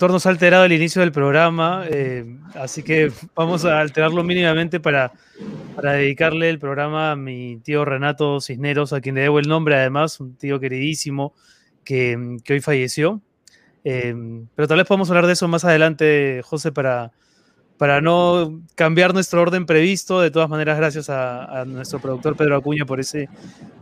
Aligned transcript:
Nos 0.00 0.26
ha 0.26 0.30
alterado 0.30 0.64
el 0.64 0.72
inicio 0.72 1.00
del 1.00 1.10
programa, 1.10 1.84
eh, 1.90 2.24
así 2.54 2.82
que 2.82 3.10
vamos 3.34 3.64
a 3.64 3.80
alterarlo 3.80 4.22
mínimamente 4.22 4.78
para, 4.78 5.12
dedicarle 5.82 6.48
el 6.50 6.58
programa 6.58 7.12
a 7.12 7.16
mi 7.16 7.56
tío 7.58 7.84
Renato 7.84 8.40
Cisneros, 8.40 8.92
a 8.92 9.00
quien 9.00 9.16
le 9.16 9.22
debo 9.22 9.40
el 9.40 9.48
nombre 9.48 9.74
además, 9.74 10.20
un 10.20 10.36
tío 10.36 10.60
queridísimo 10.60 11.34
que, 11.84 12.38
hoy 12.48 12.60
falleció. 12.60 13.20
Eh, 13.82 14.14
pero 14.54 14.68
tal 14.68 14.78
vez 14.78 14.86
podamos 14.86 15.10
hablar 15.10 15.26
de 15.26 15.32
eso 15.32 15.48
más 15.48 15.64
adelante, 15.64 16.42
José, 16.44 16.70
para, 16.70 17.10
para 17.76 18.00
no 18.00 18.62
cambiar 18.76 19.12
nuestro 19.12 19.42
orden 19.42 19.66
previsto. 19.66 20.20
De 20.20 20.30
todas 20.30 20.48
maneras, 20.48 20.78
gracias 20.78 21.10
a, 21.10 21.60
a 21.60 21.64
nuestro 21.64 21.98
productor 22.00 22.36
Pedro 22.36 22.56
Acuña 22.56 22.84
por, 22.86 23.00
ese, 23.00 23.28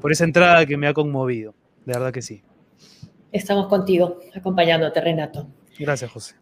por 0.00 0.12
esa 0.12 0.24
entrada 0.24 0.64
que 0.64 0.76
me 0.76 0.88
ha 0.88 0.94
conmovido. 0.94 1.54
De 1.84 1.92
verdad 1.92 2.12
que 2.12 2.22
sí. 2.22 2.42
Estamos 3.32 3.66
contigo, 3.66 4.20
acompañándote, 4.34 5.00
Renato. 5.00 5.46
Gracias, 5.78 6.10
José. 6.10 6.34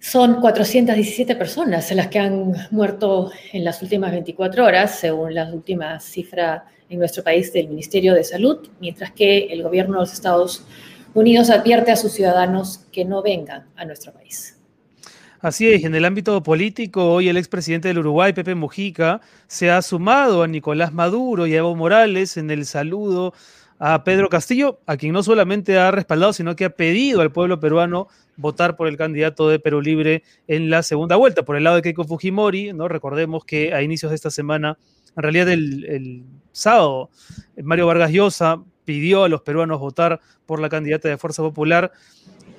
Son 0.00 0.40
417 0.40 1.34
personas 1.34 1.90
las 1.90 2.06
que 2.06 2.20
han 2.20 2.52
muerto 2.70 3.32
en 3.52 3.64
las 3.64 3.82
últimas 3.82 4.12
24 4.12 4.64
horas, 4.64 5.00
según 5.00 5.34
la 5.34 5.52
última 5.52 5.98
cifra 5.98 6.66
en 6.88 7.00
nuestro 7.00 7.24
país 7.24 7.52
del 7.52 7.68
Ministerio 7.68 8.14
de 8.14 8.22
Salud, 8.22 8.68
mientras 8.80 9.10
que 9.10 9.46
el 9.46 9.62
gobierno 9.62 9.94
de 9.94 10.00
los 10.00 10.12
Estados 10.12 10.64
Unidos 11.14 11.50
advierte 11.50 11.90
a 11.90 11.96
sus 11.96 12.12
ciudadanos 12.12 12.86
que 12.92 13.04
no 13.04 13.22
vengan 13.22 13.66
a 13.76 13.84
nuestro 13.84 14.12
país. 14.12 14.56
Así 15.40 15.68
es, 15.68 15.84
en 15.84 15.94
el 15.94 16.04
ámbito 16.04 16.42
político, 16.42 17.12
hoy 17.12 17.28
el 17.28 17.36
expresidente 17.36 17.88
del 17.88 17.98
Uruguay, 17.98 18.32
Pepe 18.32 18.56
Mujica, 18.56 19.20
se 19.46 19.70
ha 19.70 19.80
sumado 19.82 20.42
a 20.42 20.48
Nicolás 20.48 20.92
Maduro 20.92 21.46
y 21.46 21.54
a 21.54 21.58
Evo 21.58 21.76
Morales 21.76 22.36
en 22.36 22.50
el 22.50 22.66
saludo 22.66 23.34
a 23.78 24.02
Pedro 24.04 24.28
Castillo, 24.28 24.80
a 24.86 24.96
quien 24.96 25.12
no 25.12 25.22
solamente 25.22 25.78
ha 25.78 25.90
respaldado, 25.90 26.32
sino 26.32 26.56
que 26.56 26.64
ha 26.64 26.70
pedido 26.70 27.20
al 27.20 27.32
pueblo 27.32 27.60
peruano 27.60 28.08
votar 28.36 28.76
por 28.76 28.88
el 28.88 28.96
candidato 28.96 29.48
de 29.48 29.58
Perú 29.58 29.80
Libre 29.80 30.22
en 30.46 30.70
la 30.70 30.82
segunda 30.82 31.16
vuelta, 31.16 31.44
por 31.44 31.56
el 31.56 31.64
lado 31.64 31.76
de 31.76 31.82
Keiko 31.82 32.04
Fujimori, 32.04 32.72
¿no? 32.72 32.88
Recordemos 32.88 33.44
que 33.44 33.72
a 33.72 33.82
inicios 33.82 34.10
de 34.10 34.16
esta 34.16 34.30
semana, 34.30 34.78
en 35.16 35.22
realidad 35.22 35.48
el, 35.48 35.84
el 35.84 36.24
sábado, 36.52 37.10
Mario 37.62 37.86
Vargas 37.86 38.10
Llosa 38.10 38.62
pidió 38.84 39.24
a 39.24 39.28
los 39.28 39.42
peruanos 39.42 39.80
votar 39.80 40.20
por 40.46 40.60
la 40.60 40.68
candidata 40.68 41.08
de 41.08 41.18
Fuerza 41.18 41.42
Popular 41.42 41.92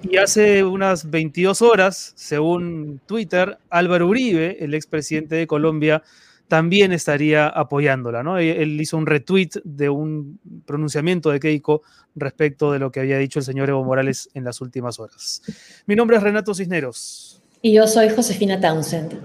y 0.04 0.18
hace 0.18 0.64
unas 0.64 1.10
22 1.10 1.62
horas, 1.62 2.14
según 2.16 3.02
Twitter, 3.06 3.58
Álvaro 3.70 4.08
Uribe, 4.08 4.64
el 4.64 4.74
expresidente 4.74 5.36
de 5.36 5.48
Colombia, 5.48 6.04
también 6.50 6.92
estaría 6.92 7.48
apoyándola, 7.48 8.24
¿no? 8.24 8.38
Él 8.40 8.82
hizo 8.82 8.98
un 8.98 9.06
retweet 9.06 9.52
de 9.64 9.88
un 9.88 10.40
pronunciamiento 10.66 11.30
de 11.30 11.40
Keiko 11.40 11.84
respecto 12.16 12.72
de 12.72 12.80
lo 12.80 12.92
que 12.92 13.00
había 13.00 13.18
dicho 13.18 13.40
el 13.40 13.46
señor 13.46 13.70
Evo 13.70 13.86
Morales 13.86 14.30
en 14.34 14.44
las 14.44 14.60
últimas 14.60 15.00
horas. 15.00 15.42
Mi 15.86 15.96
nombre 15.96 16.18
es 16.18 16.24
Renato 16.24 16.54
Cisneros. 16.54 17.42
Y 17.62 17.74
yo 17.74 17.88
soy 17.88 18.10
Josefina 18.10 18.60
Townsend. 18.60 19.20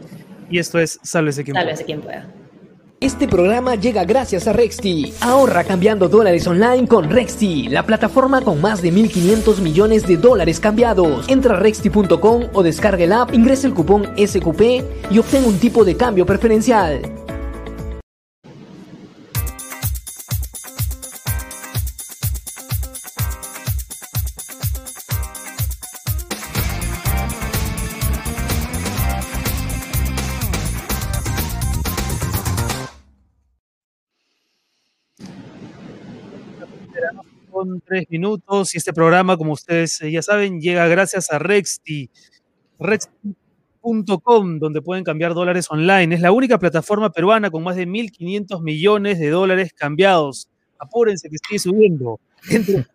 Y 0.50 0.58
esto 0.58 0.78
es 0.78 1.00
Sálvese 1.02 1.42
quien 1.42 1.54
Sálvese 1.56 1.84
quien 1.84 2.02
pueda. 2.02 2.30
Este 3.00 3.28
programa 3.28 3.74
llega 3.74 4.04
gracias 4.04 4.46
a 4.46 4.52
Rexti. 4.52 5.12
Ahorra 5.20 5.64
cambiando 5.64 6.08
dólares 6.08 6.46
online 6.46 6.86
con 6.88 7.10
Rexti, 7.10 7.68
la 7.68 7.84
plataforma 7.84 8.40
con 8.40 8.60
más 8.60 8.80
de 8.80 8.92
1.500 8.92 9.60
millones 9.60 10.06
de 10.06 10.16
dólares 10.16 10.60
cambiados. 10.60 11.28
Entra 11.28 11.56
a 11.56 11.60
rexti.com 11.60 12.44
o 12.52 12.62
descarga 12.62 13.04
el 13.04 13.12
app, 13.12 13.34
ingresa 13.34 13.66
el 13.66 13.74
cupón 13.74 14.08
SQP 14.16 15.10
y 15.10 15.18
obtén 15.18 15.44
un 15.44 15.58
tipo 15.58 15.84
de 15.84 15.96
cambio 15.96 16.24
preferencial. 16.24 17.23
Tres 37.80 38.06
minutos 38.10 38.74
y 38.74 38.78
este 38.78 38.92
programa, 38.92 39.36
como 39.36 39.52
ustedes 39.52 40.00
eh, 40.02 40.10
ya 40.10 40.22
saben, 40.22 40.60
llega 40.60 40.86
gracias 40.88 41.30
a 41.30 41.38
Rexti. 41.38 42.10
Rexti.com, 42.78 44.58
donde 44.58 44.82
pueden 44.82 45.04
cambiar 45.04 45.34
dólares 45.34 45.66
online. 45.70 46.14
Es 46.14 46.20
la 46.20 46.32
única 46.32 46.58
plataforma 46.58 47.10
peruana 47.10 47.50
con 47.50 47.62
más 47.62 47.76
de 47.76 47.86
1.500 47.86 48.62
millones 48.62 49.18
de 49.18 49.30
dólares 49.30 49.72
cambiados. 49.74 50.48
Apúrense 50.78 51.28
que 51.30 51.36
sigue 51.46 51.58
subiendo. 51.58 52.20
Entren 52.50 52.86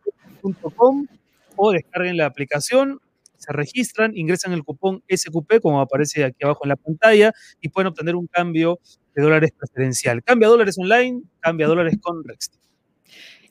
.com 0.76 1.08
o 1.56 1.72
descarguen 1.72 2.18
la 2.18 2.26
aplicación, 2.26 3.00
se 3.38 3.52
registran, 3.52 4.16
ingresan 4.16 4.54
el 4.54 4.64
cupón 4.64 5.04
SQP, 5.10 5.60
como 5.62 5.82
aparece 5.82 6.24
aquí 6.24 6.44
abajo 6.44 6.62
en 6.64 6.70
la 6.70 6.76
pantalla, 6.76 7.34
y 7.62 7.70
pueden 7.70 7.88
obtener 7.88 8.16
un 8.16 8.28
cambio 8.28 8.80
de 9.16 9.24
dólares 9.24 9.52
preferencial. 9.58 10.24
Cambia 10.24 10.48
dólares 10.48 10.78
online, 10.78 11.24
cambia 11.40 11.68
dólares 11.68 11.98
con 12.02 12.24
Rexti. 12.24 12.58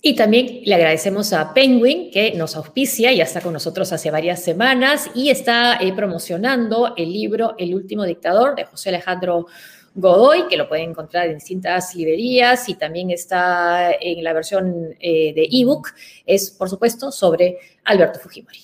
Y 0.00 0.14
también 0.14 0.60
le 0.64 0.74
agradecemos 0.76 1.32
a 1.32 1.52
Penguin, 1.52 2.10
que 2.12 2.32
nos 2.34 2.54
auspicia, 2.54 3.12
ya 3.12 3.24
está 3.24 3.40
con 3.40 3.52
nosotros 3.52 3.92
hace 3.92 4.12
varias 4.12 4.42
semanas 4.42 5.10
y 5.12 5.30
está 5.30 5.76
eh, 5.80 5.92
promocionando 5.92 6.94
el 6.96 7.12
libro 7.12 7.56
El 7.58 7.74
último 7.74 8.04
dictador 8.04 8.54
de 8.54 8.64
José 8.64 8.90
Alejandro 8.90 9.46
Godoy, 9.94 10.46
que 10.48 10.56
lo 10.56 10.68
pueden 10.68 10.90
encontrar 10.90 11.26
en 11.26 11.34
distintas 11.34 11.96
librerías 11.96 12.68
y 12.68 12.74
también 12.74 13.10
está 13.10 13.90
en 13.92 14.22
la 14.22 14.32
versión 14.32 14.94
eh, 15.00 15.32
de 15.34 15.48
ebook. 15.50 15.88
Es, 16.24 16.52
por 16.52 16.70
supuesto, 16.70 17.10
sobre 17.10 17.58
Alberto 17.84 18.20
Fujimori. 18.20 18.60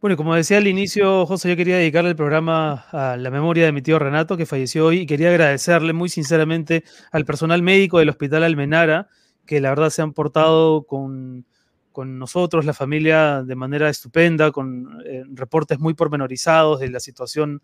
Bueno, 0.00 0.16
como 0.16 0.36
decía 0.36 0.58
al 0.58 0.68
inicio, 0.68 1.26
José, 1.26 1.48
yo 1.48 1.56
quería 1.56 1.78
dedicarle 1.78 2.10
el 2.10 2.16
programa 2.16 2.86
a 2.92 3.16
la 3.16 3.30
memoria 3.30 3.64
de 3.64 3.72
mi 3.72 3.82
tío 3.82 3.98
Renato, 3.98 4.36
que 4.36 4.46
falleció 4.46 4.86
hoy, 4.86 5.00
y 5.00 5.06
quería 5.06 5.30
agradecerle 5.30 5.92
muy 5.92 6.08
sinceramente 6.08 6.84
al 7.10 7.24
personal 7.24 7.62
médico 7.62 7.98
del 7.98 8.10
Hospital 8.10 8.44
Almenara, 8.44 9.08
que 9.48 9.62
la 9.62 9.70
verdad 9.70 9.88
se 9.88 10.02
han 10.02 10.12
portado 10.12 10.82
con, 10.82 11.46
con 11.90 12.18
nosotros, 12.18 12.66
la 12.66 12.74
familia, 12.74 13.42
de 13.42 13.54
manera 13.56 13.88
estupenda, 13.88 14.52
con 14.52 15.00
eh, 15.06 15.24
reportes 15.32 15.78
muy 15.78 15.94
pormenorizados 15.94 16.80
de 16.80 16.90
la 16.90 17.00
situación 17.00 17.62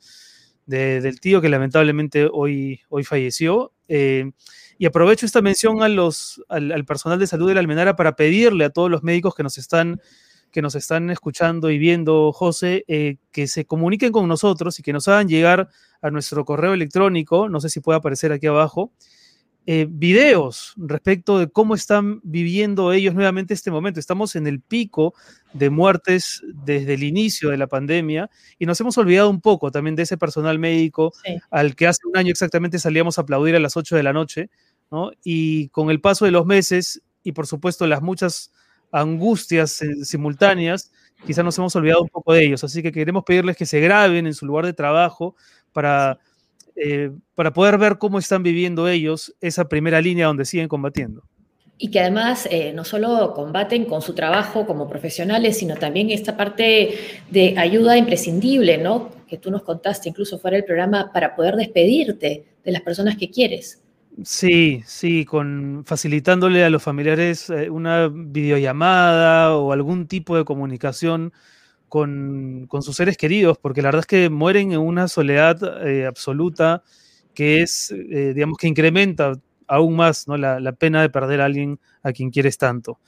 de, 0.64 1.02
del 1.02 1.20
tío 1.20 1.42
que 1.42 1.50
lamentablemente 1.50 2.26
hoy, 2.32 2.80
hoy 2.88 3.04
falleció. 3.04 3.74
Eh, 3.86 4.32
y 4.78 4.86
aprovecho 4.86 5.26
esta 5.26 5.42
mención 5.42 5.82
a 5.82 5.90
los, 5.90 6.42
al, 6.48 6.72
al, 6.72 6.86
personal 6.86 7.18
de 7.18 7.26
salud 7.26 7.48
de 7.48 7.54
la 7.54 7.60
Almenara 7.60 7.96
para 7.96 8.16
pedirle 8.16 8.64
a 8.64 8.70
todos 8.70 8.90
los 8.90 9.02
médicos 9.02 9.34
que 9.34 9.42
nos 9.42 9.58
están, 9.58 10.00
que 10.50 10.62
nos 10.62 10.74
están 10.76 11.10
escuchando 11.10 11.70
y 11.70 11.76
viendo, 11.76 12.32
José, 12.32 12.86
eh, 12.88 13.18
que 13.30 13.46
se 13.46 13.66
comuniquen 13.66 14.10
con 14.10 14.26
nosotros 14.26 14.78
y 14.78 14.82
que 14.82 14.94
nos 14.94 15.06
hagan 15.06 15.28
llegar 15.28 15.68
a 16.00 16.10
nuestro 16.10 16.46
correo 16.46 16.72
electrónico, 16.72 17.50
no 17.50 17.60
sé 17.60 17.68
si 17.68 17.80
puede 17.80 17.98
aparecer 17.98 18.32
aquí 18.32 18.46
abajo, 18.46 18.90
eh, 19.66 19.86
videos 19.88 20.74
respecto 20.76 21.38
de 21.38 21.48
cómo 21.48 21.74
están 21.74 22.20
viviendo 22.22 22.92
ellos 22.92 23.14
nuevamente 23.14 23.54
este 23.54 23.70
momento. 23.70 23.98
Estamos 23.98 24.36
en 24.36 24.46
el 24.46 24.60
pico 24.60 25.14
de 25.54 25.70
muertes 25.70 26.42
desde 26.52 26.94
el 26.94 27.02
inicio 27.02 27.48
de 27.48 27.56
la 27.56 27.66
pandemia 27.66 28.28
y 28.58 28.66
nos 28.66 28.78
hemos 28.80 28.98
olvidado 28.98 29.30
un 29.30 29.40
poco 29.40 29.70
también 29.70 29.96
de 29.96 30.02
ese 30.02 30.18
personal 30.18 30.58
médico 30.58 31.14
sí. 31.24 31.36
al 31.50 31.74
que 31.76 31.86
hace 31.86 32.00
un 32.06 32.16
año 32.16 32.30
exactamente 32.30 32.78
salíamos 32.78 33.16
a 33.16 33.22
aplaudir 33.22 33.56
a 33.56 33.58
las 33.58 33.74
8 33.74 33.96
de 33.96 34.02
la 34.02 34.12
noche, 34.12 34.50
¿no? 34.90 35.12
Y 35.22 35.68
con 35.70 35.90
el 35.90 36.00
paso 36.00 36.26
de 36.26 36.30
los 36.30 36.44
meses 36.44 37.02
y 37.22 37.32
por 37.32 37.46
supuesto 37.46 37.86
las 37.86 38.02
muchas 38.02 38.52
angustias 38.92 39.80
eh, 39.80 40.04
simultáneas, 40.04 40.92
quizás 41.26 41.42
nos 41.42 41.56
hemos 41.56 41.74
olvidado 41.74 42.02
un 42.02 42.10
poco 42.10 42.34
de 42.34 42.44
ellos. 42.44 42.62
Así 42.64 42.82
que 42.82 42.92
queremos 42.92 43.24
pedirles 43.24 43.56
que 43.56 43.64
se 43.64 43.80
graben 43.80 44.26
en 44.26 44.34
su 44.34 44.44
lugar 44.44 44.66
de 44.66 44.74
trabajo 44.74 45.36
para... 45.72 46.18
Sí 46.22 46.33
eh, 46.76 47.10
para 47.34 47.52
poder 47.52 47.78
ver 47.78 47.98
cómo 47.98 48.18
están 48.18 48.42
viviendo 48.42 48.88
ellos 48.88 49.34
esa 49.40 49.68
primera 49.68 50.00
línea 50.00 50.26
donde 50.26 50.44
siguen 50.44 50.68
combatiendo. 50.68 51.22
Y 51.76 51.90
que 51.90 52.00
además 52.00 52.48
eh, 52.50 52.72
no 52.72 52.84
solo 52.84 53.32
combaten 53.34 53.84
con 53.84 54.00
su 54.00 54.14
trabajo 54.14 54.66
como 54.66 54.88
profesionales, 54.88 55.58
sino 55.58 55.74
también 55.76 56.10
esta 56.10 56.36
parte 56.36 56.94
de 57.30 57.58
ayuda 57.58 57.96
imprescindible, 57.96 58.78
¿no? 58.78 59.10
Que 59.26 59.38
tú 59.38 59.50
nos 59.50 59.62
contaste 59.62 60.08
incluso 60.08 60.38
fuera 60.38 60.56
del 60.56 60.64
programa 60.64 61.10
para 61.12 61.34
poder 61.34 61.56
despedirte 61.56 62.44
de 62.64 62.72
las 62.72 62.82
personas 62.82 63.16
que 63.16 63.30
quieres. 63.30 63.82
Sí, 64.22 64.82
sí, 64.86 65.24
con 65.24 65.82
facilitándole 65.84 66.64
a 66.64 66.70
los 66.70 66.82
familiares 66.82 67.50
eh, 67.50 67.68
una 67.68 68.08
videollamada 68.08 69.56
o 69.56 69.72
algún 69.72 70.06
tipo 70.06 70.36
de 70.36 70.44
comunicación 70.44 71.32
con, 71.94 72.66
con, 72.66 72.82
sus 72.82 72.96
seres 72.96 73.16
queridos, 73.16 73.56
porque 73.56 73.80
la 73.80 73.86
verdad 73.86 74.00
es 74.00 74.06
que 74.06 74.28
mueren 74.28 74.72
en 74.72 74.80
una 74.80 75.06
soledad 75.06 75.86
eh, 75.86 76.06
absoluta 76.06 76.82
que 77.34 77.62
es, 77.62 77.92
eh, 77.92 78.32
digamos, 78.34 78.58
que 78.58 78.66
incrementa 78.66 79.34
aún 79.68 79.94
más 79.94 80.26
¿no? 80.26 80.36
la, 80.36 80.58
la, 80.58 80.72
pena 80.72 81.02
de 81.02 81.08
perder 81.08 81.40
a 81.40 81.44
alguien 81.44 81.78
a 82.02 82.10
quien 82.10 82.32
quieres 82.32 82.58
tanto. 82.58 82.98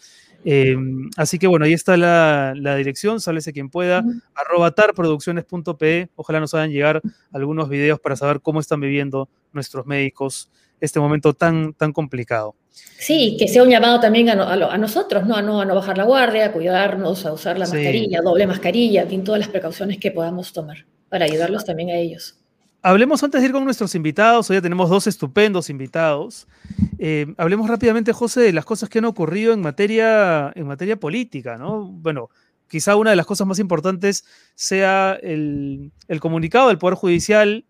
Eh, 0.44 0.76
así 1.16 1.36
que 1.40 1.48
bueno, 1.48 1.64
ahí 1.64 1.72
está 1.72 1.96
la, 1.96 2.54
la 2.54 2.76
dirección, 2.76 3.20
sálvese 3.20 3.52
quien 3.52 3.70
pueda, 3.70 4.02
uh 4.02 4.04
-huh. 4.04 4.22
arroba 4.36 4.70
tarproducciones.pe, 4.70 6.10
ojalá 6.14 6.38
nos 6.38 6.54
hagan 6.54 6.70
llegar 6.70 7.02
algunos 7.32 7.68
videos 7.68 7.98
para 7.98 8.14
saber 8.14 8.40
cómo 8.40 8.60
están 8.60 8.78
viviendo 8.78 9.28
nuestros 9.52 9.84
médicos 9.84 10.48
este 10.80 11.00
momento 11.00 11.34
tan, 11.34 11.72
tan 11.74 11.92
complicado. 11.92 12.54
Sí, 12.98 13.36
que 13.38 13.48
sea 13.48 13.62
un 13.62 13.70
llamado 13.70 14.00
también 14.00 14.28
a, 14.30 14.78
nosotros, 14.78 15.26
¿no? 15.26 15.36
A, 15.36 15.42
¿no? 15.42 15.60
a 15.60 15.64
no 15.64 15.74
bajar 15.74 15.98
la 15.98 16.04
guardia, 16.04 16.46
a 16.46 16.52
cuidarnos, 16.52 17.26
a 17.26 17.32
usar 17.32 17.58
la 17.58 17.66
mascarilla, 17.66 18.20
doble 18.22 18.46
mascarilla, 18.46 19.02
en 19.02 19.24
todas 19.24 19.40
las 19.40 19.48
precauciones 19.48 19.98
que 19.98 20.10
podamos 20.10 20.52
tomar 20.52 20.86
para 21.08 21.24
ayudarlos 21.24 21.64
también 21.64 21.90
a 21.90 21.94
ellos. 21.96 22.36
Hablemos 22.82 23.22
antes 23.24 23.40
de 23.40 23.48
ir 23.48 23.52
con 23.52 23.64
nuestros 23.64 23.94
invitados. 23.94 24.48
Hoy 24.48 24.56
ya 24.56 24.62
tenemos 24.62 24.88
dos 24.88 25.06
estupendos 25.06 25.70
invitados. 25.70 26.46
Eh, 26.98 27.26
hablemos 27.36 27.68
rápidamente, 27.68 28.12
José, 28.12 28.42
de 28.42 28.52
las 28.52 28.64
cosas 28.64 28.88
que 28.88 28.98
han 28.98 29.06
ocurrido 29.06 29.52
en 29.52 29.60
materia, 29.60 30.52
en 30.54 30.66
materia 30.66 30.96
política, 30.96 31.56
¿no? 31.56 31.86
Bueno, 31.86 32.30
quizá 32.68 32.96
una 32.96 33.10
de 33.10 33.16
las 33.16 33.26
cosas 33.26 33.46
más 33.46 33.58
importantes 33.58 34.24
sea 34.54 35.18
el, 35.20 35.90
comunicado 36.20 36.68
del 36.68 36.78
Poder 36.78 36.94
Judicial 36.94 37.64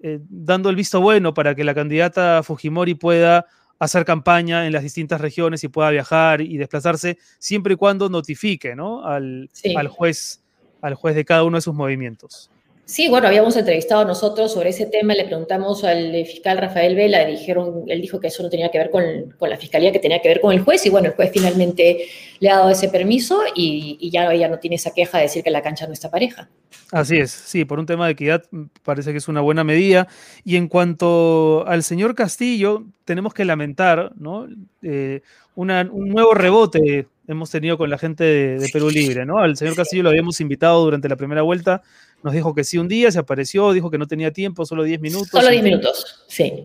eh, 0.00 0.20
dando 0.28 0.70
el 0.70 0.76
visto 0.76 1.00
bueno 1.00 1.34
para 1.34 1.54
que 1.54 1.64
la 1.64 1.74
candidata 1.74 2.42
Fujimori 2.42 2.94
pueda 2.94 3.46
hacer 3.78 4.04
campaña 4.04 4.66
en 4.66 4.72
las 4.72 4.82
distintas 4.82 5.20
regiones 5.20 5.62
y 5.64 5.68
pueda 5.68 5.90
viajar 5.90 6.40
y 6.40 6.56
desplazarse 6.56 7.18
siempre 7.38 7.74
y 7.74 7.76
cuando 7.76 8.08
notifique 8.08 8.74
¿no? 8.74 9.04
al, 9.04 9.50
al, 9.76 9.88
juez, 9.88 10.42
al 10.80 10.94
juez 10.94 11.14
de 11.14 11.24
cada 11.24 11.44
uno 11.44 11.58
de 11.58 11.62
sus 11.62 11.74
movimientos. 11.74 12.50
Sí, 12.88 13.06
bueno, 13.06 13.28
habíamos 13.28 13.54
entrevistado 13.54 14.06
nosotros 14.06 14.50
sobre 14.50 14.70
ese 14.70 14.86
tema, 14.86 15.12
le 15.12 15.26
preguntamos 15.26 15.84
al 15.84 16.10
fiscal 16.24 16.56
Rafael 16.56 16.96
Vela, 16.96 17.22
dijeron, 17.26 17.84
él 17.86 18.00
dijo 18.00 18.18
que 18.18 18.28
eso 18.28 18.42
no 18.42 18.48
tenía 18.48 18.70
que 18.70 18.78
ver 18.78 18.88
con, 18.88 19.04
la 19.46 19.58
fiscalía, 19.58 19.92
que 19.92 19.98
tenía 19.98 20.22
que 20.22 20.28
ver 20.28 20.40
con 20.40 20.54
el 20.54 20.60
juez, 20.60 20.86
y 20.86 20.88
bueno, 20.88 21.08
el 21.08 21.12
juez 21.12 21.30
finalmente 21.30 22.06
le 22.40 22.48
ha 22.48 22.56
dado 22.56 22.70
ese 22.70 22.88
permiso 22.88 23.42
y, 23.54 24.08
ya 24.10 24.32
ella 24.32 24.48
no 24.48 24.58
tiene 24.58 24.76
esa 24.76 24.94
queja 24.94 25.18
de 25.18 25.24
decir 25.24 25.44
que 25.44 25.50
la 25.50 25.60
cancha 25.60 25.86
no 25.86 25.92
está 25.92 26.10
pareja. 26.10 26.48
Así 26.90 27.18
es, 27.18 27.30
sí, 27.30 27.66
por 27.66 27.78
un 27.78 27.84
tema 27.84 28.06
de 28.06 28.12
equidad 28.12 28.44
parece 28.84 29.12
que 29.12 29.18
es 29.18 29.28
una 29.28 29.42
buena 29.42 29.64
medida. 29.64 30.08
Y 30.42 30.56
en 30.56 30.66
cuanto 30.66 31.66
al 31.66 31.82
señor 31.82 32.14
Castillo, 32.14 32.86
tenemos 33.04 33.34
que 33.34 33.44
lamentar, 33.44 34.12
¿no? 34.16 34.48
Eh, 34.80 35.20
un 35.56 35.68
nuevo 35.92 36.32
rebote 36.32 37.06
hemos 37.26 37.50
tenido 37.50 37.76
con 37.76 37.90
la 37.90 37.98
gente 37.98 38.24
de, 38.24 38.58
de 38.58 38.68
Perú 38.72 38.88
Libre, 38.88 39.26
¿no? 39.26 39.40
Al 39.40 39.58
señor 39.58 39.76
Castillo 39.76 40.04
lo 40.04 40.08
habíamos 40.08 40.40
invitado 40.40 40.82
durante 40.82 41.10
la 41.10 41.16
primera 41.16 41.42
vuelta 41.42 41.82
nos 42.22 42.32
dijo 42.32 42.54
que 42.54 42.64
sí 42.64 42.78
un 42.78 42.88
día, 42.88 43.10
se 43.10 43.18
apareció, 43.18 43.72
dijo 43.72 43.90
que 43.90 43.98
no 43.98 44.06
tenía 44.06 44.32
tiempo, 44.32 44.66
solo 44.66 44.82
10 44.82 45.00
minutos. 45.00 45.28
Solo 45.28 45.48
10 45.48 45.62
minutos, 45.62 46.24
sí. 46.28 46.64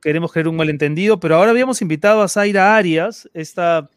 queremos 0.00 0.32
creer 0.32 0.48
un 0.48 0.56
malentendido, 0.56 1.18
pero 1.18 1.36
ahora 1.36 1.50
habíamos 1.50 1.80
invitado 1.82 2.22
a 2.22 2.28
Zaira 2.28 2.76
Arias, 2.76 3.28
esta 3.32 3.88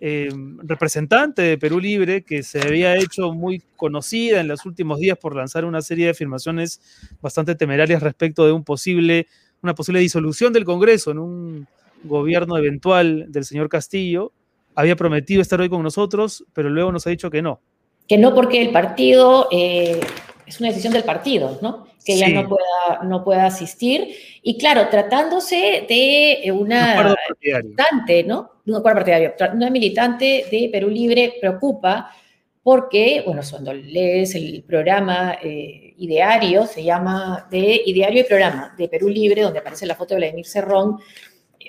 eh, 0.00 0.28
representante 0.58 1.40
de 1.40 1.56
Perú 1.56 1.80
Libre, 1.80 2.24
que 2.24 2.42
se 2.42 2.60
había 2.60 2.94
hecho 2.96 3.32
muy 3.32 3.62
conocida 3.74 4.40
en 4.40 4.48
los 4.48 4.66
últimos 4.66 4.98
días 4.98 5.16
por 5.16 5.34
lanzar 5.34 5.64
una 5.64 5.80
serie 5.80 6.04
de 6.04 6.10
afirmaciones 6.10 6.80
bastante 7.22 7.54
temerarias 7.54 8.02
respecto 8.02 8.44
de 8.44 8.52
un 8.52 8.64
posible, 8.64 9.28
una 9.62 9.74
posible 9.74 10.00
disolución 10.00 10.52
del 10.52 10.66
Congreso 10.66 11.10
en 11.10 11.18
un 11.20 11.66
gobierno 12.02 12.58
eventual 12.58 13.26
del 13.28 13.44
señor 13.46 13.70
Castillo. 13.70 14.32
Había 14.74 14.94
prometido 14.94 15.40
estar 15.40 15.60
hoy 15.60 15.70
con 15.70 15.82
nosotros, 15.82 16.44
pero 16.52 16.68
luego 16.68 16.92
nos 16.92 17.06
ha 17.06 17.10
dicho 17.10 17.30
que 17.30 17.40
no. 17.40 17.60
Que 18.06 18.18
no 18.18 18.34
porque 18.34 18.60
el 18.60 18.72
partido 18.72 19.48
eh, 19.50 20.00
es 20.46 20.60
una 20.60 20.68
decisión 20.68 20.92
del 20.92 21.04
partido, 21.04 21.58
¿no? 21.62 21.86
Que 22.04 22.14
ella 22.14 22.28
no, 22.28 22.48
pueda, 22.48 23.02
no 23.04 23.24
pueda 23.24 23.46
asistir. 23.46 24.14
Y 24.42 24.58
claro, 24.58 24.88
tratándose 24.90 25.86
de 25.88 26.52
una 26.52 27.14
militante, 27.40 28.24
¿no? 28.24 28.50
Un 28.66 28.76
acuerdo 28.76 28.98
partidario. 28.98 29.34
Una 29.54 29.70
militante 29.70 30.46
de 30.50 30.68
Perú 30.70 30.88
Libre 30.88 31.34
preocupa 31.40 32.10
porque, 32.62 33.22
bueno, 33.26 33.42
cuando 33.48 33.74
lees 33.74 34.34
el 34.34 34.64
programa 34.66 35.38
eh, 35.42 35.94
Ideario, 35.98 36.66
se 36.66 36.82
llama 36.82 37.46
de 37.50 37.82
Ideario 37.86 38.22
y 38.22 38.24
Programa 38.24 38.74
de 38.76 38.88
Perú 38.88 39.08
Libre, 39.08 39.42
donde 39.42 39.58
aparece 39.58 39.86
la 39.86 39.94
foto 39.94 40.14
de 40.14 40.20
Vladimir 40.20 40.46
Cerrón, 40.46 40.98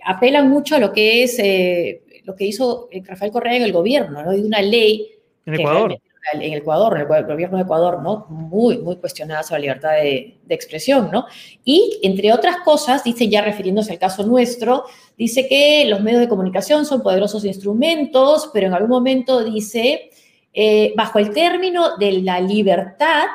apelan 0.05 0.49
mucho 0.49 0.75
a 0.75 0.79
lo 0.79 0.93
que 0.93 1.23
es 1.23 1.37
eh, 1.39 2.01
lo 2.23 2.35
que 2.35 2.45
hizo 2.45 2.89
Rafael 3.03 3.31
Correa 3.31 3.57
en 3.57 3.63
el 3.63 3.73
gobierno, 3.73 4.23
¿no? 4.23 4.31
De 4.31 4.41
una 4.41 4.61
ley. 4.61 5.11
En 5.45 5.55
Ecuador 5.55 5.99
en 6.33 6.41
Ecuador, 6.53 6.95
en 6.95 7.01
el 7.01 7.25
gobierno 7.25 7.57
de 7.57 7.63
Ecuador, 7.63 8.01
¿no? 8.01 8.25
Muy, 8.29 8.77
muy 8.79 8.97
cuestionada 8.97 9.43
sobre 9.43 9.61
la 9.61 9.65
libertad 9.65 9.91
de, 9.91 10.37
expresión, 10.49 11.09
¿no? 11.11 11.25
Y, 11.63 11.99
entre 12.03 12.33
otras 12.33 12.57
cosas, 12.57 13.03
dice, 13.03 13.27
ya 13.27 13.41
refiriéndose 13.41 13.91
al 13.91 13.99
caso 13.99 14.25
nuestro, 14.25 14.85
dice 15.17 15.47
que 15.47 15.85
los 15.85 16.01
medios 16.01 16.21
de 16.21 16.27
comunicación 16.27 16.85
son 16.85 17.01
poderosos 17.01 17.45
instrumentos, 17.45 18.49
pero 18.53 18.67
en 18.67 18.73
algún 18.73 18.89
momento 18.89 19.43
dice, 19.43 20.09
eh, 20.53 20.93
bajo 20.95 21.19
el 21.19 21.31
término 21.31 21.97
de 21.97 22.21
la 22.21 22.39
libertad, 22.39 23.27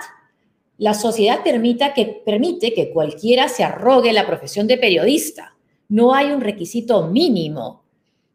la 0.79 0.95
sociedad 0.95 1.43
permita 1.45 1.93
que, 1.93 2.23
permite 2.25 2.73
que 2.73 2.91
cualquiera 2.91 3.49
se 3.49 3.65
arrogue 3.65 4.13
la 4.13 4.27
profesión 4.27 4.67
de 4.67 4.79
periodista. 4.79 5.55
No 5.89 6.15
hay 6.15 6.31
un 6.31 6.41
requisito 6.41 7.07
mínimo 7.07 7.80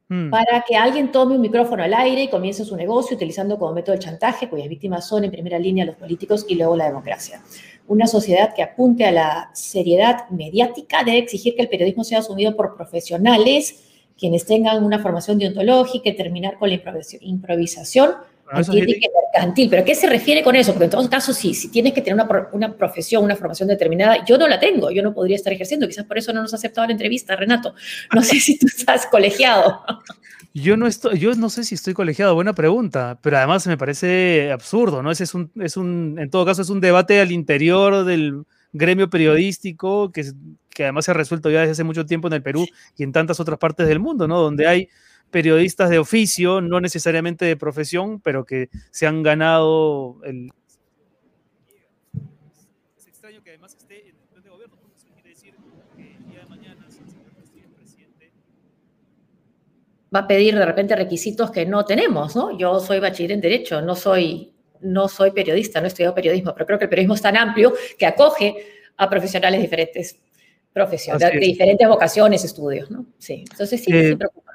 Mm. 0.08 0.30
para 0.30 0.64
que 0.68 0.76
alguien 0.76 1.12
tome 1.12 1.34
un 1.34 1.42
micrófono 1.42 1.82
al 1.82 1.92
aire 1.96 2.22
y 2.22 2.28
comience 2.28 2.64
su 2.64 2.76
negocio 2.76 3.16
utilizando 3.16 3.58
como 3.58 3.74
método 3.74 3.96
el 3.96 4.00
chantaje, 4.00 4.48
cuyas 4.48 4.70
víctimas 4.70 5.08
son 5.08 5.24
en 5.24 5.32
primera 5.32 5.58
línea 5.58 5.84
los 5.84 5.96
políticos 5.96 6.46
y 6.48 6.54
luego 6.54 6.76
la 6.76 6.86
democracia. 6.86 7.42
Una 7.88 8.06
sociedad 8.06 8.54
que 8.54 8.62
apunte 8.62 9.04
a 9.06 9.12
la 9.12 9.50
seriedad 9.54 10.30
mediática 10.30 11.04
debe 11.04 11.18
exigir 11.18 11.56
que 11.56 11.64
el 11.64 11.70
periodismo 11.70 12.04
sea 12.04 12.20
asumido 12.20 12.56
por 12.56 12.76
profesionales, 12.76 13.84
quienes 14.16 14.46
tengan 14.46 14.84
una 14.84 15.00
formación 15.00 15.40
deontológica 15.40 16.10
y 16.10 16.16
terminar 16.16 16.60
con 16.60 16.70
la 16.70 16.80
improvisación 17.22 18.12
mercantil. 18.54 19.70
¿Pero 19.70 19.86
qué 19.86 19.96
se 19.96 20.10
refiere 20.10 20.44
con 20.44 20.56
eso? 20.56 20.72
Porque 20.72 20.86
en 20.86 20.92
todos 20.92 21.10
casos, 21.10 21.38
sí, 21.38 21.54
si 21.54 21.70
tienes 21.70 21.94
que 21.94 22.02
tener 22.02 22.16
una, 22.16 22.50
una, 22.52 22.76
profesión, 22.76 23.24
una 23.24 23.36
formación 23.36 23.68
determinada, 23.68 24.24
yo 24.26 24.38
no 24.38 24.48
la 24.48 24.60
tengo, 24.60 24.92
yo 24.92 25.04
no 25.04 25.14
podría 25.14 25.36
estar 25.36 25.52
ejerciendo. 25.54 25.88
Quizás 25.88 26.06
por 26.06 26.18
eso 26.18 26.34
no 26.34 26.42
nos 26.42 26.54
ha 26.54 26.58
aceptado 26.58 26.88
la 26.88 26.94
entrevista, 26.94 27.36
Renato. 27.36 27.74
No 28.14 28.22
sé 28.22 28.40
si 28.40 28.58
tú 28.58 28.68
estás 28.68 29.06
colegiado. 29.08 29.82
Yo 30.54 30.78
no, 30.78 30.88
estoy, 30.88 31.20
yo 31.20 31.36
no 31.36 31.50
sé 31.50 31.66
si 31.66 31.76
estoy 31.76 31.94
colegiado, 31.94 32.34
buena 32.34 32.54
pregunta, 32.54 33.20
pero 33.22 33.38
además 33.38 33.68
me 33.68 33.78
parece 33.78 34.52
absurdo, 34.54 35.04
¿no? 35.04 35.12
Ese 35.12 35.26
es 35.26 35.34
un, 35.34 35.52
es 35.60 35.76
un, 35.76 36.16
en 36.18 36.30
todo 36.30 36.46
caso, 36.46 36.62
es 36.62 36.70
un 36.70 36.80
debate 36.80 37.20
al 37.20 37.34
interior 37.34 38.06
del 38.06 38.44
gremio 38.72 39.10
periodístico 39.10 40.14
que, 40.14 40.32
que 40.70 40.84
además 40.84 41.06
se 41.06 41.12
ha 41.12 41.14
resuelto 41.14 41.50
ya 41.50 41.60
desde 41.60 41.74
hace 41.74 41.84
mucho 41.84 42.06
tiempo 42.06 42.28
en 42.28 42.36
el 42.36 42.42
Perú 42.42 42.66
y 42.96 43.04
en 43.04 43.12
tantas 43.12 43.42
otras 43.42 43.60
partes 43.60 43.86
del 43.88 44.00
mundo, 44.00 44.30
¿no? 44.30 44.40
Donde 44.40 44.66
hay 44.66 44.88
periodistas 45.36 45.90
de 45.90 46.00
oficio, 46.00 46.62
no 46.62 46.80
necesariamente 46.80 47.44
de 47.44 47.58
profesión, 47.58 48.22
pero 48.22 48.46
que 48.46 48.70
se 48.90 49.06
han 49.06 49.22
ganado 49.22 50.16
el... 50.24 50.50
Es 52.98 53.06
extraño 53.06 53.44
que 53.44 53.50
además 53.50 53.76
esté 53.78 54.08
en 54.08 54.16
el 54.34 54.42
de 54.42 54.50
gobierno, 54.50 54.78
porque 54.80 54.96
eso 54.96 55.08
quiere 55.14 55.32
decir 55.32 55.54
que 55.98 56.16
el 56.16 56.32
día 56.32 56.40
de 56.40 56.46
mañana, 56.46 56.88
si 56.90 57.00
el 57.60 57.70
presidente... 57.72 58.32
Va 60.16 60.20
a 60.20 60.28
pedir 60.30 60.56
de 60.56 60.66
repente 60.66 60.96
requisitos 60.96 61.52
que 61.52 61.66
no 61.66 61.84
tenemos, 61.84 62.34
¿no? 62.34 62.58
Yo 62.58 62.80
soy 62.80 63.02
bachiller 63.02 63.34
en 63.34 63.42
Derecho, 63.42 63.82
no 63.82 63.94
soy, 63.94 64.54
no 64.80 65.10
soy 65.10 65.32
periodista, 65.32 65.82
no 65.82 65.88
he 65.88 65.90
estudiado 65.90 66.16
periodismo, 66.16 66.54
pero 66.54 66.66
creo 66.66 66.80
que 66.80 66.86
el 66.86 66.90
periodismo 66.90 67.16
es 67.16 67.22
tan 67.22 67.36
amplio 67.36 67.74
que 68.00 68.06
acoge 68.06 68.56
a 68.96 69.10
profesionales 69.10 69.60
diferentes 69.60 70.18
profesiones, 70.72 71.30
de, 71.30 71.40
diferentes 71.40 71.86
vocaciones, 71.90 72.46
estudios, 72.46 72.90
¿no? 72.90 73.06
Sí, 73.18 73.44
entonces 73.52 73.84
sí, 73.84 73.92
me 73.92 74.12
eh, 74.12 74.16
preocupa. 74.16 74.55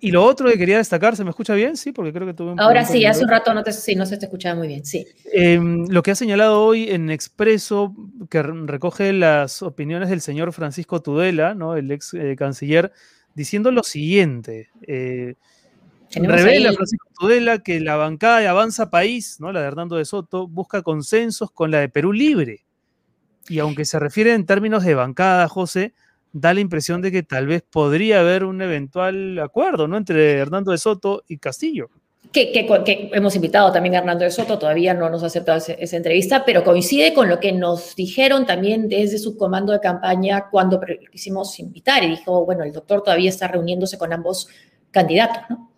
Y 0.00 0.12
lo 0.12 0.24
otro 0.24 0.48
que 0.48 0.56
quería 0.56 0.76
destacar, 0.78 1.16
¿se 1.16 1.24
me 1.24 1.30
escucha 1.30 1.54
bien? 1.54 1.76
Sí, 1.76 1.90
porque 1.90 2.12
creo 2.12 2.26
que 2.26 2.34
tuve 2.34 2.52
un 2.52 2.60
Ahora 2.60 2.84
sí, 2.84 3.04
hace 3.04 3.24
un 3.24 3.30
rato 3.30 3.52
no, 3.52 3.64
te, 3.64 3.72
sí, 3.72 3.96
no 3.96 4.06
se 4.06 4.16
te 4.16 4.26
escuchaba 4.26 4.54
muy 4.54 4.68
bien, 4.68 4.84
sí. 4.84 5.04
Em, 5.32 5.86
lo 5.88 6.02
que 6.02 6.12
ha 6.12 6.14
señalado 6.14 6.62
hoy 6.62 6.88
en 6.88 7.10
Expreso, 7.10 7.94
que 8.30 8.42
recoge 8.42 9.12
las 9.12 9.60
opiniones 9.62 10.08
del 10.08 10.20
señor 10.20 10.52
Francisco 10.52 11.02
Tudela, 11.02 11.54
¿no? 11.54 11.74
el 11.74 11.90
ex 11.90 12.14
eh, 12.14 12.36
canciller, 12.36 12.92
diciendo 13.34 13.72
lo 13.72 13.82
siguiente. 13.82 14.68
Eh, 14.86 15.34
revela 16.14 16.72
Francisco 16.72 17.08
Tudela 17.18 17.58
que 17.58 17.80
la 17.80 17.96
bancada 17.96 18.38
de 18.38 18.46
Avanza 18.46 18.90
País, 18.90 19.40
¿no? 19.40 19.50
la 19.50 19.62
de 19.62 19.66
Hernando 19.66 19.96
de 19.96 20.04
Soto, 20.04 20.46
busca 20.46 20.82
consensos 20.82 21.50
con 21.50 21.72
la 21.72 21.80
de 21.80 21.88
Perú 21.88 22.12
Libre. 22.12 22.64
Y 23.48 23.58
aunque 23.58 23.84
se 23.84 23.98
refiere 23.98 24.34
en 24.34 24.46
términos 24.46 24.84
de 24.84 24.94
bancada, 24.94 25.48
José, 25.48 25.94
da 26.32 26.54
la 26.54 26.60
impresión 26.60 27.02
de 27.02 27.12
que 27.12 27.22
tal 27.22 27.46
vez 27.46 27.62
podría 27.62 28.20
haber 28.20 28.44
un 28.44 28.62
eventual 28.62 29.38
acuerdo 29.38 29.88
¿no? 29.88 29.96
entre 29.96 30.38
Hernando 30.38 30.72
de 30.72 30.78
Soto 30.78 31.24
y 31.28 31.38
Castillo. 31.38 31.90
Que, 32.32 32.52
que, 32.52 33.10
hemos 33.14 33.34
invitado 33.36 33.72
también 33.72 33.94
a 33.94 33.98
Hernando 33.98 34.24
de 34.24 34.30
Soto, 34.30 34.58
todavía 34.58 34.92
no 34.92 35.08
nos 35.08 35.22
ha 35.22 35.26
aceptado 35.26 35.58
esa 35.58 35.96
entrevista, 35.96 36.44
pero 36.44 36.62
coincide 36.62 37.14
con 37.14 37.28
lo 37.28 37.40
que 37.40 37.52
nos 37.52 37.96
dijeron 37.96 38.44
también 38.44 38.88
desde 38.88 39.18
su 39.18 39.36
comando 39.38 39.72
de 39.72 39.80
campaña 39.80 40.48
cuando 40.50 40.78
quisimos 41.10 41.58
invitar 41.58 42.04
y 42.04 42.10
dijo, 42.10 42.44
bueno, 42.44 42.64
el 42.64 42.72
doctor 42.72 43.02
todavía 43.02 43.30
está 43.30 43.48
reuniéndose 43.48 43.96
con 43.96 44.12
ambos 44.12 44.48
candidatos, 44.90 45.44
¿no? 45.48 45.72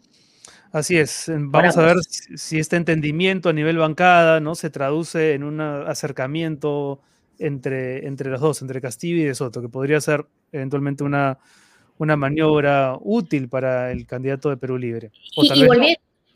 Así 0.72 0.96
es, 0.96 1.26
vamos 1.28 1.76
a 1.76 1.82
ver 1.82 1.96
si 2.04 2.60
este 2.60 2.76
entendimiento 2.76 3.48
a 3.48 3.52
nivel 3.52 3.78
bancada 3.78 4.38
¿no? 4.38 4.54
se 4.54 4.70
traduce 4.70 5.34
en 5.34 5.42
un 5.42 5.60
acercamiento 5.60 7.00
entre, 7.40 8.06
entre 8.06 8.30
los 8.30 8.40
dos, 8.40 8.62
entre 8.62 8.80
Castillo 8.80 9.16
y 9.16 9.24
De 9.24 9.34
Soto, 9.34 9.60
que 9.60 9.68
podría 9.68 10.00
ser 10.00 10.26
eventualmente 10.52 11.02
una, 11.02 11.38
una 11.98 12.16
maniobra 12.16 12.96
útil 13.00 13.48
para 13.48 13.90
el 13.90 14.06
candidato 14.06 14.50
de 14.50 14.56
Perú 14.56 14.78
Libre. 14.78 15.10
y, 15.36 15.52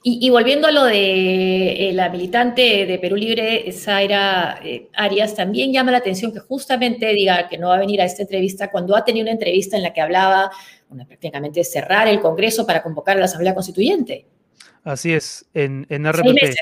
Y, 0.07 0.29
volviendo 0.29 0.69
a 0.69 0.71
lo 0.71 0.85
de 0.85 1.89
eh, 1.89 1.93
la 1.95 2.11
militante 2.11 2.85
de 2.85 2.99
Perú 2.99 3.17
Libre, 3.17 3.73
Zaira 3.73 4.61
eh, 4.63 4.89
Arias, 4.95 5.35
también 5.35 5.73
llama 5.73 5.93
la 5.93 5.99
atención 5.99 6.31
que 6.31 6.41
justamente 6.41 7.07
diga 7.15 7.49
que 7.49 7.57
no 7.57 7.69
va 7.69 7.77
a 7.77 7.79
venir 7.79 8.03
a 8.03 8.05
esta 8.05 8.21
entrevista 8.21 8.71
cuando 8.71 8.95
ha 8.95 9.03
tenido 9.03 9.25
una 9.25 9.33
entrevista 9.33 9.79
en 9.79 9.83
la 9.83 9.95
que 9.95 10.03
hablaba 10.03 10.51
una, 10.91 11.07
prácticamente 11.07 11.65
cerrar 11.65 12.07
el 12.09 12.21
Congreso 12.21 12.67
para 12.67 12.83
convocar 12.83 13.17
a 13.17 13.21
la 13.21 13.25
Asamblea 13.25 13.55
Constituyente. 13.55 14.27
Así 14.83 15.15
es, 15.15 15.47
en, 15.55 15.87
en 15.89 16.07
RPP. 16.13 16.55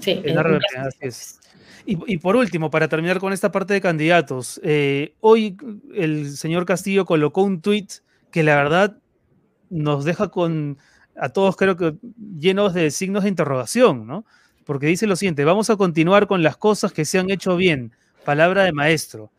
Sí, 0.00 0.20
en, 0.24 0.42
RPP, 0.42 0.64
así 0.78 0.98
es. 1.02 1.39
Y, 1.86 2.18
por 2.18 2.36
último, 2.36 2.70
para 2.70 2.88
terminar 2.88 3.20
con 3.20 3.32
esta 3.32 3.50
parte 3.50 3.74
de 3.74 3.80
candidatos, 3.80 4.60
eh, 4.62 5.14
hoy 5.20 5.56
el 5.94 6.36
señor 6.36 6.66
Castillo 6.66 7.04
colocó 7.04 7.42
un 7.42 7.60
tuit 7.60 7.90
que 8.30 8.42
la 8.42 8.56
verdad 8.56 8.98
nos 9.70 10.04
deja 10.04 10.28
con 10.28 10.78
a 11.16 11.28
todos 11.28 11.56
creo 11.56 11.76
que 11.76 11.94
llenos 12.38 12.72
de 12.74 12.90
signos 12.90 13.24
de 13.24 13.28
interrogación, 13.28 14.06
¿no? 14.06 14.24
Porque 14.64 14.86
dice 14.86 15.06
lo 15.06 15.16
siguiente, 15.16 15.44
vamos 15.44 15.68
a 15.68 15.76
continuar 15.76 16.26
con 16.26 16.42
las 16.42 16.56
cosas 16.56 16.92
que 16.92 17.04
se 17.04 17.18
han 17.18 17.30
hecho 17.30 17.56
bien, 17.56 17.92
palabra 18.24 18.64
de 18.64 18.72
maestro. 18.72 19.30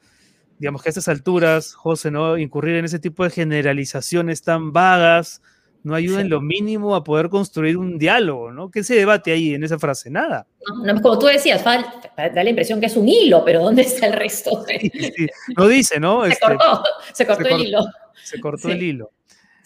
Digamos 0.59 0.83
que 0.83 0.89
a 0.89 0.91
estas 0.91 1.07
alturas, 1.07 1.73
José, 1.73 2.11
¿no? 2.11 2.37
Incurrir 2.37 2.75
en 2.75 2.85
ese 2.85 2.99
tipo 2.99 3.23
de 3.23 3.31
generalizaciones 3.31 4.43
tan 4.43 4.73
vagas 4.73 5.41
no 5.83 5.95
ayuda 5.95 6.21
en 6.21 6.29
lo 6.29 6.41
mínimo 6.41 6.95
a 6.95 7.03
poder 7.03 7.29
construir 7.29 7.77
un 7.77 7.97
diálogo, 7.97 8.51
¿no? 8.51 8.69
¿Qué 8.69 8.83
se 8.83 8.95
debate 8.95 9.31
ahí 9.31 9.53
en 9.53 9.63
esa 9.63 9.79
frase? 9.79 10.09
Nada. 10.09 10.45
No, 10.83 11.01
como 11.01 11.17
tú 11.17 11.25
decías, 11.25 11.63
da 11.63 12.43
la 12.43 12.49
impresión 12.49 12.79
que 12.79 12.85
es 12.85 12.95
un 12.95 13.07
hilo, 13.07 13.43
pero 13.43 13.63
¿dónde 13.63 13.81
está 13.81 14.07
el 14.07 14.13
resto? 14.13 14.63
No 15.57 15.67
dice, 15.67 15.99
¿no? 15.99 16.23
Se, 16.25 16.33
este, 16.33 16.45
cortó, 16.45 16.83
se 17.13 17.25
cortó, 17.25 17.47
el 17.47 17.61
hilo. 17.61 17.79
Se 18.23 18.39
cortó 18.39 18.69
el 18.69 18.83
hilo. 18.83 19.11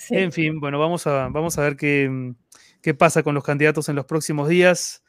En 0.10 0.31
fin, 0.31 0.60
bueno, 0.60 0.79
vamos 0.79 1.05
a, 1.07 1.27
vamos 1.29 1.57
a 1.57 1.62
ver 1.62 1.75
qué, 1.75 2.34
qué 2.81 2.93
pasa 2.93 3.24
con 3.24 3.36
los 3.36 3.43
candidatos 3.43 3.89
en 3.89 3.95
los 3.95 4.05
próximos 4.05 4.48
días. 4.48 5.03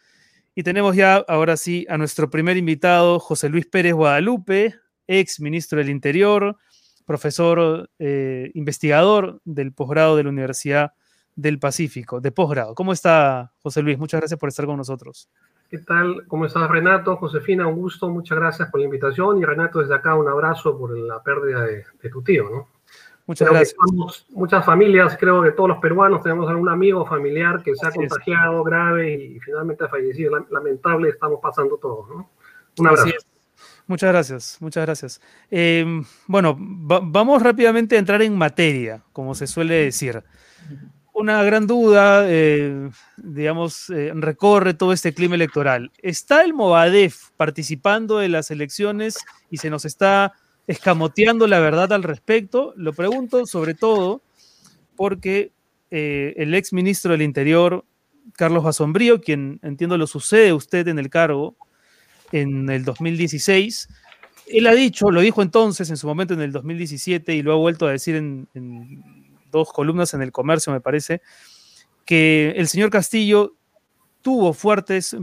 Y 0.55 0.63
tenemos 0.63 0.97
ya, 0.97 1.17
ahora 1.29 1.57
sí, 1.57 1.87
a 1.89 1.99
nuestro 1.99 2.31
primer 2.31 2.57
invitado, 2.57 3.21
José 3.21 3.49
Luis 3.49 3.67
Pérez 3.67 3.93
Guadalupe, 3.93 4.75
ex 5.07 5.39
ministro 5.41 5.79
del 5.79 5.91
Interior, 5.91 6.57
profesor 7.05 7.91
eh, 7.99 8.51
investigador 8.55 9.41
del 9.45 9.73
posgrado 9.73 10.17
de 10.17 10.25
la 10.25 10.31
Universidad 10.31 10.93
del 11.37 11.59
Pacífico, 11.59 12.21
de 12.21 12.33
posgrado. 12.33 12.75
¿Cómo 12.75 12.93
está, 12.93 13.53
José 13.63 13.83
Luis? 13.83 13.99
Muchas 13.99 14.21
gracias 14.21 14.41
por 14.41 14.49
estar 14.49 14.67
con 14.67 14.77
nosotros. 14.77 15.29
¿Qué 15.71 15.79
tal? 15.79 16.27
¿Cómo 16.27 16.47
estás, 16.47 16.69
Renato? 16.69 17.17
Josefina, 17.17 17.67
un 17.67 17.77
gusto, 17.77 18.09
muchas 18.09 18.39
gracias 18.39 18.71
por 18.71 18.81
la 18.81 18.87
invitación. 18.87 19.39
Y 19.39 19.45
Renato, 19.45 19.81
desde 19.81 19.95
acá 19.95 20.15
un 20.15 20.29
abrazo 20.29 20.77
por 20.79 20.97
la 20.97 21.23
pérdida 21.23 21.63
de, 21.65 21.85
de 22.03 22.11
tu 22.11 22.23
tío, 22.23 22.49
¿no? 22.51 22.69
Muchas 23.27 23.51
gracias. 23.51 23.77
muchas 24.31 24.65
familias, 24.65 25.17
creo 25.19 25.43
que 25.43 25.51
todos 25.51 25.69
los 25.69 25.79
peruanos 25.79 26.23
tenemos 26.23 26.49
algún 26.49 26.69
amigo 26.69 27.05
familiar 27.05 27.61
que 27.63 27.75
se 27.75 27.85
ha 27.85 27.91
contagiado 27.91 28.63
grave 28.63 29.15
y 29.15 29.41
finalmente 29.41 29.85
ha 29.85 29.89
fallecido. 29.89 30.47
Lamentable, 30.51 31.09
estamos 31.09 31.41
pasando 31.43 31.77
todos. 31.77 32.09
¿no? 32.09 32.31
Un 32.79 32.87
abrazo. 32.87 33.11
Muchas 33.89 34.11
gracias, 34.11 34.59
muchas 34.61 34.85
gracias. 34.85 35.21
Em, 35.51 36.05
bueno, 36.27 36.57
vamos 36.59 37.43
rápidamente 37.43 37.97
a 37.97 37.99
entrar 37.99 38.23
en 38.23 38.37
materia, 38.37 39.03
como 39.13 39.35
se 39.35 39.47
suele 39.47 39.75
decir. 39.75 40.23
Una 41.19 41.43
gran 41.45 41.67
duda, 41.67 42.27
eh, 42.29 42.91
digamos, 43.17 43.89
eh, 43.89 44.13
recorre 44.15 44.75
todo 44.75 44.93
este 44.93 45.15
clima 45.15 45.35
electoral. 45.35 45.91
¿Está 46.03 46.45
el 46.45 46.53
Movadef 46.53 47.31
participando 47.39 48.21
en 48.21 48.33
las 48.33 48.51
elecciones 48.51 49.17
y 49.51 49.57
se 49.57 49.71
nos 49.71 49.87
está 49.87 50.35
escamoteando 50.67 51.47
la 51.47 51.59
verdad 51.59 51.91
al 51.95 52.03
respecto. 52.03 52.75
Lo 52.77 52.93
pregunto 52.93 53.47
sobre 53.47 53.73
todo 53.73 54.21
porque 54.95 55.53
eh, 55.91 56.35
el 56.37 56.55
ex 56.55 56.75
ministro 56.75 57.13
del 57.13 57.23
Interior, 57.23 57.87
Carlos 58.35 58.63
Basombrío, 58.63 59.23
quien 59.23 59.59
entiendo 59.63 59.97
lo 59.97 60.07
sucede 60.07 60.53
usted 60.53 60.87
en 60.89 60.99
el 60.99 61.09
cargo 61.09 61.57
en 62.31 62.69
el 62.69 62.85
2016, 62.85 63.89
él 64.49 64.67
ha 64.67 64.75
dicho, 64.75 65.11
lo 65.11 65.23
dijo 65.23 65.41
entonces 65.41 65.89
en 65.89 65.97
su 65.97 66.07
momento 66.07 66.35
en 66.35 66.43
el 66.43 66.53
2017 66.53 67.35
y 67.35 67.41
lo 67.41 67.55
ha 67.55 67.57
vuelto 67.57 67.87
a 67.87 67.93
decir 67.93 68.17
en 68.17 68.49
dos 69.51 69.73
columnas 69.73 70.15
en 70.15 70.23
el 70.23 70.33
comercio, 70.33 70.73
me 70.73 70.81
parece, 70.81 71.23
que 72.05 72.55
el 72.57 72.69
señor 72.69 72.91
Castillo 72.91 73.57
tuvo 74.23 74.53
fuertes 74.53 75.17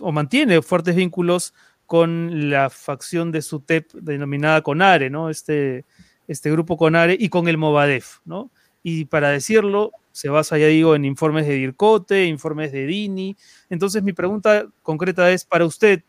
o 0.00 0.12
mantiene 0.12 0.62
fuertes 0.62 0.96
vínculos 0.96 1.54
con 1.86 2.50
la 2.50 2.70
facción 2.70 3.32
de 3.32 3.40
SUTEP 3.40 3.92
denominada 3.94 4.62
CONARE, 4.62 5.10
¿no? 5.10 5.30
Este, 5.30 5.84
este 6.26 6.50
grupo 6.50 6.76
CONARE 6.76 7.16
y 7.18 7.28
con 7.28 7.48
el 7.48 7.56
Movadef, 7.56 8.18
¿no? 8.24 8.50
Y 8.82 9.06
para 9.06 9.30
decirlo, 9.30 9.92
se 10.12 10.28
basa, 10.28 10.58
ya 10.58 10.66
digo, 10.66 10.94
en 10.94 11.04
informes 11.04 11.46
de 11.46 11.54
DIRCOTE, 11.54 12.26
informes 12.26 12.72
de 12.72 12.86
DINI. 12.86 13.36
Entonces, 13.70 14.02
mi 14.02 14.12
pregunta 14.12 14.66
concreta 14.82 15.30
es 15.30 15.44
para 15.44 15.64
usted, 15.64 16.02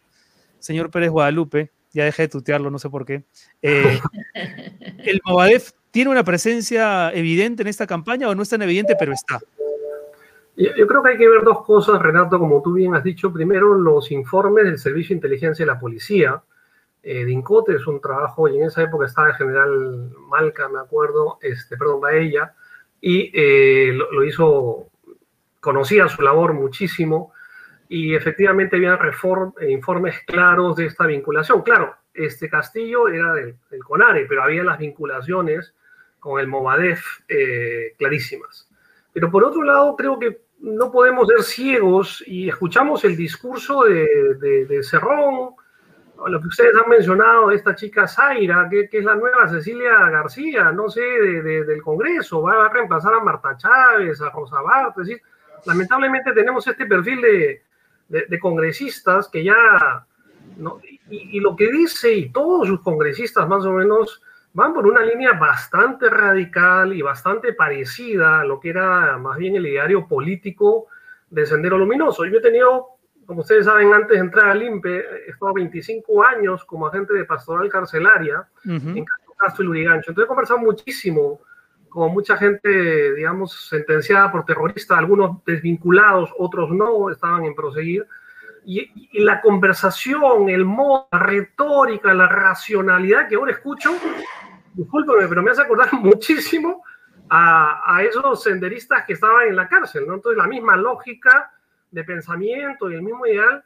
señor 0.59 0.89
Pérez 0.89 1.11
Guadalupe, 1.11 1.71
ya 1.93 2.05
dejé 2.05 2.23
de 2.23 2.29
tutearlo, 2.29 2.71
no 2.71 2.79
sé 2.79 2.89
por 2.89 3.05
qué. 3.05 3.23
Eh, 3.61 3.99
¿El 5.05 5.21
Movadef 5.23 5.71
tiene 5.91 6.11
una 6.11 6.23
presencia 6.23 7.11
evidente 7.13 7.63
en 7.63 7.67
esta 7.67 7.87
campaña 7.87 8.29
o 8.29 8.35
no 8.35 8.43
es 8.43 8.49
tan 8.49 8.61
evidente, 8.61 8.95
pero 8.99 9.13
está? 9.13 9.39
Yo 10.55 10.87
creo 10.87 11.01
que 11.01 11.11
hay 11.11 11.17
que 11.17 11.29
ver 11.29 11.43
dos 11.43 11.63
cosas, 11.63 12.01
Renato, 12.01 12.37
como 12.37 12.61
tú 12.61 12.73
bien 12.73 12.93
has 12.93 13.03
dicho. 13.03 13.31
Primero, 13.31 13.75
los 13.75 14.11
informes 14.11 14.65
del 14.65 14.77
Servicio 14.77 15.13
de 15.13 15.15
Inteligencia 15.15 15.65
de 15.65 15.71
la 15.71 15.79
Policía. 15.79 16.41
Eh, 17.01 17.23
Dincote 17.23 17.75
es 17.75 17.87
un 17.87 18.01
trabajo, 18.01 18.49
y 18.49 18.57
en 18.57 18.65
esa 18.65 18.83
época 18.83 19.05
estaba 19.05 19.29
el 19.29 19.35
general 19.35 20.11
Malca, 20.27 20.67
me 20.67 20.79
acuerdo, 20.79 21.39
este, 21.41 21.77
perdón, 21.77 22.01
Baella, 22.01 22.53
y 22.99 23.31
eh, 23.33 23.93
lo, 23.93 24.21
hizo, 24.25 24.89
conocía 25.61 26.09
su 26.09 26.21
labor 26.21 26.51
muchísimo, 26.51 27.31
y 27.87 28.13
efectivamente 28.13 28.75
había 28.75 28.99
informes 29.69 30.19
claros 30.27 30.75
de 30.75 30.87
esta 30.87 31.05
vinculación. 31.05 31.61
Claro, 31.61 31.95
este 32.25 32.49
Castillo 32.49 33.07
era 33.07 33.33
del, 33.33 33.55
CONARE, 33.83 34.25
pero 34.27 34.43
había 34.43 34.63
las 34.63 34.77
vinculaciones 34.77 35.73
con 36.19 36.39
el 36.39 36.47
Movadef 36.47 37.01
eh, 37.27 37.93
clarísimas. 37.97 38.69
Pero 39.13 39.31
por 39.31 39.43
otro 39.43 39.63
lado, 39.63 39.95
creo 39.95 40.19
que 40.19 40.41
no 40.59 40.91
podemos 40.91 41.27
ser 41.27 41.43
ciegos 41.43 42.23
y 42.27 42.49
escuchamos 42.49 43.05
el 43.05 43.15
discurso 43.15 43.83
de, 43.83 44.65
de, 44.67 44.83
Cerrón, 44.83 45.51
lo 46.27 46.41
que 46.41 46.47
ustedes 46.47 46.75
han 46.75 46.89
mencionado 46.89 47.47
de 47.47 47.55
esta 47.55 47.73
chica 47.73 48.05
Zaira, 48.05 48.67
que, 48.69 48.89
es 48.91 49.05
la 49.05 49.15
nueva 49.15 49.47
Cecilia 49.47 50.09
García, 50.09 50.71
no 50.73 50.89
sé, 50.89 51.01
del 51.01 51.81
Congreso, 51.81 52.41
va 52.41 52.65
a 52.65 52.69
reemplazar 52.69 53.13
a 53.13 53.21
Marta 53.21 53.55
Chávez, 53.55 54.21
a 54.21 54.29
Rosa 54.29 54.61
Bart, 54.61 54.97
es 54.99 55.07
decir, 55.07 55.21
lamentablemente 55.65 56.33
tenemos 56.33 56.67
este 56.67 56.85
perfil 56.85 57.21
de, 57.21 58.25
de 58.27 58.39
congresistas 58.39 59.29
que 59.29 59.45
ya, 59.45 60.05
no, 60.57 60.81
y, 61.09 61.37
y, 61.37 61.39
lo 61.39 61.55
que 61.55 61.71
dice, 61.71 62.13
y 62.13 62.29
todos 62.29 62.67
sus 62.67 62.81
congresistas 62.81 63.47
más 63.47 63.65
o 63.65 63.73
menos, 63.73 64.21
van 64.53 64.73
por 64.73 64.87
una 64.87 65.03
línea 65.03 65.33
bastante 65.33 66.09
radical 66.09 66.93
y 66.93 67.01
bastante 67.01 67.53
parecida 67.53 68.41
a 68.41 68.45
lo 68.45 68.59
que 68.59 68.69
era 68.69 69.17
más 69.17 69.37
bien 69.37 69.55
el 69.55 69.67
ideario 69.67 70.07
político 70.07 70.87
de 71.29 71.45
Sendero 71.45 71.77
Luminoso. 71.77 72.25
Yo 72.25 72.39
he 72.39 72.41
tenido, 72.41 72.87
como 73.25 73.41
ustedes 73.41 73.65
saben, 73.65 73.93
antes 73.93 74.17
de 74.17 74.23
entrar 74.23 74.49
al 74.49 74.63
INPE, 74.63 74.97
he 75.27 75.29
estado 75.31 75.53
25 75.53 76.23
años 76.23 76.65
como 76.65 76.87
agente 76.87 77.13
de 77.13 77.25
pastoral 77.25 77.69
carcelaria 77.69 78.47
en 78.65 79.05
Castro 79.37 79.63
y 79.63 79.67
Lurigancho. 79.67 80.11
Entonces 80.11 80.25
he 80.25 80.27
conversado 80.27 80.59
muchísimo 80.59 81.41
con 81.89 82.11
mucha 82.11 82.37
gente, 82.37 83.13
digamos, 83.13 83.67
sentenciada 83.67 84.31
por 84.31 84.45
terroristas, 84.45 84.97
algunos 84.97 85.43
desvinculados, 85.43 86.31
otros 86.37 86.69
no, 86.71 87.09
estaban 87.09 87.45
en 87.45 87.55
proseguir. 87.55 88.05
Y, 88.71 89.09
y, 89.13 89.21
la 89.21 89.41
conversación, 89.41 90.47
el 90.47 90.63
modo, 90.63 91.07
la 91.11 91.17
retórica, 91.17 92.13
la 92.13 92.27
racionalidad 92.27 93.27
que 93.27 93.33
ahora 93.33 93.53
escucho, 93.53 93.89
discúlpeme, 94.75 95.27
pero 95.27 95.41
me 95.41 95.49
hace 95.49 95.63
acordar 95.63 95.91
muchísimo 95.93 96.83
a, 97.31 97.81
a, 97.97 98.03
esos 98.03 98.43
senderistas 98.43 99.05
que 99.07 99.13
estaban 99.13 99.47
en 99.47 99.55
la 99.55 99.67
cárcel, 99.67 100.05
¿no? 100.05 100.13
Entonces, 100.13 100.37
la 100.37 100.45
misma 100.45 100.77
lógica 100.77 101.51
de 101.89 102.03
pensamiento 102.03 102.91
y 102.91 102.93
el 102.93 103.01
mismo 103.01 103.25
ideal, 103.25 103.63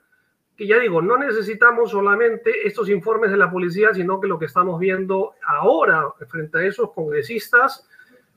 que 0.56 0.68
ya 0.68 0.80
digo, 0.80 1.02
no 1.02 1.18
necesitamos 1.18 1.92
solamente 1.92 2.66
estos 2.66 2.88
informes 2.88 3.30
de 3.30 3.36
la 3.36 3.52
policía, 3.52 3.94
sino 3.94 4.22
que 4.22 4.28
lo 4.28 4.40
que 4.40 4.46
estamos 4.46 4.80
viendo 4.80 5.34
ahora 5.46 6.14
frente 6.30 6.60
a 6.60 6.64
esos 6.66 6.94
congresistas, 6.94 7.90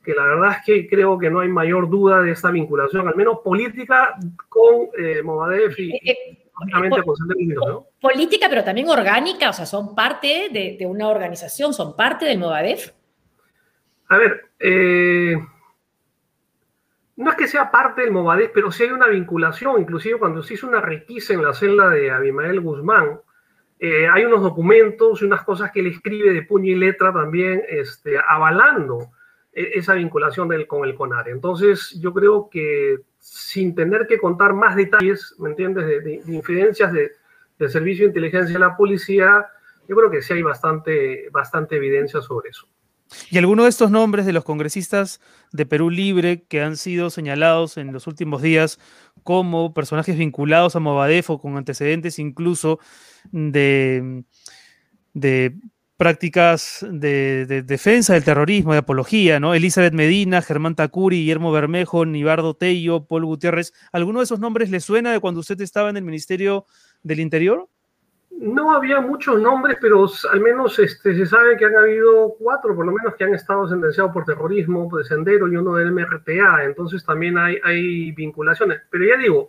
que 0.02 0.14
la 0.14 0.24
verdad 0.24 0.56
es 0.58 0.64
que 0.66 0.88
creo 0.88 1.16
que 1.16 1.30
no 1.30 1.38
hay 1.38 1.48
mayor 1.48 1.88
duda 1.88 2.22
de 2.22 2.32
esta 2.32 2.50
vinculación, 2.50 3.06
al 3.06 3.14
menos 3.14 3.38
política, 3.44 4.16
con 4.48 4.88
eh, 4.98 5.22
Movadef 5.22 5.78
y, 5.78 6.42
eh, 6.64 6.88
eh, 6.88 7.54
Política, 8.00 8.46
pero 8.48 8.64
también 8.64 8.88
orgánica, 8.88 9.50
o 9.50 9.52
sea, 9.52 9.66
son 9.66 9.94
parte 9.94 10.48
de, 10.50 10.86
una 10.86 11.08
organización, 11.08 11.74
son 11.74 11.96
parte 11.96 12.24
del 12.24 12.38
Movadef. 12.38 12.92
A 14.08 14.18
ver, 14.18 14.50
eh, 14.58 15.36
no 17.16 17.30
es 17.30 17.36
que 17.36 17.48
sea 17.48 17.70
parte 17.70 18.02
del 18.02 18.12
Movadef, 18.12 18.50
pero 18.54 18.70
sí 18.70 18.84
hay 18.84 18.90
una 18.90 19.08
vinculación, 19.08 19.80
inclusive 19.80 20.18
cuando 20.18 20.42
se 20.42 20.54
hizo 20.54 20.66
una 20.66 20.80
requisa 20.80 21.34
en 21.34 21.42
la 21.42 21.52
celda 21.52 21.90
de 21.90 22.10
Abimael 22.10 22.60
Guzmán, 22.60 23.20
eh, 23.78 24.08
hay 24.08 24.24
unos 24.24 24.42
documentos 24.42 25.20
y 25.20 25.26
unas 25.26 25.44
cosas 25.44 25.70
que 25.70 25.80
él 25.80 25.88
escribe 25.88 26.32
de 26.32 26.42
puño 26.42 26.72
y 26.72 26.76
letra 26.76 27.12
también 27.12 27.62
este, 27.68 28.16
avalando 28.26 29.10
e, 29.52 29.72
esa 29.74 29.94
vinculación 29.94 30.48
del, 30.48 30.66
con 30.66 30.88
el 30.88 30.94
CONAR. 30.94 31.28
Entonces, 31.28 31.98
yo 32.00 32.14
creo 32.14 32.48
que 32.50 33.00
sin 33.28 33.74
tener 33.74 34.06
que 34.06 34.18
contar 34.18 34.54
más 34.54 34.76
detalles, 34.76 35.34
¿me 35.38 35.50
entiendes?, 35.50 35.84
de, 35.86 36.00
de, 36.00 36.22
de 36.22 36.34
infidencias 36.34 36.92
de, 36.92 37.10
del 37.58 37.70
Servicio 37.70 38.04
de 38.04 38.08
Inteligencia 38.08 38.52
de 38.52 38.60
la 38.60 38.76
Policía, 38.76 39.46
yo 39.88 39.96
creo 39.96 40.10
que 40.10 40.22
sí 40.22 40.34
hay 40.34 40.42
bastante, 40.42 41.28
bastante 41.30 41.76
evidencia 41.76 42.20
sobre 42.20 42.50
eso. 42.50 42.68
¿Y 43.30 43.38
alguno 43.38 43.64
de 43.64 43.68
estos 43.68 43.90
nombres 43.90 44.26
de 44.26 44.32
los 44.32 44.44
congresistas 44.44 45.20
de 45.52 45.66
Perú 45.66 45.90
Libre 45.90 46.42
que 46.42 46.60
han 46.60 46.76
sido 46.76 47.10
señalados 47.10 47.76
en 47.76 47.92
los 47.92 48.06
últimos 48.06 48.42
días 48.42 48.78
como 49.22 49.74
personajes 49.74 50.16
vinculados 50.16 50.76
a 50.76 50.80
Movadef 50.80 51.30
o 51.30 51.40
con 51.40 51.56
antecedentes 51.56 52.18
incluso 52.18 52.80
de, 53.30 54.24
de 55.14 55.56
prácticas 55.96 56.86
de, 56.88 57.46
de, 57.46 57.62
defensa 57.62 58.14
del 58.14 58.24
terrorismo, 58.24 58.72
de 58.72 58.78
apología, 58.78 59.40
¿no? 59.40 59.54
Elizabeth 59.54 59.94
Medina, 59.94 60.42
Germán 60.42 60.74
Tacuri, 60.74 61.18
Guillermo 61.18 61.52
Bermejo, 61.52 62.04
Nibardo 62.04 62.54
Tello, 62.54 63.06
Paul 63.06 63.24
Gutiérrez. 63.24 63.72
¿Alguno 63.92 64.20
de 64.20 64.24
esos 64.24 64.40
nombres 64.40 64.70
le 64.70 64.80
suena 64.80 65.12
de 65.12 65.20
cuando 65.20 65.40
usted 65.40 65.60
estaba 65.60 65.90
en 65.90 65.96
el 65.96 66.04
Ministerio 66.04 66.66
del 67.02 67.20
Interior? 67.20 67.68
No 68.38 68.72
había 68.72 69.00
muchos 69.00 69.40
nombres, 69.40 69.78
pero 69.80 70.06
al 70.30 70.40
menos 70.40 70.78
este, 70.78 71.14
se 71.14 71.24
sabe 71.24 71.56
que 71.56 71.64
han 71.64 71.76
habido 71.76 72.34
cuatro, 72.38 72.76
por 72.76 72.84
lo 72.84 72.92
menos, 72.92 73.14
que 73.14 73.24
han 73.24 73.34
estado 73.34 73.66
sentenciados 73.66 74.12
por 74.12 74.24
terrorismo 74.24 74.90
de 74.94 75.04
Sendero 75.04 75.48
y 75.48 75.56
uno 75.56 75.74
del 75.76 75.92
MRTA. 75.92 76.64
Entonces 76.64 77.02
también 77.04 77.38
hay, 77.38 77.56
hay 77.64 78.12
vinculaciones. 78.12 78.82
Pero 78.90 79.06
ya 79.06 79.16
digo, 79.16 79.48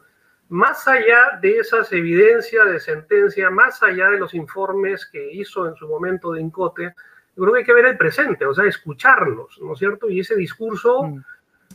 más 0.50 0.88
allá 0.88 1.40
de 1.42 1.58
esas 1.58 1.92
evidencias 1.92 2.66
de 2.70 2.80
sentencia, 2.80 3.50
más 3.50 3.84
allá 3.84 4.10
de 4.10 4.20
los 4.20 4.34
informes 4.34 5.06
que 5.06 5.32
hizo 5.34 5.68
en 5.68 5.76
su 5.76 5.88
momento 5.88 6.32
de 6.32 6.42
Incote, 6.42 6.94
yo 7.36 7.44
creo 7.44 7.54
que 7.54 7.60
hay 7.60 7.66
que 7.66 7.74
ver 7.74 7.86
el 7.86 7.98
presente, 7.98 8.46
o 8.46 8.54
sea, 8.54 8.66
escucharlos, 8.66 9.60
¿no 9.62 9.74
es 9.74 9.80
cierto? 9.80 10.10
Y 10.10 10.22
ese 10.22 10.36
discurso 10.36 11.04
mm. 11.04 11.24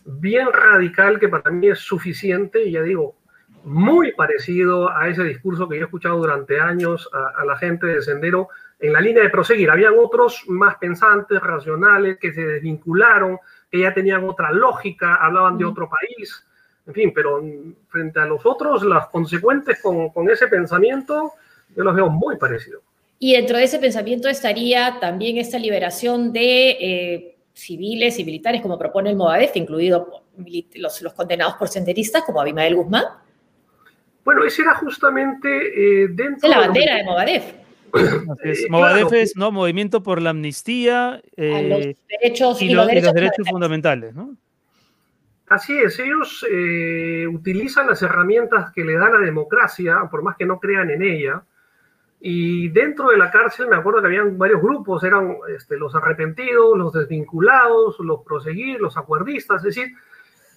bien 0.04 0.48
radical 0.52 1.20
que 1.20 1.28
para 1.28 1.50
mí 1.50 1.68
es 1.68 1.78
suficiente, 1.78 2.64
y 2.64 2.72
ya 2.72 2.82
digo, 2.82 3.16
muy 3.64 4.12
parecido 4.12 4.90
a 4.90 5.08
ese 5.08 5.22
discurso 5.22 5.68
que 5.68 5.76
yo 5.76 5.82
he 5.82 5.84
escuchado 5.84 6.18
durante 6.18 6.60
años 6.60 7.08
a, 7.12 7.40
a, 7.40 7.44
la 7.44 7.56
gente 7.56 7.86
de 7.86 8.02
Sendero 8.02 8.48
en 8.80 8.92
la 8.92 9.00
línea 9.00 9.22
de 9.22 9.30
proseguir. 9.30 9.70
Habían 9.70 9.94
otros 9.96 10.44
más 10.48 10.76
pensantes, 10.76 11.40
racionales, 11.40 12.18
que 12.18 12.32
se 12.32 12.44
desvincularon, 12.44 13.38
que 13.70 13.80
ya 13.80 13.94
tenían 13.94 14.24
otra 14.24 14.50
lógica, 14.50 15.14
hablaban 15.14 15.56
de 15.58 15.64
otro 15.64 15.88
país, 15.88 16.44
en 16.92 16.94
fin, 16.94 17.12
pero 17.14 17.42
frente 17.88 18.20
a 18.20 18.26
los 18.26 18.44
otros, 18.44 18.82
las 18.84 19.08
consecuentes 19.08 19.80
con, 19.80 20.10
con 20.10 20.28
ese 20.28 20.46
pensamiento, 20.46 21.32
yo 21.74 21.82
los 21.82 21.94
veo 21.94 22.10
muy 22.10 22.36
parecidos. 22.36 22.82
Y 23.18 23.32
dentro 23.34 23.56
de 23.56 23.64
ese 23.64 23.78
pensamiento 23.78 24.28
estaría 24.28 24.98
también 25.00 25.38
esta 25.38 25.58
liberación 25.58 26.32
de 26.32 26.70
eh, 26.70 27.36
civiles 27.54 28.18
y 28.18 28.24
militares, 28.24 28.60
como 28.60 28.78
propone 28.78 29.10
el 29.10 29.16
Movadef, 29.16 29.56
incluido 29.56 30.22
los, 30.74 31.00
los 31.00 31.12
condenados 31.14 31.54
por 31.54 31.68
senderistas, 31.68 32.24
como 32.24 32.40
Abimael 32.40 32.74
Guzmán. 32.74 33.04
Bueno, 34.24 34.44
ese 34.44 34.62
era 34.62 34.74
justamente 34.74 35.48
eh, 35.48 36.08
dentro... 36.10 36.48
de 36.48 36.48
la 36.48 36.58
bandera 36.60 36.96
de, 36.96 37.04
Movadef. 37.04 37.54
Es, 38.42 38.66
Movadef 38.70 39.08
claro. 39.08 39.22
es 39.22 39.36
¿no? 39.36 39.50
Movimiento 39.50 40.02
por 40.02 40.20
la 40.20 40.30
Amnistía 40.30 41.22
eh, 41.36 41.68
los 41.68 42.08
derechos, 42.08 42.62
y, 42.62 42.70
lo, 42.70 42.72
y, 42.72 42.74
los 42.74 42.86
derechos, 42.86 43.02
y 43.02 43.06
los 43.06 43.14
derechos 43.14 43.48
fundamentales, 43.48 44.14
¿no? 44.14 44.36
Así 45.52 45.78
es, 45.78 45.98
ellos 45.98 46.46
eh, 46.50 47.26
utilizan 47.30 47.86
las 47.86 48.00
herramientas 48.00 48.72
que 48.72 48.84
le 48.84 48.94
da 48.94 49.10
la 49.10 49.18
democracia, 49.18 50.08
por 50.10 50.22
más 50.22 50.34
que 50.38 50.46
no 50.46 50.58
crean 50.58 50.88
en 50.88 51.02
ella. 51.02 51.42
Y 52.20 52.70
dentro 52.70 53.10
de 53.10 53.18
la 53.18 53.30
cárcel 53.30 53.66
me 53.68 53.76
acuerdo 53.76 54.00
que 54.00 54.06
habían 54.06 54.38
varios 54.38 54.62
grupos, 54.62 55.04
eran 55.04 55.36
este, 55.54 55.76
los 55.76 55.94
arrepentidos, 55.94 56.78
los 56.78 56.94
desvinculados, 56.94 58.00
los 58.00 58.22
proseguir, 58.22 58.80
los 58.80 58.96
acuerdistas, 58.96 59.62
es 59.62 59.74
decir, 59.74 59.92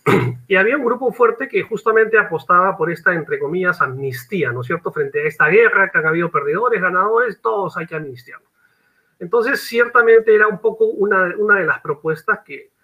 y 0.47 0.55
había 0.55 0.77
un 0.77 0.85
grupo 0.85 1.11
fuerte 1.11 1.49
que 1.49 1.63
justamente 1.63 2.17
apostaba 2.17 2.77
por 2.77 2.89
esta, 2.89 3.13
entre 3.13 3.37
comillas, 3.37 3.81
amnistía, 3.81 4.53
¿no 4.53 4.61
es 4.61 4.67
cierto? 4.67 4.93
Frente 4.93 5.23
a 5.23 5.27
esta 5.27 5.47
guerra, 5.49 5.89
que 5.89 5.97
han 5.97 6.05
habido 6.05 6.31
perdedores, 6.31 6.81
ganadores, 6.81 7.41
todos 7.41 7.75
hay 7.75 7.85
que 7.85 7.97
amnistiarlos. 7.97 8.49
Entonces, 9.19 9.59
ciertamente 9.59 10.33
era 10.33 10.47
un 10.47 10.59
poco 10.59 10.85
una 10.85 11.25
de 11.25 11.65
las 11.65 11.81
propuestas 11.81 12.39
que, 12.45 12.74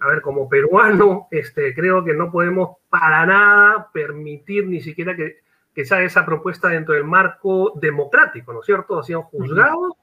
a 0.00 0.08
ver, 0.08 0.20
como 0.20 0.48
peruano, 0.48 1.28
este, 1.30 1.74
creo 1.74 2.04
que 2.04 2.14
no 2.14 2.30
podemos 2.30 2.76
para 2.90 3.24
nada 3.26 3.90
permitir 3.92 4.66
ni 4.66 4.80
siquiera 4.80 5.16
que, 5.16 5.38
que 5.74 5.84
se 5.84 5.94
haga 5.94 6.04
esa 6.04 6.26
propuesta 6.26 6.68
dentro 6.68 6.94
del 6.94 7.04
marco 7.04 7.72
democrático, 7.76 8.52
¿no 8.52 8.60
es 8.60 8.66
cierto? 8.66 8.98
Han 8.98 9.04
sido 9.04 9.22
juzgados, 9.22 9.94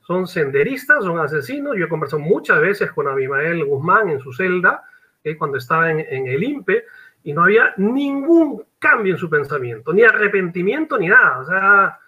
son 0.00 0.26
senderistas, 0.26 1.04
son 1.04 1.18
asesinos. 1.18 1.76
Yo 1.76 1.86
he 1.86 1.88
conversado 1.88 2.20
muchas 2.20 2.60
veces 2.60 2.92
con 2.92 3.08
Abimael 3.08 3.64
Guzmán 3.64 4.10
en 4.10 4.20
su 4.20 4.32
celda, 4.32 4.84
eh, 5.22 5.36
cuando 5.36 5.58
estaba 5.58 5.90
en, 5.90 6.00
en 6.00 6.26
el 6.26 6.42
INPE, 6.42 6.84
y 7.22 7.32
no 7.32 7.44
había 7.44 7.72
ningún 7.78 8.64
cambio 8.78 9.14
en 9.14 9.18
su 9.18 9.30
pensamiento, 9.30 9.92
ni 9.92 10.02
arrepentimiento, 10.02 10.98
ni 10.98 11.08
nada. 11.08 11.38
O 11.38 11.44
sea, 11.44 11.98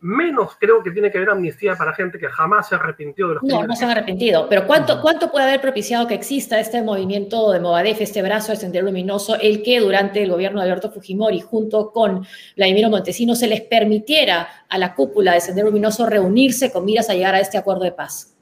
menos 0.00 0.56
creo 0.58 0.82
que 0.82 0.90
tiene 0.90 1.10
que 1.10 1.18
haber 1.18 1.30
amnistía 1.30 1.74
para 1.74 1.94
gente 1.94 2.18
que 2.18 2.28
jamás 2.28 2.68
se 2.68 2.74
arrepintió 2.76 3.28
de 3.28 3.34
los 3.34 3.42
No, 3.42 3.66
no 3.66 3.76
se 3.76 3.84
han 3.84 3.90
arrepentido, 3.90 4.48
pero 4.48 4.66
¿cuánto, 4.66 5.02
¿cuánto 5.02 5.30
puede 5.30 5.46
haber 5.46 5.60
propiciado 5.60 6.06
que 6.06 6.14
exista 6.14 6.58
este 6.58 6.82
movimiento 6.82 7.52
de 7.52 7.60
Movadef, 7.60 8.00
este 8.00 8.22
brazo 8.22 8.52
de 8.52 8.56
Sendero 8.56 8.86
Luminoso, 8.86 9.36
el 9.38 9.62
que 9.62 9.80
durante 9.80 10.22
el 10.22 10.30
gobierno 10.30 10.60
de 10.60 10.66
Alberto 10.66 10.90
Fujimori, 10.90 11.40
junto 11.40 11.92
con 11.92 12.26
Vladimiro 12.56 12.88
Montesino, 12.88 13.34
se 13.34 13.48
les 13.48 13.60
permitiera 13.60 14.48
a 14.68 14.78
la 14.78 14.94
cúpula 14.94 15.34
de 15.34 15.40
Sendero 15.40 15.68
Luminoso 15.68 16.06
reunirse 16.06 16.72
con 16.72 16.84
miras 16.84 17.10
a 17.10 17.14
llegar 17.14 17.34
a 17.34 17.40
este 17.40 17.58
acuerdo 17.58 17.84
de 17.84 17.92
paz? 17.92 18.34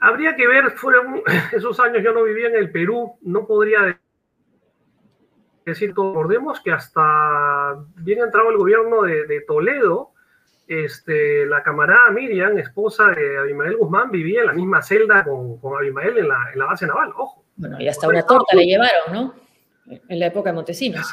Habría 0.00 0.36
que 0.36 0.46
ver, 0.46 0.70
fueron 0.70 1.22
esos 1.52 1.78
años 1.80 2.02
yo 2.02 2.12
no 2.12 2.24
vivía 2.24 2.48
en 2.48 2.56
el 2.56 2.70
Perú, 2.70 3.18
no 3.20 3.46
podría 3.46 4.00
decir, 5.70 5.90
recordemos 5.90 6.60
que 6.60 6.72
hasta 6.72 7.76
bien 7.96 8.20
entrado 8.20 8.50
el 8.50 8.56
gobierno 8.56 9.02
de, 9.02 9.26
de, 9.26 9.40
Toledo, 9.42 10.10
este, 10.66 11.46
la 11.46 11.62
camarada 11.62 12.10
Miriam, 12.10 12.58
esposa 12.58 13.08
de 13.08 13.38
Abimael 13.38 13.76
Guzmán, 13.76 14.10
vivía 14.10 14.40
en 14.40 14.46
la 14.46 14.52
misma 14.52 14.82
celda 14.82 15.24
con, 15.24 15.58
con 15.58 15.76
Abimael 15.76 16.18
en 16.18 16.28
la, 16.28 16.50
en 16.52 16.58
la, 16.58 16.66
base 16.66 16.86
naval, 16.86 17.12
ojo. 17.16 17.44
Bueno, 17.56 17.80
y 17.80 17.88
hasta 17.88 18.08
una 18.08 18.22
torta 18.22 18.54
le 18.54 18.66
llevaron, 18.66 19.12
¿no? 19.12 19.34
En 19.86 20.18
la 20.18 20.26
época 20.26 20.50
de 20.50 20.54
Montesinos. 20.54 21.12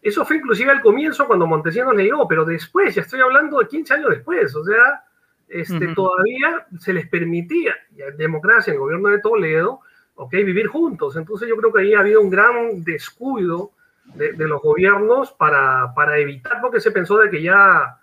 Eso 0.00 0.24
fue 0.24 0.36
inclusive 0.36 0.70
al 0.70 0.80
comienzo 0.80 1.26
cuando 1.26 1.46
Montesinos 1.46 1.94
le 1.94 2.04
llegó, 2.04 2.26
pero 2.26 2.44
después, 2.44 2.94
ya 2.94 3.02
estoy 3.02 3.20
hablando 3.20 3.58
de 3.58 3.68
15 3.68 3.94
años 3.94 4.10
después, 4.10 4.54
o 4.54 4.64
sea, 4.64 5.04
este, 5.48 5.74
uh 5.74 5.78
-huh. 5.78 5.94
todavía 5.94 6.66
se 6.78 6.92
les 6.92 7.08
permitía, 7.08 7.74
democracia 8.16 8.70
en 8.70 8.74
el 8.74 8.80
gobierno 8.80 9.08
de 9.10 9.20
Toledo, 9.20 9.80
ok, 10.16 10.32
vivir 10.32 10.66
juntos. 10.66 11.16
Entonces 11.16 11.48
yo 11.48 11.56
creo 11.56 11.72
que 11.72 11.82
ahí 11.82 11.94
ha 11.94 12.00
habido 12.00 12.20
un 12.20 12.30
gran 12.30 12.82
descuido 12.84 13.72
de, 14.14 14.32
de, 14.32 14.48
los 14.48 14.62
gobiernos 14.62 15.32
para, 15.32 15.92
para, 15.94 16.18
evitar, 16.18 16.60
porque 16.60 16.80
se 16.80 16.90
pensó 16.90 17.18
de 17.18 17.30
que 17.30 17.42
ya 17.42 17.98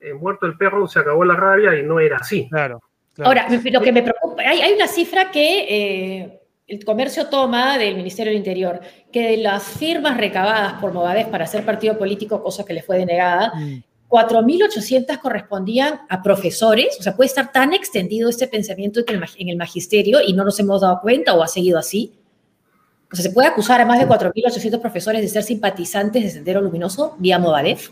eh, 0.00 0.14
muerto 0.14 0.46
el 0.46 0.56
perro 0.56 0.86
se 0.88 0.98
acabó 0.98 1.24
la 1.24 1.36
rabia 1.36 1.78
y 1.78 1.82
no 1.82 2.00
era 2.00 2.16
así. 2.16 2.48
Claro. 2.48 2.80
claro. 3.14 3.28
Ahora, 3.28 3.46
lo 3.48 3.80
que 3.80 3.92
me 3.92 4.02
preocupa, 4.02 4.42
hay, 4.42 4.60
hay 4.60 4.72
una 4.72 4.88
cifra 4.88 5.30
que 5.30 5.66
eh, 5.68 6.40
el 6.66 6.84
comercio 6.84 7.28
toma 7.28 7.78
del 7.78 7.96
Ministerio 7.96 8.30
del 8.30 8.38
Interior, 8.38 8.80
que 9.12 9.30
de 9.30 9.36
las 9.36 9.62
firmas 9.62 10.16
recabadas 10.16 10.74
por 10.74 10.92
Movadez 10.92 11.28
para 11.28 11.44
hacer 11.44 11.64
partido 11.64 11.98
político, 11.98 12.42
cosa 12.42 12.64
que 12.64 12.72
le 12.72 12.82
fue 12.82 12.98
denegada, 12.98 13.52
mm. 13.54 13.82
4.800 14.08 15.18
correspondían 15.20 16.00
a 16.08 16.22
profesores, 16.22 16.96
o 17.00 17.02
sea, 17.02 17.16
puede 17.16 17.28
estar 17.28 17.50
tan 17.50 17.72
extendido 17.72 18.28
este 18.28 18.46
pensamiento 18.46 19.00
en 19.06 19.48
el 19.48 19.56
magisterio 19.56 20.20
y 20.20 20.34
no 20.34 20.44
nos 20.44 20.60
hemos 20.60 20.82
dado 20.82 21.00
cuenta 21.00 21.32
o 21.32 21.42
ha 21.42 21.48
seguido 21.48 21.78
así. 21.78 22.12
O 23.12 23.16
sea, 23.16 23.22
¿se 23.24 23.30
puede 23.30 23.48
acusar 23.48 23.80
a 23.80 23.84
más 23.84 23.98
de 23.98 24.06
4.800 24.06 24.80
profesores 24.80 25.20
de 25.20 25.28
ser 25.28 25.42
simpatizantes 25.42 26.22
de 26.22 26.30
Sendero 26.30 26.62
Luminoso 26.62 27.14
vía 27.18 27.38
Movadef? 27.38 27.90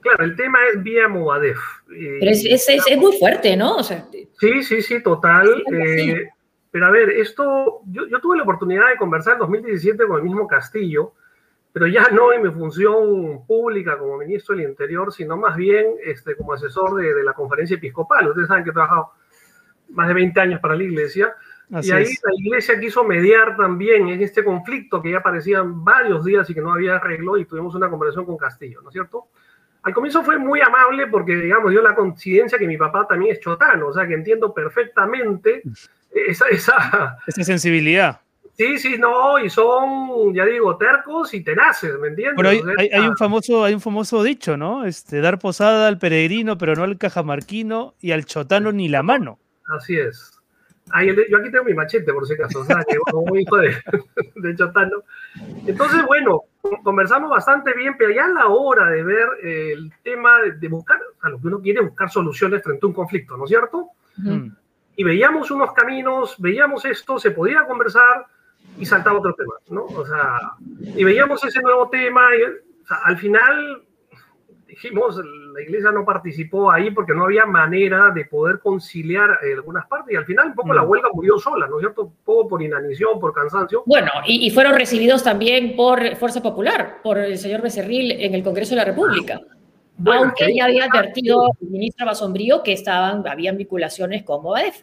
Claro, 0.00 0.24
el 0.24 0.34
tema 0.34 0.58
es 0.72 0.82
vía 0.82 1.06
Movadef. 1.06 1.58
Eh, 1.94 2.16
pero 2.18 2.32
es, 2.32 2.44
es, 2.44 2.68
es, 2.68 2.84
es, 2.88 2.98
muy 2.98 3.16
fuerte, 3.16 3.56
¿no? 3.56 3.76
O 3.76 3.82
sea, 3.84 4.04
sí, 4.40 4.62
sí, 4.64 4.82
sí, 4.82 5.00
total. 5.02 5.62
Eh, 5.72 6.28
pero 6.72 6.86
a 6.86 6.90
ver, 6.90 7.10
esto, 7.10 7.82
yo, 7.86 8.08
yo, 8.08 8.20
tuve 8.20 8.36
la 8.36 8.42
oportunidad 8.42 8.88
de 8.88 8.96
conversar 8.96 9.34
en 9.34 9.40
2017 9.40 10.04
con 10.08 10.16
el 10.16 10.24
mismo 10.24 10.48
Castillo, 10.48 11.12
pero 11.72 11.86
ya 11.86 12.08
no 12.08 12.32
en 12.32 12.42
mi 12.42 12.50
función 12.50 13.46
pública 13.46 13.96
como 13.96 14.18
ministro 14.18 14.56
del 14.56 14.68
Interior, 14.68 15.12
sino 15.12 15.36
más 15.36 15.56
bien 15.56 15.94
este, 16.04 16.34
como 16.34 16.54
asesor 16.54 16.96
de, 16.96 17.14
de 17.14 17.22
la 17.22 17.34
conferencia 17.34 17.76
episcopal. 17.76 18.26
Ustedes 18.26 18.48
saben 18.48 18.64
que 18.64 18.70
he 18.70 18.72
trabajado 18.72 19.12
más 19.90 20.08
de 20.08 20.14
20 20.14 20.40
años 20.40 20.60
para 20.60 20.74
la 20.74 20.82
iglesia. 20.82 21.36
Así 21.72 21.88
y 21.88 21.92
ahí 21.92 22.02
es. 22.02 22.20
la 22.22 22.34
iglesia 22.34 22.78
quiso 22.78 23.02
mediar 23.02 23.56
también 23.56 24.08
en 24.08 24.22
este 24.22 24.44
conflicto 24.44 25.00
que 25.00 25.10
ya 25.10 25.22
parecían 25.22 25.82
varios 25.82 26.24
días 26.24 26.48
y 26.50 26.54
que 26.54 26.60
no 26.60 26.72
había 26.72 26.96
arreglo 26.96 27.38
y 27.38 27.46
tuvimos 27.46 27.74
una 27.74 27.88
conversación 27.88 28.26
con 28.26 28.36
Castillo, 28.36 28.82
¿no 28.82 28.90
es 28.90 28.92
cierto? 28.92 29.28
Al 29.82 29.94
comienzo 29.94 30.22
fue 30.22 30.38
muy 30.38 30.60
amable 30.60 31.06
porque, 31.06 31.34
digamos, 31.34 31.70
dio 31.70 31.82
la 31.82 31.94
coincidencia 31.94 32.58
que 32.58 32.68
mi 32.68 32.76
papá 32.76 33.06
también 33.08 33.32
es 33.32 33.40
chotano, 33.40 33.88
o 33.88 33.92
sea 33.92 34.06
que 34.06 34.14
entiendo 34.14 34.52
perfectamente 34.52 35.62
esa... 36.12 36.46
Esa, 36.48 37.16
esa 37.26 37.42
sensibilidad. 37.42 38.20
Sí, 38.54 38.78
sí, 38.78 38.98
no, 38.98 39.38
y 39.38 39.48
son, 39.48 40.34
ya 40.34 40.44
digo, 40.44 40.76
tercos 40.76 41.32
y 41.32 41.42
tenaces, 41.42 41.98
¿me 41.98 42.08
entiendes? 42.08 42.34
Pero 42.36 42.50
hay, 42.50 42.60
hay, 42.76 42.90
hay, 42.92 43.08
un 43.08 43.16
famoso, 43.16 43.64
hay 43.64 43.72
un 43.72 43.80
famoso 43.80 44.22
dicho, 44.22 44.58
¿no? 44.58 44.84
Este, 44.84 45.22
dar 45.22 45.38
posada 45.38 45.88
al 45.88 45.98
peregrino, 45.98 46.58
pero 46.58 46.74
no 46.76 46.82
al 46.84 46.98
cajamarquino, 46.98 47.94
y 47.98 48.12
al 48.12 48.26
chotano 48.26 48.70
ni 48.70 48.88
la 48.88 49.02
mano. 49.02 49.38
Así 49.74 49.96
es. 49.96 50.31
Yo 51.00 51.38
aquí 51.38 51.50
tengo 51.50 51.64
mi 51.64 51.74
machete, 51.74 52.12
por 52.12 52.26
si 52.26 52.34
acaso, 52.34 52.60
o 52.60 52.64
sea, 52.64 52.84
que 52.86 52.96
como 53.10 53.34
hijo 53.36 53.56
de, 53.56 53.74
de 54.36 54.56
Chotano. 54.56 55.02
Entonces, 55.66 56.04
bueno, 56.06 56.42
conversamos 56.82 57.30
bastante 57.30 57.72
bien, 57.74 57.96
pero 57.98 58.12
ya 58.12 58.26
a 58.26 58.28
la 58.28 58.46
hora 58.48 58.88
de 58.90 59.02
ver 59.02 59.28
el 59.42 59.92
tema 60.02 60.40
de, 60.40 60.68
buscar, 60.68 61.00
a 61.20 61.28
lo 61.28 61.40
que 61.40 61.46
uno 61.48 61.60
quiere, 61.60 61.80
buscar 61.80 62.10
soluciones 62.10 62.62
frente 62.62 62.84
a 62.84 62.88
un 62.88 62.94
conflicto, 62.94 63.36
¿no 63.36 63.44
es 63.44 63.50
cierto? 63.50 63.88
Y 64.96 65.04
veíamos 65.04 65.50
unos 65.50 65.72
caminos, 65.72 66.36
veíamos 66.38 66.84
esto, 66.84 67.18
se 67.18 67.30
podía 67.30 67.64
conversar 67.64 68.26
y 68.78 68.86
saltaba 68.86 69.18
otro 69.18 69.34
tema, 69.34 69.54
¿no? 69.70 69.84
O 69.84 70.06
sea, 70.06 70.52
y 70.94 71.02
veíamos 71.02 71.42
ese 71.44 71.60
nuevo 71.62 71.88
tema 71.88 72.22
y 72.36 72.42
al 73.04 73.16
final 73.16 73.82
dijimos, 74.72 75.16
la 75.16 75.60
iglesia 75.60 75.90
no 75.90 76.04
participó 76.04 76.70
ahí 76.70 76.90
porque 76.90 77.12
no 77.12 77.24
había 77.24 77.44
manera 77.44 78.10
de 78.10 78.24
poder 78.24 78.58
conciliar 78.58 79.38
eh, 79.42 79.52
algunas 79.54 79.86
partes 79.86 80.14
y 80.14 80.16
al 80.16 80.24
final 80.24 80.48
un 80.48 80.54
poco 80.54 80.72
la 80.72 80.82
mm. 80.82 80.88
huelga 80.88 81.08
murió 81.12 81.38
sola, 81.38 81.66
¿no 81.66 81.76
es 81.76 81.82
cierto? 81.82 82.04
Un 82.04 82.14
poco 82.24 82.48
por 82.48 82.62
inanición, 82.62 83.20
por 83.20 83.34
cansancio. 83.34 83.82
Bueno, 83.84 84.10
y, 84.26 84.50
fueron 84.50 84.74
recibidos 84.74 85.22
también 85.22 85.76
por 85.76 86.16
Fuerza 86.16 86.42
Popular, 86.42 87.00
por 87.02 87.18
el 87.18 87.36
señor 87.36 87.60
Becerril 87.60 88.12
en 88.12 88.34
el 88.34 88.42
Congreso 88.42 88.70
de 88.70 88.76
la 88.76 88.84
República. 88.86 89.40
Aunque 90.06 90.54
ya 90.54 90.64
había 90.64 90.86
advertido 90.86 91.52
el 91.60 91.68
ministro 91.68 92.06
Basombrío 92.06 92.62
que 92.62 92.72
estaban, 92.72 93.26
habían 93.28 93.58
vinculaciones 93.58 94.22
con 94.22 94.42
Movadef 94.42 94.82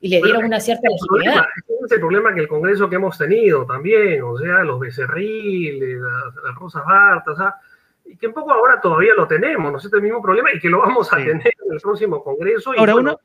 y 0.00 0.08
le 0.08 0.22
dieron 0.22 0.44
una 0.44 0.60
cierta 0.60 0.88
legitimidad. 0.88 1.44
Es 1.84 1.92
el 1.92 2.00
problema 2.00 2.32
que 2.32 2.42
el 2.42 2.48
Congreso 2.48 2.88
que 2.88 2.96
hemos 2.96 3.18
tenido 3.18 3.66
también, 3.66 4.22
o 4.22 4.38
sea, 4.38 4.62
los 4.62 4.78
Becerril, 4.78 6.00
las, 6.00 6.34
las 6.44 6.54
Rosas 6.54 6.84
Bartas, 6.86 7.34
o 7.34 7.36
sea, 7.36 7.54
y 8.04 8.16
que 8.16 8.26
un 8.26 8.34
poco 8.34 8.52
ahora 8.52 8.80
todavía 8.80 9.12
lo 9.16 9.26
tenemos, 9.26 9.72
¿no 9.72 9.78
es 9.78 9.92
el 9.92 10.02
mismo 10.02 10.22
problema 10.22 10.50
y 10.54 10.60
que 10.60 10.68
lo 10.68 10.80
vamos 10.80 11.12
a 11.12 11.16
tener 11.16 11.34
en 11.36 11.72
el 11.72 11.80
próximo 11.80 12.22
Congreso. 12.22 12.74
Y 12.74 12.78
ahora, 12.78 13.16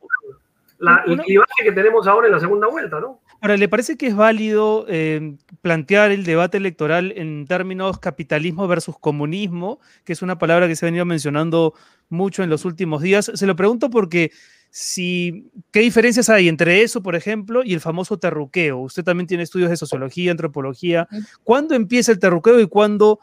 la, 0.80 1.04
el 1.06 1.20
clivaje 1.20 1.64
que 1.64 1.72
tenemos 1.74 2.08
ahora 2.08 2.28
en 2.28 2.34
la 2.34 2.40
segunda 2.40 2.68
vuelta, 2.68 3.00
¿no? 3.00 3.22
Ahora, 3.42 3.58
¿le 3.58 3.68
parece 3.68 3.98
que 3.98 4.08
es 4.08 4.16
válido 4.16 4.86
eh, 4.88 5.36
plantear 5.62 6.12
el 6.12 6.24
debate 6.24 6.58
electoral 6.58 7.14
en 7.16 7.46
términos 7.46 8.00
capitalismo 8.00 8.68
versus 8.68 8.98
comunismo, 8.98 9.80
que 10.06 10.14
es 10.14 10.22
una 10.22 10.38
palabra 10.38 10.68
que 10.68 10.76
se 10.76 10.86
ha 10.86 10.88
venido 10.88 11.06
mencionando 11.06 11.74
mucho 12.10 12.44
en 12.44 12.50
los 12.50 12.66
últimos 12.66 13.02
días? 13.02 13.32
Se 13.34 13.48
lo 13.48 13.56
pregunto 13.56 13.90
porque 13.90 14.32
si, 14.70 15.50
¿qué 15.72 15.80
diferencias 15.82 16.30
hay 16.30 16.48
entre 16.48 16.82
eso, 16.82 17.02
por 17.02 17.16
ejemplo, 17.16 17.64
y 17.64 17.74
el 17.74 17.82
famoso 17.82 18.20
terruqueo? 18.20 18.78
Usted 18.80 19.04
también 19.04 19.28
tiene 19.28 19.44
estudios 19.44 19.70
de 19.70 19.78
sociología, 19.78 20.32
antropología. 20.32 21.08
¿Cuándo 21.44 21.76
empieza 21.76 22.12
el 22.12 22.20
terruqueo 22.20 22.60
y 22.60 22.68
cuándo 22.68 23.20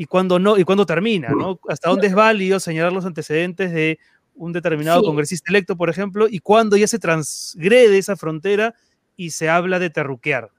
y 0.00 0.06
cuándo 0.06 0.38
no, 0.38 0.56
y 0.56 0.62
cuándo 0.62 0.86
termina, 0.86 1.30
¿no? 1.30 1.58
Hasta 1.68 1.90
dónde 1.90 2.06
es 2.06 2.14
válido 2.14 2.60
señalar 2.60 2.92
los 2.92 3.04
antecedentes 3.04 3.72
de 3.72 3.98
un 4.36 4.52
determinado 4.52 5.02
congresista 5.02 5.50
electo, 5.50 5.76
por 5.76 5.90
ejemplo, 5.90 6.28
y 6.30 6.38
cuándo 6.38 6.76
ya 6.76 6.86
se 6.86 7.00
transgrede 7.00 7.98
esa 7.98 8.14
frontera 8.14 8.76
y 9.16 9.30
se 9.30 9.50
habla 9.50 9.80
de 9.80 9.90
terruquear. 9.90 10.50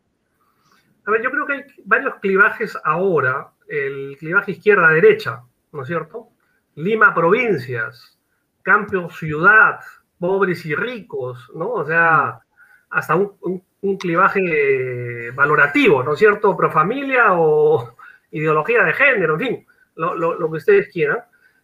A 1.05 1.11
ver, 1.11 1.23
yo 1.23 1.31
creo 1.31 1.45
que 1.45 1.53
hay 1.53 1.61
varios 1.85 2.15
clivajes 2.15 2.77
ahora. 2.83 3.51
El 3.69 4.17
clivaje 4.19 4.51
izquierda-derecha, 4.51 5.41
¿no 5.71 5.83
es 5.83 5.87
cierto? 5.87 6.27
Lima, 6.75 7.15
provincias, 7.15 8.19
Campo, 8.61 9.09
ciudad, 9.09 9.79
pobres 10.19 10.65
y 10.65 10.75
ricos, 10.75 11.49
¿no? 11.55 11.71
O 11.71 11.85
sea, 11.85 12.41
hasta 12.89 13.15
un, 13.15 13.63
un 13.81 13.97
clivaje 13.97 15.31
valorativo, 15.31 16.03
¿no 16.03 16.11
es 16.11 16.19
cierto? 16.19 16.57
Pro 16.57 16.69
familia 16.69 17.31
o, 17.31 17.95
ideología 18.31 18.83
de 18.83 18.93
género, 18.93 19.33
en 19.33 19.39
fin, 19.39 19.67
lo, 19.95 20.15
lo, 20.15 20.51
que 20.51 20.57
ustedes 20.57 20.89
quieran. 20.89 21.19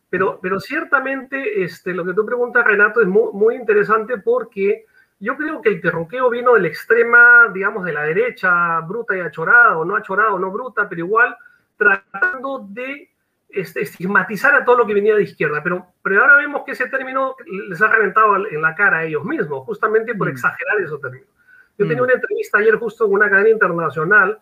Pero, 0.10 0.40
pero 0.42 0.60
ciertamente 0.60 1.64
este, 1.64 1.94
lo 1.94 2.06
que 2.06 2.14
tú 2.14 2.26
preguntas, 2.26 2.66
Renato, 2.66 3.02
es 3.02 3.08
muy, 3.08 3.32
muy 3.34 3.56
interesante 3.56 4.18
porque 4.20 4.86
yo 5.20 5.36
creo 5.36 5.62
que 5.62 5.70
el 5.70 5.82
terroqueo 5.82 6.30
vino 6.30 6.54
de 6.54 6.62
la 6.62 6.68
extrema, 6.68 7.50
digamos, 7.54 7.86
de 7.86 7.94
la 7.94 8.04
derecha, 8.04 8.80
bruta 8.82 9.16
y 9.16 9.22
achorada, 9.22 9.78
o 9.78 9.86
no 9.86 9.96
achorada 9.96 10.34
o 10.34 10.40
no 10.40 10.52
bruta, 10.52 10.88
pero 10.88 11.00
igual 11.00 11.36
tratando 11.78 12.66
de 12.70 13.10
este, 13.50 13.82
estigmatizar 13.82 14.54
a 14.54 14.66
todo 14.66 14.78
lo 14.78 14.86
que 14.86 14.94
venía 14.94 15.16
de 15.16 15.24
izquierda. 15.24 15.64
Pero, 15.64 15.88
pero 16.04 16.22
ahora 16.22 16.38
vemos 16.38 16.64
que 16.66 16.74
ese 16.74 16.88
término 16.88 17.36
les 17.70 17.82
ha 17.82 17.88
reventado 17.88 18.36
en 18.48 18.62
la 18.62 18.76
cara 18.76 18.98
a 18.98 19.04
ellos 19.06 19.24
mismos, 19.24 19.66
justamente 19.66 20.14
por 20.14 20.28
mm. 20.28 20.32
exagerar 20.32 20.82
esos 20.82 21.02
términos. 21.02 21.30
Yo 21.78 21.88
tenía 21.88 22.02
mm. 22.02 22.06
una 22.06 22.14
entrevista 22.14 22.58
ayer 22.58 22.76
justo 22.76 23.06
en 23.06 23.14
una 23.14 23.30
cadena 23.30 23.50
internacional 23.50 24.40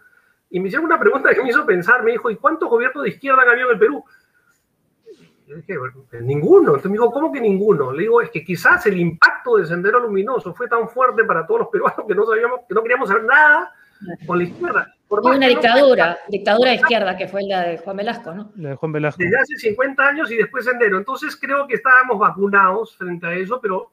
y 0.53 0.59
me 0.59 0.67
hicieron 0.67 0.85
una 0.85 0.99
pregunta 0.99 1.33
que 1.33 1.41
me 1.41 1.49
hizo 1.49 1.65
pensar, 1.65 2.03
me 2.03 2.11
dijo, 2.11 2.29
¿y 2.29 2.35
cuántos 2.35 2.69
gobiernos 2.69 3.03
de 3.03 3.09
izquierda 3.09 3.41
han 3.41 3.49
habido 3.49 3.69
en 3.69 3.73
el 3.73 3.79
Perú? 3.79 4.05
yo 5.47 5.55
dije, 5.55 6.21
ninguno. 6.21 6.75
Entonces 6.75 6.91
me 6.91 6.93
dijo, 6.93 7.11
¿cómo 7.11 7.31
que 7.31 7.41
ninguno? 7.41 7.91
Le 7.91 8.03
digo, 8.03 8.21
es 8.21 8.29
que 8.29 8.45
quizás 8.45 8.85
el 8.85 8.99
impacto 8.99 9.57
del 9.57 9.65
Sendero 9.65 9.99
Luminoso 9.99 10.53
fue 10.53 10.67
tan 10.67 10.87
fuerte 10.87 11.23
para 11.23 11.47
todos 11.47 11.61
los 11.61 11.69
peruanos 11.69 12.05
que 12.07 12.13
no 12.13 12.23
sabíamos, 12.27 12.59
que 12.67 12.75
no 12.75 12.83
queríamos 12.83 13.09
hacer 13.09 13.23
nada 13.23 13.73
con 14.27 14.37
la 14.37 14.43
izquierda. 14.43 14.93
Por 15.07 15.21
una 15.21 15.47
dictadura, 15.47 16.19
dictadura 16.29 16.69
de 16.69 16.75
izquierda, 16.75 17.17
que 17.17 17.27
fue 17.27 17.41
la 17.47 17.61
de 17.61 17.79
Juan 17.79 17.97
Velasco, 17.97 18.33
¿no? 18.35 18.51
La 18.55 18.69
de 18.69 18.75
Juan 18.75 18.91
Velasco. 18.91 19.23
Desde 19.23 19.37
hace 19.37 19.57
50 19.57 20.07
años 20.07 20.31
y 20.31 20.37
después 20.37 20.65
Sendero. 20.65 20.99
Entonces 20.99 21.35
creo 21.35 21.65
que 21.65 21.75
estábamos 21.75 22.19
vacunados 22.19 22.95
frente 22.95 23.25
a 23.25 23.33
eso, 23.33 23.59
pero 23.59 23.91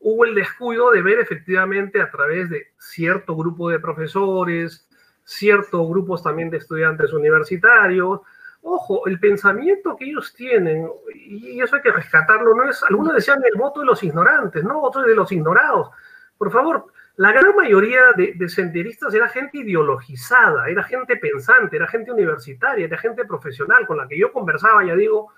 hubo 0.00 0.24
el 0.24 0.34
descuido 0.34 0.90
de 0.90 1.02
ver 1.02 1.20
efectivamente 1.20 2.00
a 2.00 2.10
través 2.10 2.50
de 2.50 2.66
cierto 2.78 3.36
grupo 3.36 3.70
de 3.70 3.78
profesores, 3.78 4.88
ciertos 5.30 5.88
grupos 5.88 6.22
también 6.22 6.50
de 6.50 6.56
estudiantes 6.56 7.12
universitarios. 7.12 8.20
Ojo, 8.62 9.06
el 9.06 9.18
pensamiento 9.20 9.96
que 9.96 10.06
ellos 10.06 10.34
tienen, 10.34 10.90
y 11.14 11.60
eso 11.62 11.76
hay 11.76 11.82
que 11.82 11.92
rescatarlo, 11.92 12.54
no 12.54 12.68
es, 12.68 12.82
algunos 12.82 13.14
decían 13.14 13.40
el 13.44 13.58
voto 13.58 13.80
de 13.80 13.86
los 13.86 14.02
ignorantes, 14.02 14.64
no, 14.64 14.82
otros 14.82 15.06
de 15.06 15.14
los 15.14 15.30
ignorados. 15.32 15.90
Por 16.36 16.50
favor, 16.50 16.86
la 17.16 17.32
gran 17.32 17.54
mayoría 17.54 18.12
de, 18.16 18.34
de, 18.34 18.48
senderistas 18.48 19.14
era 19.14 19.28
gente 19.28 19.58
ideologizada, 19.58 20.68
era 20.68 20.82
gente 20.82 21.16
pensante, 21.16 21.76
era 21.76 21.86
gente 21.86 22.10
universitaria, 22.10 22.86
era 22.86 22.98
gente 22.98 23.24
profesional 23.24 23.86
con 23.86 23.96
la 23.98 24.08
que 24.08 24.18
yo 24.18 24.32
conversaba, 24.32 24.84
ya 24.84 24.96
digo, 24.96 25.32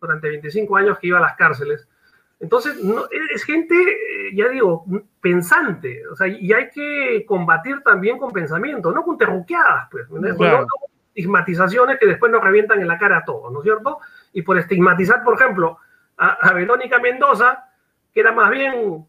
durante 0.00 0.28
25 0.28 0.76
años 0.76 0.98
que 0.98 1.08
iba 1.08 1.18
a 1.18 1.22
las 1.22 1.36
cárceles. 1.36 1.88
Entonces, 2.40 2.82
no, 2.82 3.04
es 3.34 3.42
gente, 3.44 3.74
eh, 3.74 4.30
ya 4.34 4.48
digo, 4.48 4.84
pensante, 5.20 6.06
o 6.06 6.14
sea, 6.14 6.28
y 6.28 6.52
hay 6.52 6.70
que 6.70 7.24
combatir 7.26 7.82
también 7.82 8.16
con 8.16 8.32
pensamiento, 8.32 8.92
no 8.92 9.02
con 9.02 9.18
terruqueadas, 9.18 9.88
pues, 9.90 10.06
claro. 10.36 10.66
estigmatizaciones 11.08 11.98
que 11.98 12.06
después 12.06 12.30
nos 12.30 12.42
revientan 12.42 12.80
en 12.80 12.86
la 12.86 12.98
cara 12.98 13.18
a 13.18 13.24
todos, 13.24 13.52
¿no 13.52 13.58
es 13.58 13.64
cierto? 13.64 13.98
Y 14.32 14.42
por 14.42 14.56
estigmatizar, 14.56 15.24
por 15.24 15.34
ejemplo, 15.34 15.78
a, 16.16 16.52
Verónica 16.52 17.00
Mendoza, 17.00 17.64
que 18.14 18.20
era 18.20 18.30
más 18.30 18.50
bien 18.50 19.04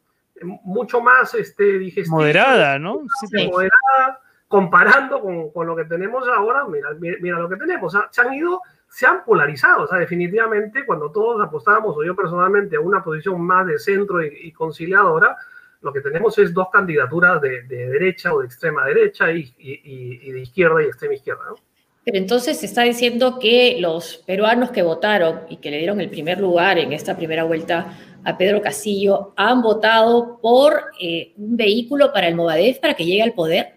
mucho 0.64 1.02
más 1.02 1.34
este, 1.36 1.78
digestiva. 1.78 2.18
Moderada, 2.18 2.80
¿no? 2.80 3.02
Sí, 3.28 3.48
moderada, 3.48 4.22
comparando 4.48 5.22
con, 5.22 5.52
con, 5.52 5.68
lo 5.68 5.76
que 5.76 5.86
tenemos 5.86 6.28
ahora, 6.28 6.66
mira, 6.66 6.90
mira, 7.00 7.38
lo 7.38 7.48
que 7.48 7.58
tenemos, 7.58 7.94
o 7.94 8.00
sea, 8.00 8.08
se 8.10 8.22
han 8.22 8.34
ido 8.34 8.62
se 8.90 9.06
han 9.06 9.24
polarizado. 9.24 9.84
O 9.84 9.88
sea, 9.88 10.00
definitivamente 10.00 10.86
cuando 10.86 11.12
todos 11.12 11.42
apostábamos, 11.42 11.96
o 11.96 12.04
yo 12.04 12.16
personalmente, 12.16 12.76
a 12.76 12.80
una 12.80 13.04
posición 13.04 13.40
más 13.42 13.68
de 13.68 13.80
centro 13.80 14.24
y, 14.24 14.52
conciliadora, 14.52 15.38
lo 15.82 15.94
que 15.94 16.02
tenemos 16.02 16.38
es 16.40 16.54
dos 16.54 16.70
candidaturas 16.72 17.42
de, 17.42 17.62
derecha 17.64 18.34
o 18.34 18.42
de 18.42 18.48
extrema 18.48 18.86
derecha 18.86 19.32
y, 19.32 19.44
de 19.54 20.40
izquierda 20.42 20.84
y 20.84 20.88
extrema 20.88 21.14
izquierda. 21.14 21.44
¿no? 21.50 21.56
Pero 22.04 22.18
entonces 22.18 22.60
se 22.60 22.66
está 22.66 22.82
diciendo 22.82 23.40
que 23.40 23.78
los 23.80 24.18
peruanos 24.26 24.72
que 24.72 24.82
votaron 24.82 25.42
y 25.48 25.58
que 25.58 25.72
le 25.72 25.78
dieron 25.78 26.02
el 26.02 26.10
primer 26.10 26.42
lugar 26.42 26.80
en 26.80 26.92
esta 26.92 27.16
primera 27.16 27.44
vuelta 27.44 27.94
a 28.26 28.38
Pedro 28.38 28.62
Castillo 28.62 29.34
han 29.38 29.62
votado 29.62 30.40
por 30.42 30.74
eh, 31.00 31.34
un 31.38 31.56
vehículo 31.56 32.12
para 32.12 32.28
el 32.28 32.36
Movadef 32.36 32.80
para 32.80 32.96
que 32.96 33.06
llegue 33.06 33.24
al 33.24 33.34
poder. 33.34 33.76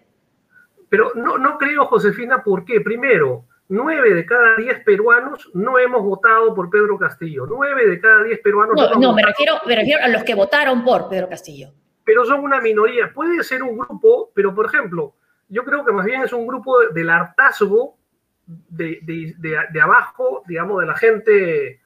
Pero 0.89 1.11
no, 1.15 1.37
no 1.37 1.57
creo, 1.57 1.85
Josefina, 1.85 2.43
¿por 2.43 2.65
qué? 2.65 2.81
Primero, 2.81 3.45
nueve 3.69 4.13
de 4.13 4.25
cada 4.25 4.55
diez 4.57 4.83
peruanos 4.83 5.49
no 5.53 5.79
hemos 5.79 6.03
votado 6.03 6.53
por 6.53 6.69
Pedro 6.69 6.97
Castillo. 6.97 7.45
Nueve 7.47 7.87
de 7.87 7.99
cada 7.99 8.23
diez 8.23 8.39
peruanos. 8.39 8.75
No, 8.75 8.99
no, 8.99 9.13
me, 9.13 9.23
refiero, 9.23 9.55
me 9.65 9.75
refiero 9.75 10.03
a 10.03 10.07
los 10.07 10.23
que 10.23 10.35
votaron 10.35 10.83
por 10.83 11.09
Pedro 11.09 11.29
Castillo. 11.29 11.69
Pero 12.03 12.25
son 12.25 12.41
una 12.41 12.59
minoría. 12.61 13.11
Puede 13.13 13.43
ser 13.43 13.63
un 13.63 13.77
grupo, 13.77 14.31
pero 14.33 14.53
por 14.53 14.65
ejemplo, 14.65 15.15
yo 15.47 15.63
creo 15.63 15.85
que 15.85 15.91
más 15.91 16.05
bien 16.05 16.23
es 16.23 16.33
un 16.33 16.45
grupo 16.45 16.79
del 16.89 17.09
hartazgo 17.09 17.97
de, 18.45 18.99
de, 19.37 19.81
abajo, 19.81 20.43
digamos, 20.45 20.81
de 20.81 20.87
la 20.87 20.95
gente 20.95 21.81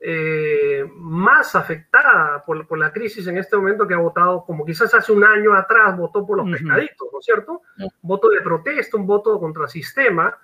eh, 0.00 0.84
más 0.96 1.54
afectada 1.54 2.42
por, 2.44 2.66
por, 2.66 2.78
la 2.78 2.92
crisis 2.92 3.26
en 3.28 3.38
este 3.38 3.56
momento 3.56 3.86
que 3.86 3.94
ha 3.94 3.98
votado, 3.98 4.44
como 4.44 4.64
quizás 4.64 4.92
hace 4.92 5.12
un 5.12 5.22
año 5.22 5.54
atrás 5.54 5.96
votó 5.96 6.26
por 6.26 6.38
los 6.38 6.50
pescaditos, 6.50 7.08
¿no 7.12 7.20
es 7.20 7.24
cierto? 7.24 7.62
Voto 8.02 8.28
de 8.30 8.40
protesta, 8.40 8.96
un 8.96 9.06
voto 9.06 9.38
contra 9.38 9.64
el 9.64 9.68
sistema 9.68 10.36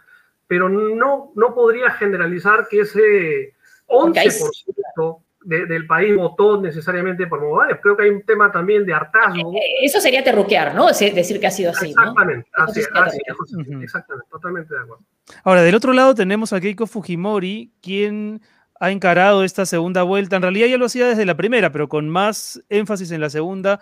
pero 0.47 0.69
no, 0.69 1.33
no 1.35 1.55
podría 1.55 1.91
generalizar 1.91 2.69
que 2.69 2.81
ese 2.81 3.55
11% 3.87 5.21
del 5.47 5.87
país 5.87 6.17
votó 6.17 6.61
necesariamente 6.61 7.27
por 7.29 7.41
Movadef. 7.41 7.81
Creo 7.81 7.97
que 7.97 8.03
hay 8.05 8.11
un 8.11 8.23
tema 8.23 8.51
también 8.51 8.85
de 8.85 8.93
hartazgo. 8.93 9.53
Eh, 9.53 9.59
eh, 9.59 9.85
eso 9.85 10.01
sería 10.01 10.25
terruquear, 10.25 10.75
¿no? 10.75 10.89
Decir 10.89 11.39
que 11.39 11.47
ha 11.47 11.51
sido 11.53 11.71
así. 11.71 11.91
Exactamente, 11.91 12.51
así, 12.55 12.81
exactamente, 12.81 14.29
totalmente 14.31 14.75
de 14.75 14.81
acuerdo. 14.81 15.05
Ahora, 15.45 15.63
del 15.63 15.77
otro 15.77 15.93
lado 15.93 16.17
tenemos 16.17 16.53
a 16.53 16.61
Keiko 16.61 16.87
Fujimori, 16.87 17.73
quien 17.81 18.43
ha 18.81 18.91
encarado 18.91 19.45
esta 19.45 19.67
segunda 19.67 20.03
vuelta. 20.03 20.37
En 20.37 20.43
realidad 20.43 20.67
ya 20.67 20.79
lo 20.79 20.87
hacía 20.87 21.07
desde 21.07 21.25
la 21.25 21.37
primera, 21.37 21.71
pero 21.71 21.89
con 21.89 22.09
más 22.09 22.63
énfasis 22.69 23.13
en 23.13 23.21
la 23.21 23.31
segunda 23.31 23.81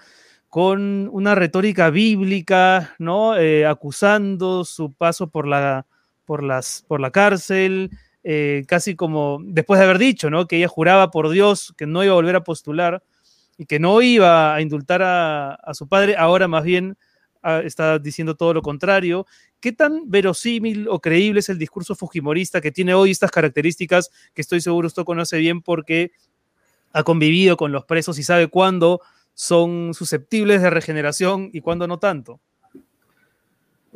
con 0.50 1.08
una 1.10 1.34
retórica 1.34 1.90
bíblica, 1.90 2.94
¿no? 2.98 3.36
Eh, 3.36 3.66
acusando 3.66 4.64
su 4.64 4.92
paso 4.92 5.28
por 5.28 5.48
la, 5.48 5.84
por 6.24 6.42
las, 6.42 6.84
por 6.88 7.00
la 7.00 7.10
cárcel, 7.10 7.90
eh, 8.22 8.64
casi 8.66 8.96
como 8.96 9.38
después 9.42 9.78
de 9.78 9.84
haber 9.84 9.98
dicho, 9.98 10.30
¿no? 10.30 10.46
Que 10.46 10.56
ella 10.56 10.68
juraba 10.68 11.10
por 11.10 11.28
Dios 11.28 11.74
que 11.76 11.86
no 11.86 12.02
iba 12.02 12.12
a 12.12 12.16
volver 12.16 12.36
a 12.36 12.44
postular 12.44 13.02
y 13.58 13.66
que 13.66 13.78
no 13.78 14.00
iba 14.02 14.54
a 14.54 14.60
indultar 14.60 15.02
a, 15.02 15.58
su 15.74 15.86
padre, 15.86 16.16
ahora 16.16 16.48
más 16.48 16.64
bien 16.64 16.96
ah, 17.42 17.60
está 17.62 17.98
diciendo 17.98 18.34
todo 18.34 18.54
lo 18.54 18.62
contrario. 18.62 19.26
¿Qué 19.60 19.72
tan 19.72 20.10
verosímil 20.10 20.88
o 20.88 21.00
creíble 21.00 21.40
es 21.40 21.48
el 21.48 21.58
discurso 21.58 21.94
fujimorista 21.94 22.60
que 22.60 22.72
tiene 22.72 22.94
hoy 22.94 23.10
estas 23.10 23.30
características 23.30 24.10
que 24.32 24.42
estoy 24.42 24.60
seguro 24.60 24.86
usted 24.86 25.04
conoce 25.04 25.38
bien 25.38 25.60
porque 25.62 26.12
ha 26.92 27.02
convivido 27.02 27.56
con 27.56 27.72
los 27.72 27.84
presos 27.84 28.18
y 28.18 28.22
sabe 28.22 28.48
cuándo 28.48 29.00
son 29.34 29.92
susceptibles 29.94 30.62
de 30.62 30.70
regeneración 30.70 31.50
y 31.52 31.60
cuándo 31.60 31.86
no 31.86 31.98
tanto? 31.98 32.40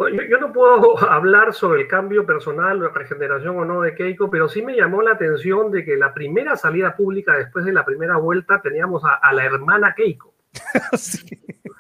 Yo, 0.06 0.38
no 0.38 0.52
puedo 0.52 0.98
hablar 1.11 1.52
sobre 1.52 1.82
el 1.82 1.88
cambio 1.88 2.24
personal, 2.24 2.80
la 2.80 2.88
regeneración 2.88 3.58
o 3.58 3.64
no 3.64 3.82
de 3.82 3.94
Keiko, 3.94 4.30
pero 4.30 4.48
sí 4.48 4.62
me 4.62 4.76
llamó 4.76 5.02
la 5.02 5.12
atención 5.12 5.70
de 5.70 5.84
que 5.84 5.96
la 5.96 6.14
primera 6.14 6.56
salida 6.56 6.96
pública 6.96 7.37
después 7.37 7.64
de 7.64 7.72
la 7.72 7.84
primera 7.84 8.16
vuelta 8.16 8.61
teníamos 8.62 9.02
a, 9.04 9.32
la 9.32 9.44
hermana 9.44 9.94
Keiko. 9.94 10.34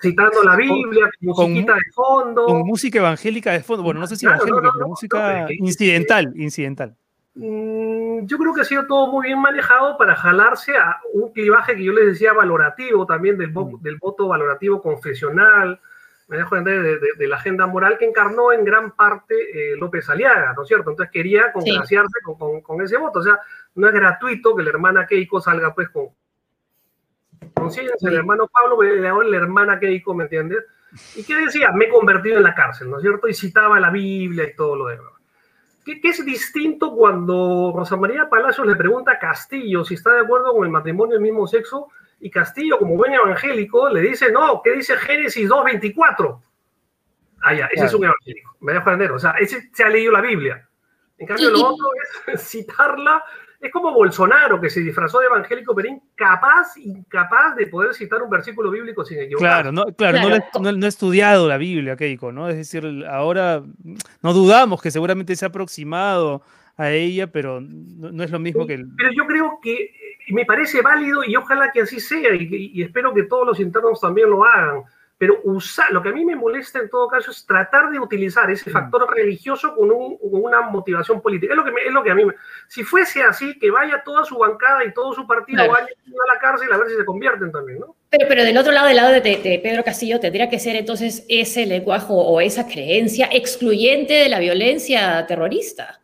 Citando 0.00 0.44
la 0.44 0.54
Biblia, 0.54 1.10
con, 1.34 1.50
musiquita 1.50 1.74
de 1.74 1.92
fondo. 1.92 2.46
Con 2.46 2.58
música 2.62 2.98
evangélica 2.98 3.52
de 3.52 3.60
fondo. 3.60 3.82
Bueno, 3.82 4.00
no 4.00 4.06
sé 4.06 4.16
si 4.16 4.26
evangélica, 4.26 4.70
pero 4.72 4.88
música 4.88 5.46
incidental, 5.50 6.32
incidental. 6.36 6.94
Mm, 7.34 8.26
yo 8.26 8.38
creo 8.38 8.52
que 8.54 8.60
ha 8.60 8.64
sido 8.64 8.86
todo 8.86 9.12
muy 9.12 9.26
bien 9.26 9.40
manejado 9.40 9.96
para 9.96 10.14
jalarse 10.14 10.76
a 10.76 11.00
un 11.12 11.32
clivaje 11.32 11.76
que 11.76 11.84
yo 11.84 11.92
les 11.92 12.06
decía 12.06 12.32
valorativo 12.32 13.06
también 13.06 13.38
del, 13.38 13.52
mm. 13.52 13.80
del 13.80 13.96
voto 13.96 14.28
valorativo 14.28 14.80
confesional, 14.82 15.80
me 16.28 16.36
dejo 16.36 16.56
entender, 16.56 17.00
de, 17.00 17.26
la 17.26 17.36
agenda 17.36 17.66
moral 17.66 17.96
que 17.98 18.04
encarnó 18.04 18.52
en 18.52 18.62
gran 18.62 18.92
parte 18.92 19.34
eh, 19.34 19.76
López 19.76 20.08
Aliaga, 20.10 20.52
¿no 20.54 20.62
es 20.62 20.68
cierto? 20.68 20.90
Entonces 20.90 21.10
quería 21.10 21.52
congraciarse 21.52 22.20
con, 22.22 22.60
con, 22.60 22.82
ese 22.82 22.98
voto. 22.98 23.20
O 23.20 23.22
sea, 23.22 23.40
no 23.74 23.88
es 23.88 23.94
gratuito 23.94 24.54
que 24.54 24.62
la 24.62 24.68
hermana 24.68 25.06
Keiko 25.06 25.40
salga 25.40 25.74
pues 25.74 25.88
con 25.88 26.08
conciencia, 27.54 28.08
el 28.10 28.16
hermano 28.16 28.46
Pablo, 28.46 28.82
la 28.82 29.36
hermana 29.36 29.80
Keiko, 29.80 30.14
¿me 30.14 30.24
entiendes? 30.24 30.64
¿Y 31.16 31.24
qué 31.24 31.34
decía? 31.34 31.72
Me 31.72 31.86
he 31.86 31.88
convertido 31.88 32.36
en 32.36 32.42
la 32.42 32.54
cárcel, 32.54 32.90
¿no 32.90 32.96
es 32.96 33.02
cierto? 33.02 33.26
Y 33.26 33.34
citaba 33.34 33.80
la 33.80 33.90
Biblia 33.90 34.44
y 34.44 34.54
todo 34.54 34.76
lo 34.76 34.86
demás. 34.86 35.12
¿Qué, 35.84 35.98
¿Qué, 35.98 36.08
es 36.08 36.22
distinto 36.26 36.94
cuando 36.94 37.72
Rosa 37.74 37.96
María 37.96 38.28
Palacios 38.28 38.66
le 38.66 38.76
pregunta 38.76 39.12
a 39.12 39.18
Castillo 39.18 39.82
si 39.82 39.94
está 39.94 40.12
de 40.12 40.20
acuerdo 40.20 40.52
con 40.52 40.64
el 40.64 40.70
matrimonio 40.70 41.14
del 41.14 41.22
mismo 41.22 41.46
sexo 41.46 41.88
y 42.20 42.30
Castillo, 42.30 42.78
como 42.78 42.96
buen 42.96 43.12
evangélico, 43.12 43.88
le 43.88 44.00
dice, 44.00 44.32
no, 44.32 44.60
¿qué 44.62 44.72
dice 44.72 44.96
Génesis 44.96 45.48
2.24? 45.48 46.40
Ah, 47.42 47.54
ya, 47.54 47.66
ese 47.66 47.86
es 47.86 47.94
un 47.94 48.04
evangélico, 48.04 48.56
me 48.60 48.72
dejo 48.72 48.90
entender. 48.90 49.12
O 49.12 49.18
sea, 49.18 49.32
ese 49.32 49.70
se 49.72 49.84
ha 49.84 49.88
leído 49.88 50.12
la 50.12 50.20
Biblia. 50.20 50.68
En 51.18 51.26
cambio, 51.26 51.50
lo 51.50 51.66
otro 51.68 51.86
es 52.26 52.42
citarla. 52.48 53.22
Es 53.60 53.72
como 53.72 53.92
Bolsonaro, 53.92 54.60
que 54.60 54.70
se 54.70 54.80
disfrazó 54.80 55.18
de 55.18 55.26
evangélico, 55.26 55.74
pero 55.74 55.88
incapaz, 55.88 56.76
incapaz 56.76 57.56
de 57.56 57.66
poder 57.66 57.92
citar 57.92 58.22
un 58.22 58.30
versículo 58.30 58.70
bíblico 58.70 59.04
sin 59.04 59.18
equivocar. 59.18 59.62
Claro, 59.62 59.72
no, 59.72 59.84
claro, 59.96 60.18
No, 60.60 60.72
no, 60.72 60.86
he 60.86 60.88
estudiado 60.88 61.48
la 61.48 61.56
Biblia, 61.56 61.96
Keiko, 61.96 62.30
¿no? 62.30 62.48
Es 62.48 62.56
decir, 62.56 63.04
ahora 63.10 63.64
no 64.22 64.32
dudamos 64.32 64.80
que 64.80 64.92
seguramente 64.92 65.34
se 65.34 65.44
ha 65.44 65.48
aproximado 65.48 66.42
a 66.76 66.92
ella, 66.92 67.26
pero 67.26 67.60
no, 67.60 68.22
es 68.22 68.30
lo 68.30 68.38
mismo 68.38 68.64
que... 68.64 68.84
Pero 68.96 69.10
yo 69.12 69.26
creo 69.26 69.58
que 69.60 69.90
me 70.32 70.44
parece 70.44 70.82
válido 70.82 71.24
y 71.24 71.36
ojalá 71.36 71.70
que 71.72 71.82
así 71.82 72.00
sea 72.00 72.34
y, 72.34 72.82
espero 72.82 73.14
que 73.14 73.24
todos 73.24 73.46
los 73.46 73.60
internos 73.60 74.00
también 74.00 74.30
lo 74.30 74.44
hagan. 74.44 74.84
Pero 75.16 75.40
usar, 75.42 75.90
lo 75.90 76.00
que 76.00 76.10
a 76.10 76.12
mí 76.12 76.24
me 76.24 76.36
molesta 76.36 76.78
en 76.78 76.88
todo 76.88 77.08
caso 77.08 77.32
es 77.32 77.44
tratar 77.44 77.90
de 77.90 77.98
utilizar 77.98 78.48
ese 78.52 78.70
mm. 78.70 78.72
factor 78.72 79.12
religioso 79.12 79.74
con, 79.74 79.90
una 79.90 80.60
motivación 80.60 81.20
política. 81.20 81.52
Es 81.52 81.56
lo, 81.56 81.64
que 81.64 81.72
es 81.84 81.92
lo 81.92 82.04
que 82.04 82.12
a 82.12 82.14
mí 82.14 82.24
me, 82.24 82.34
Si 82.68 82.84
fuese 82.84 83.24
así, 83.24 83.58
que 83.58 83.68
vaya 83.68 84.00
toda 84.04 84.24
su 84.24 84.38
bancada 84.38 84.84
y 84.84 84.94
todo 84.94 85.12
su 85.12 85.26
partido 85.26 85.66
vaya 85.66 85.86
a 85.86 86.34
la 86.34 86.40
cárcel 86.40 86.72
a 86.72 86.76
ver 86.78 86.88
si 86.88 86.96
se 86.96 87.04
convierten 87.04 87.50
también, 87.50 87.80
¿no? 87.80 87.96
Pero, 88.10 88.26
pero 88.28 88.44
del 88.44 88.56
otro 88.56 88.70
lado, 88.70 88.86
del 88.86 88.96
lado 88.96 89.10
de, 89.10 89.20
de, 89.20 89.60
Pedro 89.60 89.82
Castillo, 89.82 90.20
tendría 90.20 90.48
que 90.48 90.60
ser 90.60 90.76
entonces 90.76 91.26
ese 91.28 91.66
lenguaje 91.66 92.06
o 92.10 92.40
esa 92.40 92.68
creencia 92.68 93.28
excluyente 93.32 94.14
de 94.14 94.28
la 94.28 94.38
violencia 94.38 95.26
terrorista. 95.26 96.00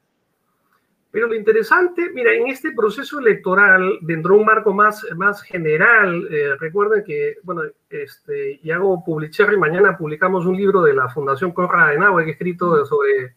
Pero 1.14 1.28
lo 1.28 1.36
interesante, 1.36 2.10
mira, 2.12 2.32
en 2.32 2.48
este 2.48 2.72
proceso 2.72 3.20
electoral, 3.20 3.98
dentro 4.00 4.34
de 4.34 4.40
un 4.40 4.44
marco 4.44 4.74
más, 4.74 5.06
más 5.14 5.42
general, 5.42 6.26
eh, 6.28 6.56
recuerden 6.58 7.04
que, 7.04 7.36
bueno, 7.44 7.62
este, 7.88 8.58
y 8.60 8.72
hago 8.72 9.00
y 9.06 9.56
mañana 9.56 9.96
publicamos 9.96 10.44
un 10.44 10.56
libro 10.56 10.82
de 10.82 10.92
la 10.92 11.08
Fundación 11.08 11.52
Conrad 11.52 11.90
Adenauer, 11.90 12.24
que 12.24 12.30
he 12.30 12.32
escrito 12.32 12.84
sobre... 12.84 13.32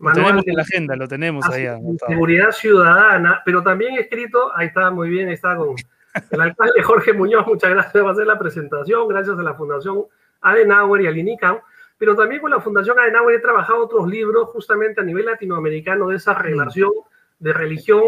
Lo 0.00 0.10
tenemos 0.10 0.44
en 0.44 0.56
la 0.56 0.62
agenda, 0.62 0.96
lo 0.96 1.06
tenemos 1.06 1.48
ahí. 1.48 1.68
Seguridad 2.08 2.50
ciudadana, 2.50 3.42
pero 3.44 3.62
también 3.62 3.94
he 3.94 4.00
escrito, 4.00 4.50
ahí 4.56 4.66
está, 4.66 4.90
muy 4.90 5.08
bien, 5.08 5.28
está 5.28 5.54
con 5.54 5.76
el 6.32 6.40
alcalde 6.40 6.82
Jorge 6.82 7.12
Muñoz, 7.12 7.46
muchas 7.46 7.70
gracias 7.70 7.92
por 7.92 8.10
hacer 8.10 8.26
la 8.26 8.40
presentación, 8.40 9.06
gracias 9.06 9.38
a 9.38 9.42
la 9.44 9.54
Fundación 9.54 10.02
Adenauer 10.40 11.02
y 11.02 11.06
al 11.06 11.16
INICAM, 11.16 11.60
pero 11.96 12.16
también 12.16 12.40
con 12.40 12.50
la 12.50 12.60
Fundación 12.60 12.98
Adenauer 12.98 13.36
he 13.36 13.40
trabajado 13.40 13.84
otros 13.84 14.08
libros 14.08 14.48
justamente 14.48 15.00
a 15.00 15.04
nivel 15.04 15.26
latinoamericano 15.26 16.08
de 16.08 16.16
esa 16.16 16.34
mm. 16.34 16.36
De 17.40 17.52
religión 17.52 18.02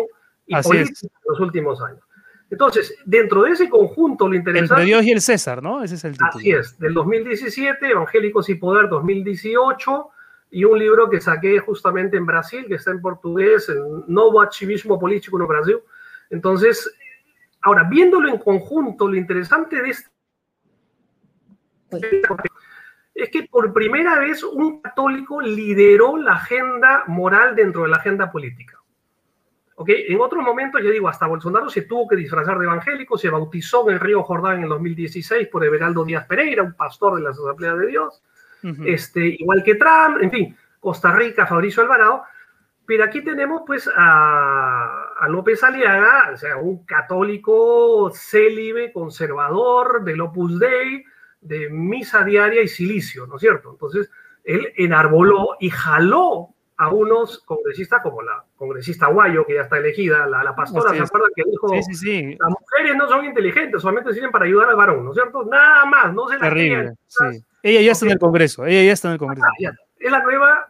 y 0.46 0.54
política 0.62 0.98
en 1.02 1.10
los 1.28 1.40
últimos 1.40 1.82
años. 1.82 2.00
Entonces, 2.50 2.94
dentro 3.06 3.42
de 3.42 3.52
ese 3.52 3.68
conjunto, 3.68 4.28
lo 4.28 4.34
interesante... 4.34 4.74
Entre 4.74 4.84
Dios 4.84 5.04
y 5.04 5.10
el 5.12 5.20
César, 5.22 5.62
¿no? 5.62 5.82
Ese 5.82 5.94
es 5.94 6.04
el 6.04 6.12
título. 6.12 6.30
Así 6.36 6.50
es, 6.52 6.78
del 6.78 6.92
2017, 6.92 7.90
Evangélicos 7.90 8.48
y 8.50 8.56
Poder 8.56 8.90
2018, 8.90 10.08
y 10.50 10.64
un 10.64 10.78
libro 10.78 11.08
que 11.08 11.20
saqué 11.20 11.58
justamente 11.60 12.18
en 12.18 12.26
Brasil, 12.26 12.66
que 12.68 12.74
está 12.74 12.90
en 12.90 13.00
portugués, 13.00 13.70
el 13.70 14.04
Novo 14.06 14.42
Activismo 14.42 15.00
Político 15.00 15.40
en 15.40 15.48
Brasil. 15.48 15.78
Entonces, 16.28 16.94
ahora, 17.62 17.84
viéndolo 17.84 18.28
en 18.28 18.36
conjunto, 18.36 19.08
lo 19.08 19.16
interesante 19.16 19.80
de 19.80 19.88
este 19.88 20.10
es 23.14 23.30
que 23.30 23.44
por 23.44 23.72
primera 23.72 24.18
vez 24.18 24.42
un 24.42 24.80
católico 24.80 25.40
lideró 25.40 26.16
la 26.16 26.34
agenda 26.34 27.04
moral 27.06 27.54
dentro 27.54 27.82
de 27.82 27.88
la 27.88 27.96
agenda 27.96 28.30
política. 28.30 28.81
En 29.88 30.20
otros 30.20 30.42
momentos, 30.42 30.82
ya 30.82 30.90
digo, 30.90 31.08
hasta 31.08 31.26
Bolsonaro 31.26 31.68
se 31.68 31.82
tuvo 31.82 32.08
que 32.08 32.16
disfrazar 32.16 32.58
de 32.58 32.64
evangélico, 32.64 33.18
se 33.18 33.30
bautizó 33.30 33.88
en 33.88 33.94
el 33.94 34.00
río 34.00 34.22
Jordán 34.22 34.58
en 34.58 34.62
el 34.64 34.68
2016 34.68 35.48
por 35.48 35.64
Everaldo 35.64 36.04
Díaz 36.04 36.26
Pereira, 36.26 36.62
un 36.62 36.74
pastor 36.74 37.16
de 37.16 37.22
las 37.22 37.38
Asambleas 37.38 37.78
de 37.78 37.86
Dios, 37.86 38.22
este, 38.84 39.26
igual 39.26 39.64
que 39.64 39.74
Trump, 39.74 40.18
en 40.20 40.30
fin, 40.30 40.56
Costa 40.78 41.12
Rica, 41.12 41.46
Fabricio 41.46 41.82
Alvarado, 41.82 42.22
pero 42.86 43.04
aquí 43.04 43.22
tenemos 43.22 43.62
pues 43.66 43.88
a, 43.94 45.26
López 45.28 45.62
Aliaga, 45.62 46.30
o 46.32 46.36
sea, 46.36 46.56
un 46.56 46.84
católico 46.84 48.10
célibe, 48.14 48.92
conservador, 48.92 50.04
del 50.04 50.20
Opus 50.20 50.58
Dei, 50.58 51.04
de 51.40 51.70
misa 51.70 52.24
diaria 52.24 52.62
y 52.62 52.68
silicio, 52.68 53.26
¿no 53.26 53.36
es 53.36 53.40
cierto? 53.40 53.70
Entonces, 53.70 54.10
él 54.44 54.72
enarboló 54.76 55.56
y 55.60 55.70
jaló 55.70 56.54
a 56.76 56.90
unos 56.90 57.40
congresistas 57.40 58.02
como 58.02 58.22
la 58.22 58.44
congresista 58.56 59.06
Guayo, 59.06 59.46
que 59.46 59.54
ya 59.54 59.62
está 59.62 59.78
elegida, 59.78 60.26
la, 60.26 60.42
la 60.42 60.54
pastora, 60.54 60.90
¿se 60.90 61.02
acuerdan 61.02 61.30
que 61.34 61.42
dijo? 61.48 61.68
Sí, 61.82 61.94
sí, 61.94 62.36
Las 62.38 62.50
mujeres 62.50 62.96
no 62.96 63.08
son 63.08 63.24
inteligentes, 63.24 63.82
solamente 63.82 64.12
sirven 64.14 64.30
para 64.30 64.46
ayudar 64.46 64.68
al 64.70 64.76
varón, 64.76 65.04
¿no 65.04 65.10
es 65.10 65.16
cierto? 65.16 65.44
Nada 65.44 65.84
más, 65.84 66.12
no 66.14 66.28
se 66.28 66.34
la 66.36 66.48
Terrible, 66.48 66.94
sí. 67.06 67.44
Ella 67.62 67.80
ya 67.80 67.92
está 67.92 68.06
en 68.06 68.12
el 68.12 68.18
Congreso, 68.18 68.66
ella 68.66 68.82
ya 68.82 68.92
está 68.92 69.08
en 69.08 69.12
el 69.12 69.18
Congreso. 69.18 69.46
Ah, 69.46 69.72
es 69.98 70.10
la 70.10 70.22
nueva 70.22 70.66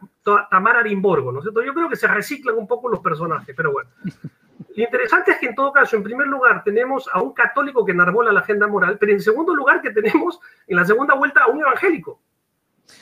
Tamara 0.51 0.79
Arimborgo, 0.79 1.31
¿no 1.31 1.39
es 1.39 1.43
cierto? 1.43 1.63
Yo 1.63 1.73
creo 1.73 1.89
que 1.89 1.95
se 1.95 2.07
reciclan 2.07 2.55
un 2.55 2.67
poco 2.67 2.89
los 2.89 2.99
personajes, 2.99 3.55
pero 3.55 3.71
bueno. 3.71 3.89
Lo 4.75 4.83
interesante 4.83 5.31
es 5.31 5.37
que 5.37 5.47
en 5.47 5.55
todo 5.55 5.71
caso, 5.71 5.95
en 5.95 6.03
primer 6.03 6.27
lugar, 6.27 6.63
tenemos 6.63 7.07
a 7.13 7.21
un 7.21 7.33
católico 7.33 7.85
que 7.85 7.91
enarbola 7.91 8.31
la 8.31 8.39
agenda 8.39 8.67
moral, 8.67 8.97
pero 8.99 9.11
en 9.11 9.21
segundo 9.21 9.53
lugar 9.53 9.81
que 9.81 9.91
tenemos 9.91 10.39
en 10.67 10.77
la 10.77 10.85
segunda 10.85 11.13
vuelta 11.13 11.43
a 11.43 11.47
un 11.47 11.61
evangélico 11.61 12.19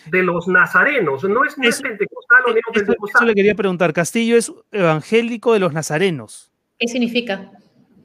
de 0.08 0.24
los 0.24 0.48
nazarenos, 0.48 1.24
no 1.24 1.44
es, 1.44 1.56
pentecostal 1.56 2.44
o 2.46 2.54
neopentecostal. 2.54 3.22
Eso 3.24 3.26
le 3.26 3.36
quería 3.36 3.56
preguntar, 3.56 3.94
Castillo 3.94 4.38
es 4.38 4.52
evangélico 4.72 5.54
de 5.54 5.60
los 5.60 5.74
nazarenos. 5.74 6.52
¿Qué 6.80 6.88
significa? 6.88 7.52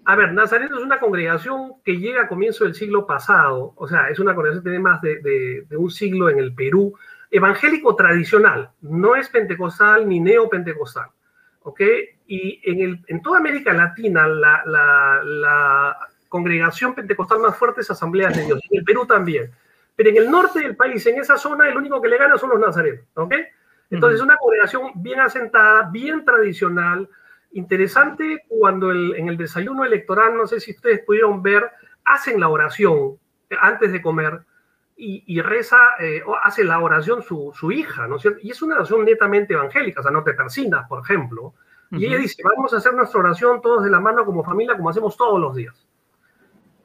A 0.05 0.15
ver, 0.15 0.33
Nazareno 0.33 0.77
es 0.77 0.85
una 0.85 1.01
congregación 1.01 1.75
que 1.85 1.99
llega 1.99 2.23
a 2.23 2.29
comienzo 2.29 2.65
del 2.65 2.75
siglo 2.75 3.07
pasado, 3.07 3.73
o 3.77 3.89
sea, 3.89 4.09
es 4.09 4.21
una 4.21 4.35
congregación 4.35 4.63
que 4.63 4.71
tiene 4.71 4.83
más 4.83 5.01
de, 5.03 5.67
un 5.77 5.91
siglo 5.91 6.29
en 6.31 6.39
el 6.39 6.55
Perú, 6.55 6.95
evangélico 7.31 7.97
tradicional, 7.97 8.71
no 8.83 9.17
es 9.17 9.29
pentecostal 9.29 10.09
ni 10.09 10.21
neopentecostal, 10.21 11.09
¿ok? 11.63 11.81
Y 12.29 12.61
en, 12.65 12.81
el, 12.81 13.05
en 13.09 13.21
toda 13.21 13.39
América 13.39 13.73
Latina, 13.73 14.29
la, 14.29 14.63
la 14.65 15.97
congregación 16.29 16.95
pentecostal 16.95 17.41
más 17.41 17.57
fuerte 17.57 17.81
es 17.81 17.91
Asamblea 17.91 18.29
de 18.29 18.45
Dios, 18.45 18.61
en 18.71 18.79
el 18.79 18.85
Perú 18.85 19.07
también. 19.07 19.51
Pero 19.97 20.11
en 20.11 20.17
el 20.19 20.31
norte 20.31 20.61
del 20.61 20.77
país, 20.77 21.05
en 21.07 21.19
esa 21.19 21.37
zona, 21.37 21.69
el 21.69 21.77
único 21.77 22.01
que 22.01 22.09
le 22.09 22.19
gana 22.19 22.37
son 22.37 22.51
los 22.51 22.61
nazarenos, 22.61 23.05
¿ok? 23.15 23.35
Entonces, 23.91 24.19
es 24.19 24.25
una 24.25 24.37
congregación 24.37 24.91
bien 24.97 25.21
asentada, 25.21 25.89
bien 25.91 26.25
tradicional, 26.25 27.09
interesante 27.53 28.45
cuando 28.49 28.93
en 28.93 29.29
el 29.29 29.37
desayuno 29.37 29.85
electoral, 29.85 30.37
no 30.37 30.47
sé 30.47 30.61
si 30.61 30.73
ustedes 30.73 31.01
pudieron 31.05 31.43
ver, 31.43 31.71
hacen 32.05 32.39
la 32.39 32.49
oración 32.49 33.19
antes 33.61 33.93
de 33.93 34.03
comer 34.03 34.43
y, 34.99 35.41
reza, 35.43 35.77
eh, 36.01 36.23
hace 36.43 36.65
la 36.65 36.81
oración 36.81 37.23
su, 37.23 37.53
su, 37.55 37.71
hija, 37.71 38.07
¿no 38.07 38.17
es 38.17 38.23
cierto? 38.23 38.41
Y 38.43 38.51
es 38.51 38.63
una 38.63 38.77
oración 38.77 39.05
netamente 39.05 39.53
evangélica, 39.53 40.01
o 40.01 40.03
sea, 40.03 40.11
no 40.11 40.25
te 40.25 40.33
persinas, 40.33 40.89
por 40.89 41.03
ejemplo. 41.03 41.55
Y 41.91 42.07
ella 42.07 42.17
dice, 42.17 42.43
vamos 42.43 42.73
a 42.73 42.79
hacer 42.79 42.95
nuestra 42.95 43.21
oración 43.21 43.61
todos 43.61 43.85
de 43.85 43.91
la 43.91 44.01
mano 44.01 44.25
como 44.25 44.43
familia, 44.43 44.77
como 44.77 44.91
hacemos 44.91 45.17
todos 45.17 45.39
los 45.39 45.55
días. 45.55 45.86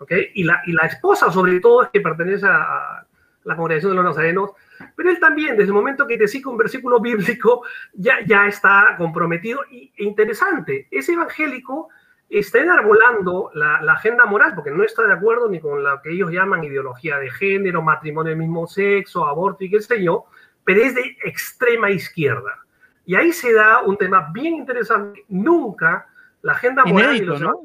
¿Ok? 0.02 0.12
Y 0.34 0.44
la, 0.44 0.64
y 0.66 0.72
la 0.72 0.88
esposa, 0.88 1.32
sobre 1.32 1.60
todo, 1.60 1.84
es 1.84 1.90
que 1.90 2.02
pertenece 2.02 2.48
a, 2.48 3.06
la 3.44 3.56
congregación 3.56 3.92
de 3.92 3.96
los 3.98 4.06
nazarenos, 4.06 4.52
pero 4.96 5.10
él 5.10 5.20
también, 5.20 5.52
desde 5.52 5.70
el 5.70 5.74
momento 5.74 6.08
que 6.08 6.18
te 6.18 6.28
cita 6.28 6.50
un 6.50 6.58
versículo 6.58 7.00
bíblico, 7.02 7.64
ya, 7.94 8.18
ya 8.26 8.48
está 8.48 8.96
comprometido. 8.98 9.62
Y, 9.70 9.94
e 9.96 10.04
interesante, 10.04 10.88
ese 10.90 11.14
evangélico 11.14 11.90
está 12.30 12.60
enarbolando 12.60 13.52
la, 13.54 13.78
agenda 13.94 14.26
moral, 14.26 14.56
porque 14.56 14.72
no 14.72 14.84
está 14.84 15.04
de 15.04 15.14
acuerdo 15.14 15.50
ni 15.50 15.60
con 15.60 15.84
lo 15.84 16.02
que 16.02 16.12
ellos 16.12 16.32
llaman 16.32 16.64
ideología 16.64 17.18
de 17.20 17.30
género, 17.30 17.84
matrimonio 17.84 18.30
del 18.30 18.40
mismo 18.40 18.66
sexo, 18.66 19.28
aborto 19.28 19.64
y 19.64 19.70
qué 19.70 19.82
sé 19.82 20.02
yo, 20.02 20.26
pero 20.64 20.82
es 20.82 20.96
de 20.96 21.18
extrema 21.26 21.92
izquierda. 21.92 22.58
Y 23.06 23.16
ahí 23.16 23.34
se 23.34 23.54
da 23.54 23.82
un 23.82 23.98
tema 23.98 24.32
bien 24.34 24.56
interesante. 24.56 25.26
Nunca 25.30 26.08
la 26.42 26.54
agenda 26.54 26.86
moral 26.86 27.16
y 27.16 27.22
los 27.22 27.42
¿no? 27.42 27.60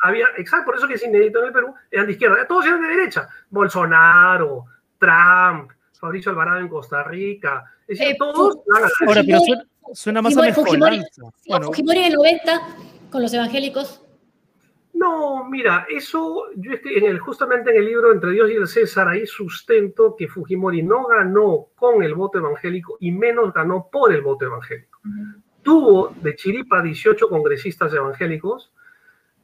Había, 0.00 0.26
exacto, 0.36 0.66
por 0.66 0.76
eso 0.76 0.88
que 0.88 0.94
es 0.94 1.04
inédito 1.04 1.40
en 1.40 1.46
el 1.46 1.52
Perú, 1.52 1.74
eran 1.90 2.06
de 2.06 2.12
izquierda, 2.12 2.46
todos 2.46 2.66
eran 2.66 2.82
de 2.82 2.88
derecha. 2.88 3.28
Bolsonaro, 3.50 4.66
Trump, 4.98 5.72
Fabricio 5.98 6.30
Alvarado 6.30 6.60
en 6.60 6.68
Costa 6.68 7.02
Rica, 7.04 7.64
es 7.86 7.98
decir, 7.98 8.14
eh, 8.14 8.16
todos... 8.18 8.58
Ahora, 9.06 9.22
pero 9.24 9.40
suena, 9.92 10.22
más 10.22 10.36
a 10.36 10.54
Fujimori, 10.54 11.02
Fujimori 11.62 11.98
en 11.98 12.04
el 12.06 12.14
90 12.14 12.60
con 13.10 13.22
los 13.22 13.32
evangélicos? 13.34 14.02
No, 14.92 15.44
mira, 15.48 15.86
eso 15.88 16.44
yo 16.56 16.72
en 16.72 17.04
el, 17.04 17.18
justamente 17.20 17.70
en 17.70 17.76
el 17.76 17.86
libro 17.86 18.12
Entre 18.12 18.32
Dios 18.32 18.50
y 18.50 18.54
el 18.54 18.66
César, 18.66 19.08
ahí 19.08 19.26
sustento 19.26 20.16
que 20.16 20.28
Fujimori 20.28 20.82
no 20.82 21.06
ganó 21.06 21.68
con 21.74 22.02
el 22.02 22.14
voto 22.14 22.38
evangélico 22.38 22.96
y 23.00 23.10
menos 23.12 23.52
ganó 23.52 23.88
por 23.90 24.12
el 24.12 24.20
voto 24.20 24.46
evangélico. 24.46 25.00
Tuvo 25.62 26.14
de 26.20 26.34
chiripa 26.34 26.82
18 26.82 27.28
congresistas 27.28 27.94
evangélicos, 27.94 28.72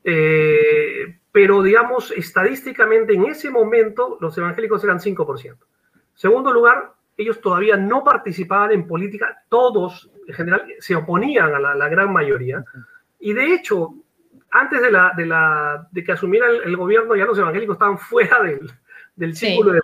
eh, 0.06 1.18
pero 1.32 1.62
digamos, 1.62 2.12
estadísticamente 2.12 3.12
en 3.12 3.26
ese 3.26 3.50
momento 3.50 4.16
los 4.20 4.38
evangélicos 4.38 4.82
eran 4.84 5.00
5%. 5.00 5.56
Segundo 6.14 6.52
lugar, 6.52 6.92
ellos 7.16 7.40
todavía 7.40 7.76
no 7.76 8.04
participaban 8.04 8.70
en 8.72 8.86
política, 8.86 9.42
todos 9.48 10.10
en 10.28 10.34
general 10.34 10.64
se 10.78 10.94
oponían 10.94 11.54
a 11.54 11.74
la 11.74 11.88
gran 11.88 12.12
mayoría. 12.12 12.64
Y 13.18 13.32
de 13.32 13.52
hecho, 13.52 13.94
antes 14.50 14.80
de, 14.80 14.90
la, 14.90 15.12
de, 15.16 15.26
la, 15.26 15.88
de 15.90 16.04
que 16.04 16.12
asumiera 16.12 16.46
el, 16.48 16.76
gobierno, 16.76 17.16
ya 17.16 17.24
los 17.24 17.38
evangélicos 17.38 17.74
estaban 17.74 17.98
fuera 17.98 18.42
del, 18.42 18.70
del 19.16 19.36
círculo 19.36 19.72
de 19.72 19.80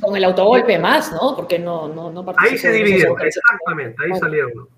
Con 0.00 0.16
el 0.16 0.24
autogolpe 0.24 0.78
más, 0.78 1.12
¿no? 1.12 1.36
Porque 1.36 1.58
no, 1.58 1.88
no, 1.88 2.10
no 2.10 2.34
Ahí 2.38 2.56
se 2.58 2.72
dividieron, 2.72 3.20
exactamente, 3.20 4.02
ahí 4.02 4.18
salieron. 4.18 4.68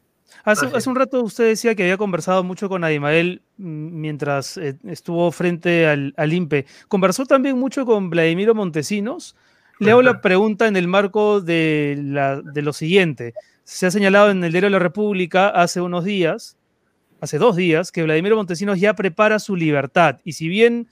Hace, 0.45 0.67
hace, 0.67 0.88
un 0.88 0.97
rato 0.97 1.23
usted 1.23 1.45
decía 1.45 1.75
que 1.75 1.83
había 1.83 1.97
conversado 1.97 2.45
mucho 2.45 2.69
con 2.69 2.85
Adimael 2.85 3.43
mm, 3.57 4.01
mientras 4.01 4.57
eh, 4.57 4.77
estuvo 4.85 5.31
frente 5.33 5.87
al, 5.87 6.14
al, 6.17 6.33
INPE. 6.33 6.67
¿Conversó 6.88 7.27
también 7.27 7.59
mucho 7.59 7.85
con 7.87 8.11
Vladimiro 8.11 8.55
Montesinos? 8.55 9.37
Le 9.79 9.93
hago 9.93 10.03
la 10.03 10.21
pregunta 10.21 10.67
en 10.67 10.77
el 10.77 10.88
marco 10.88 11.41
de, 11.41 11.97
la, 12.03 12.41
de 12.41 12.62
lo 12.62 12.73
siguiente. 12.73 13.33
Se 13.62 13.87
ha 13.87 13.91
señalado 13.91 14.31
en 14.31 14.43
el 14.43 14.51
diario 14.51 14.67
de 14.67 14.73
la 14.73 14.79
República 14.81 15.49
hace 15.49 15.81
unos 15.81 16.05
días 16.05 16.59
hace 17.21 17.38
dos 17.38 17.57
días, 17.57 17.93
que 17.93 18.03
Vladimiro 18.03 18.37
Montesinos 18.37 18.81
ya 18.81 18.95
prepara 18.95 19.38
su 19.38 19.57
libertad. 19.57 20.21
Y 20.25 20.33
si 20.33 20.49
bien 20.49 20.88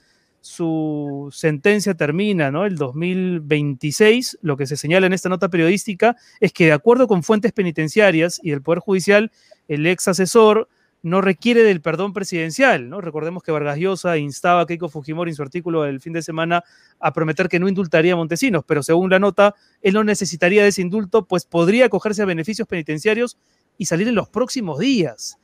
su 0.47 1.27
sentencia 1.31 1.93
termina 1.93 2.49
¿no? 2.51 2.65
el 2.65 2.77
2026, 2.77 4.39
lo 4.41 4.55
que 4.55 4.65
se 4.65 4.77
señala 4.77 5.05
en 5.05 5.13
esta 5.13 5.27
nota 5.27 5.49
periodística 5.49 6.15
es 6.39 6.53
que 6.53 6.67
de 6.67 6.71
acuerdo 6.71 7.07
con 7.07 7.21
fuentes 7.21 7.51
penitenciarias 7.51 8.39
y 8.41 8.51
del 8.51 8.61
Poder 8.61 8.79
Judicial, 8.79 9.31
el 9.67 9.85
ex 9.85 10.07
asesor 10.07 10.69
no 11.03 11.21
requiere 11.21 11.63
del 11.63 11.81
perdón 11.81 12.13
presidencial. 12.13 12.89
Recordemos 13.01 13.43
que 13.43 13.51
Vargas 13.51 13.77
Llosa 13.77 14.17
instaba 14.17 14.61
a 14.61 14.65
Keiko 14.65 14.87
Fujimori 14.87 15.31
en 15.31 15.35
su 15.35 15.43
artículo 15.43 15.83
del 15.83 15.99
fin 15.99 16.13
de 16.13 16.21
semana 16.21 16.63
a 16.99 17.11
prometer 17.11 17.49
que 17.49 17.59
no 17.59 17.67
indultaría 17.67 18.13
a 18.13 18.15
Montesinos, 18.15 18.63
pero 18.65 18.81
según 18.81 19.09
la 19.09 19.19
nota, 19.19 19.53
él 19.81 19.93
no 19.93 20.03
necesitaría 20.05 20.63
de 20.63 20.69
ese 20.69 20.81
indulto, 20.81 21.25
pues 21.25 21.45
podría 21.45 21.85
acogerse 21.85 22.21
a 22.21 22.25
beneficios 22.25 22.67
penitenciarios 22.67 23.37
y 23.77 23.85
salir 23.85 24.07
en 24.07 24.15
los 24.15 24.29
próximos 24.29 24.79
días. 24.79 25.37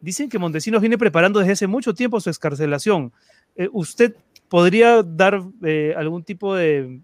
Dicen 0.00 0.28
que 0.28 0.38
Montesinos 0.38 0.80
viene 0.80 0.98
preparando 0.98 1.40
desde 1.40 1.52
hace 1.52 1.66
mucho 1.66 1.94
tiempo 1.94 2.20
su 2.20 2.30
escarcelación. 2.30 3.12
Eh, 3.54 3.68
¿Usted 3.72 4.16
podría 4.48 5.02
dar 5.02 5.40
eh, 5.62 5.94
algún 5.96 6.24
tipo 6.24 6.54
de 6.54 7.00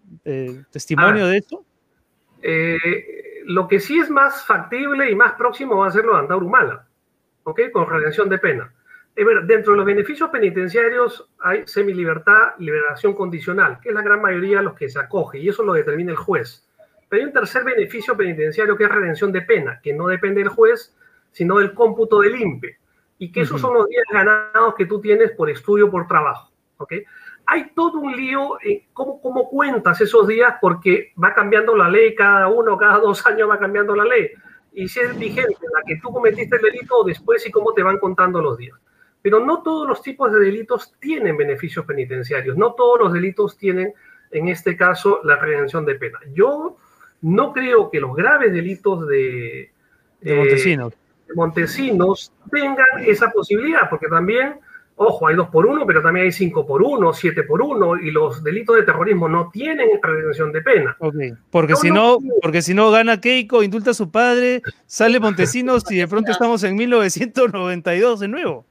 testimonio 0.70 1.24
ah. 1.24 1.28
de 1.28 1.36
esto? 1.38 1.64
Eh, 2.42 3.42
lo 3.44 3.68
que 3.68 3.80
sí 3.80 3.98
es 3.98 4.10
más 4.10 4.44
factible 4.44 5.10
y 5.10 5.14
más 5.14 5.34
próximo 5.34 5.76
va 5.76 5.88
a 5.88 5.90
ser 5.90 6.04
lo 6.04 6.14
de 6.14 6.20
Antauro 6.20 6.46
Humala, 6.46 6.86
¿ok? 7.44 7.60
Con 7.72 7.88
redención 7.88 8.28
de 8.28 8.38
pena. 8.38 8.72
dentro 9.14 9.72
de 9.72 9.76
los 9.76 9.86
beneficios 9.86 10.30
penitenciarios 10.30 11.30
hay 11.40 11.66
semilibertad, 11.66 12.54
liberación 12.58 13.14
condicional, 13.14 13.78
que 13.80 13.90
es 13.90 13.94
la 13.94 14.02
gran 14.02 14.20
mayoría 14.20 14.58
de 14.58 14.64
los 14.64 14.74
que 14.74 14.88
se 14.88 14.98
acoge, 14.98 15.38
y 15.38 15.48
eso 15.48 15.62
lo 15.62 15.72
determina 15.72 16.10
el 16.10 16.16
juez. 16.16 16.68
Pero 17.08 17.20
hay 17.20 17.26
un 17.26 17.32
tercer 17.32 17.64
beneficio 17.64 18.16
penitenciario 18.16 18.76
que 18.76 18.84
es 18.84 18.90
redención 18.90 19.32
de 19.32 19.42
pena, 19.42 19.80
que 19.82 19.92
no 19.92 20.06
depende 20.08 20.40
del 20.40 20.48
juez, 20.48 20.96
sino 21.30 21.58
del 21.58 21.74
cómputo 21.74 22.20
del 22.20 22.40
INPE 22.40 22.78
y 23.18 23.30
que 23.30 23.42
esos 23.42 23.60
son 23.60 23.74
los 23.74 23.86
días 23.86 24.04
ganados 24.10 24.74
que 24.74 24.86
tú 24.86 25.00
tienes 25.00 25.30
por 25.32 25.48
estudio, 25.48 25.90
por 25.90 26.08
trabajo. 26.08 26.52
¿ok? 26.78 26.94
Hay 27.46 27.70
todo 27.74 27.98
un 27.98 28.16
lío 28.16 28.56
cómo, 28.92 29.20
cómo 29.20 29.48
cuentas 29.48 30.00
esos 30.00 30.26
días 30.28 30.54
porque 30.60 31.12
va 31.22 31.34
cambiando 31.34 31.76
la 31.76 31.88
ley 31.88 32.14
cada 32.14 32.48
uno, 32.48 32.76
cada 32.76 32.98
dos 32.98 33.24
años 33.26 33.50
va 33.50 33.58
cambiando 33.58 33.94
la 33.94 34.04
ley. 34.04 34.30
Y 34.72 34.88
si 34.88 35.00
es 35.00 35.18
vigente 35.18 35.56
la 35.74 35.82
que 35.86 35.96
tú 36.00 36.10
cometiste 36.10 36.56
el 36.56 36.62
delito 36.62 37.04
después 37.04 37.46
y 37.46 37.50
cómo 37.50 37.74
te 37.74 37.82
van 37.82 37.98
contando 37.98 38.40
los 38.40 38.56
días. 38.56 38.78
Pero 39.20 39.38
no 39.44 39.62
todos 39.62 39.86
los 39.86 40.02
tipos 40.02 40.32
de 40.32 40.40
delitos 40.40 40.94
tienen 40.98 41.36
beneficios 41.36 41.84
penitenciarios, 41.84 42.56
no 42.56 42.72
todos 42.74 42.98
los 42.98 43.12
delitos 43.12 43.56
tienen, 43.56 43.94
en 44.30 44.48
este 44.48 44.76
caso, 44.76 45.20
la 45.24 45.36
redención 45.36 45.84
de 45.84 45.94
pena. 45.94 46.18
Yo 46.32 46.76
no 47.20 47.52
creo 47.52 47.90
que 47.90 48.00
los 48.00 48.16
graves 48.16 48.52
delitos 48.52 49.06
de... 49.06 49.70
de 50.20 50.36
Montesinos. 50.36 50.92
Eh, 50.92 51.32
Montesinos 51.34 52.32
tengan 52.50 53.04
esa 53.06 53.30
posibilidad, 53.30 53.88
porque 53.88 54.08
también, 54.08 54.58
ojo, 55.02 55.26
hay 55.26 55.36
dos 55.36 55.48
por 55.48 55.66
uno, 55.66 55.86
pero 55.86 56.02
también 56.02 56.26
hay 56.26 56.32
cinco 56.32 56.66
por 56.66 56.82
uno, 56.82 57.12
siete 57.12 57.42
por 57.42 57.62
uno, 57.62 57.96
y 57.96 58.10
los 58.10 58.42
delitos 58.42 58.76
de 58.76 58.82
terrorismo 58.82 59.28
no 59.28 59.50
tienen 59.50 59.88
redención 60.02 60.52
de 60.52 60.62
pena. 60.62 60.96
Porque, 61.50 61.76
si 61.76 61.90
no, 61.90 62.18
porque 62.40 62.62
si 62.62 62.74
no 62.74 62.90
gana 62.90 63.20
Keiko, 63.20 63.62
indulta 63.62 63.90
a 63.90 63.94
su 63.94 64.10
padre, 64.10 64.62
sale 64.86 65.20
Montesinos 65.20 65.90
y 65.90 65.96
de 65.96 66.08
pronto 66.08 66.32
estamos 66.32 66.62
en 66.64 66.76
1992 66.76 68.20
de 68.20 68.28
nuevo. 68.28 68.66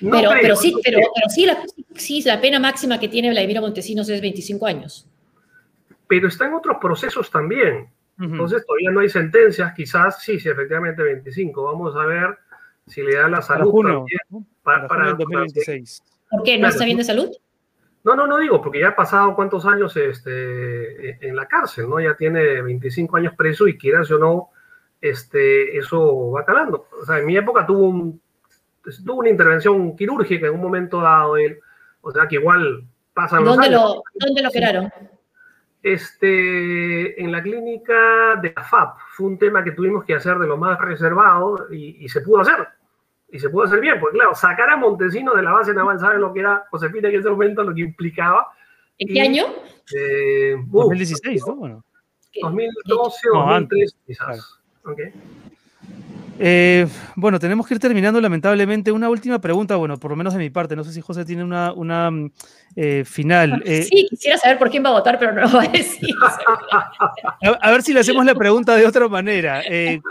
pero, 0.00 0.30
pero, 0.40 0.56
sí, 0.56 0.74
pero, 0.84 0.98
sí, 1.28 1.46
la, 1.46 1.58
sí, 1.94 2.22
la 2.22 2.40
pena 2.40 2.58
máxima 2.58 2.98
que 3.00 3.08
tiene 3.08 3.30
Vladimiro 3.30 3.60
Montesinos 3.60 4.08
es 4.08 4.20
25 4.20 4.66
años. 4.66 5.06
Pero 6.06 6.28
está 6.28 6.46
en 6.46 6.54
otros 6.54 6.76
procesos 6.80 7.30
también. 7.30 7.88
Entonces 8.20 8.66
todavía 8.66 8.90
no 8.90 9.00
hay 9.00 9.08
sentencias, 9.08 9.72
quizás 9.74 10.20
sí, 10.20 10.40
sí, 10.40 10.48
efectivamente 10.48 11.02
25. 11.02 11.62
Vamos 11.62 11.94
a 11.94 12.04
ver 12.04 12.36
si 12.88 13.02
le 13.02 13.16
da 13.16 13.28
la 13.28 13.42
salud 13.42 14.04
para, 14.62 14.88
para, 14.88 15.10
el 15.10 15.16
2026. 15.16 16.02
¿Por 16.30 16.42
qué? 16.42 16.58
¿No 16.58 16.68
está 16.68 16.84
bien 16.84 16.96
de 16.96 17.04
salud? 17.04 17.30
No, 18.04 18.14
no, 18.14 18.26
no 18.26 18.38
digo, 18.38 18.62
porque 18.62 18.80
ya 18.80 18.88
ha 18.88 18.96
pasado 18.96 19.34
cuántos 19.34 19.66
años 19.66 19.96
este, 19.96 21.26
en 21.26 21.36
la 21.36 21.46
cárcel, 21.46 21.88
¿no? 21.88 22.00
Ya 22.00 22.14
tiene 22.14 22.62
25 22.62 23.16
años 23.16 23.34
preso 23.36 23.66
y 23.66 23.76
quieras 23.76 24.10
o 24.10 24.18
no, 24.18 24.50
este, 25.00 25.76
eso 25.76 26.30
va 26.30 26.44
calando. 26.44 26.88
O 27.00 27.04
sea, 27.04 27.18
en 27.18 27.26
mi 27.26 27.36
época 27.36 27.66
tuvo, 27.66 27.88
un, 27.88 28.20
tuvo 29.04 29.18
una 29.18 29.30
intervención 29.30 29.96
quirúrgica 29.96 30.46
en 30.46 30.54
un 30.54 30.60
momento 30.60 31.00
dado, 31.00 31.36
él, 31.36 31.58
o 32.00 32.10
sea 32.12 32.26
que 32.28 32.36
igual 32.36 32.84
pasan 33.12 33.44
los 33.44 33.56
¿Dónde 33.56 33.70
Lo, 33.70 34.02
¿Dónde 34.14 34.42
lo 34.42 34.48
operaron? 34.48 34.92
este, 35.82 37.22
en 37.22 37.32
la 37.32 37.42
clínica 37.42 38.36
de 38.42 38.52
la 38.54 38.62
FAP. 38.62 38.98
Fue 39.12 39.26
un 39.26 39.38
tema 39.38 39.62
que 39.62 39.72
tuvimos 39.72 40.04
que 40.04 40.14
hacer 40.14 40.38
de 40.38 40.46
lo 40.46 40.56
más 40.56 40.78
reservado 40.80 41.72
y, 41.72 42.08
se 42.08 42.20
pudo 42.20 42.40
hacer. 42.40 42.68
Y 43.30 43.38
se 43.38 43.50
pudo 43.50 43.64
hacer 43.64 43.80
bien, 43.80 44.00
porque 44.00 44.16
claro, 44.16 44.34
sacar 44.34 44.70
a 44.70 44.76
Montesino 44.76 45.34
de 45.34 45.42
la 45.42 45.52
base 45.52 45.74
naval, 45.74 46.00
¿saben 46.00 46.20
lo 46.20 46.32
que 46.32 46.40
era 46.40 46.66
Josefina 46.70 47.08
en 47.08 47.16
ese 47.16 47.28
momento, 47.28 47.62
lo 47.62 47.74
que 47.74 47.82
implicaba? 47.82 48.48
¿En 48.98 49.08
qué 49.08 49.20
año? 49.20 49.44
Eh, 49.94 50.56
2016, 50.66 51.46
¿no? 51.46 51.56
Bueno. 51.56 51.84
2012 52.40 53.30
o 53.30 53.38
2013, 53.38 53.96
quizás. 54.06 54.58
Okay. 54.84 55.12
Eh, 56.38 56.86
bueno, 57.16 57.38
tenemos 57.38 57.66
que 57.66 57.74
ir 57.74 57.80
terminando 57.80 58.20
lamentablemente. 58.20 58.92
Una 58.92 59.08
última 59.08 59.40
pregunta, 59.40 59.76
bueno, 59.76 59.98
por 59.98 60.10
lo 60.10 60.16
menos 60.16 60.32
de 60.32 60.38
mi 60.38 60.50
parte. 60.50 60.76
No 60.76 60.84
sé 60.84 60.92
si 60.92 61.00
José 61.00 61.24
tiene 61.24 61.44
una, 61.44 61.72
una 61.72 62.10
mm, 62.10 62.30
eh, 62.76 63.04
final. 63.04 63.62
Eh, 63.64 63.82
sí, 63.82 64.06
quisiera 64.08 64.38
saber 64.38 64.58
por 64.58 64.70
quién 64.70 64.84
va 64.84 64.90
a 64.90 64.92
votar, 64.92 65.18
pero 65.18 65.32
no 65.32 65.42
lo 65.42 65.52
va 65.52 65.62
a 65.64 65.68
decir. 65.68 66.10
a, 67.60 67.70
ver 67.70 67.82
si 67.82 67.92
le 67.92 68.00
hacemos 68.00 68.24
la 68.24 68.34
pregunta 68.34 68.76
de 68.76 68.86
otra 68.86 69.08
manera. 69.08 69.62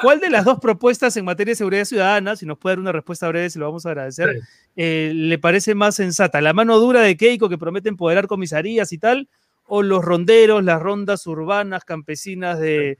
¿Cuál 0.02 0.20
de 0.20 0.30
las 0.30 0.46
dos 0.46 0.60
propuestas 0.60 1.16
en 1.18 1.26
materia 1.26 1.52
de 1.52 1.56
seguridad 1.56 1.86
ciudadana, 1.86 2.36
si 2.36 2.46
nos 2.46 2.58
puede 2.58 2.76
dar 2.76 2.80
una 2.82 2.92
respuesta 2.92 3.28
breve, 3.28 3.50
se 3.50 3.60
lo 3.60 3.66
vamos 3.66 3.86
a 3.86 3.90
agradecer, 3.90 4.42
le 4.76 5.38
parece 5.40 5.76
más 5.76 5.96
sensata? 5.96 6.42
¿La 6.42 6.54
mano 6.54 6.78
dura 6.80 7.02
de 7.02 7.16
Keiko 7.16 7.50
que 7.50 7.58
promete 7.58 7.90
empoderar 7.90 8.28
comisarías 8.28 8.92
y 8.92 8.98
tal? 8.98 9.30
o 9.68 9.84
los 9.84 10.04
ronderos, 10.04 10.64
las 10.64 10.82
rondas 10.82 11.28
urbanas 11.28 11.84
campesinas 11.84 12.60
de, 12.60 12.98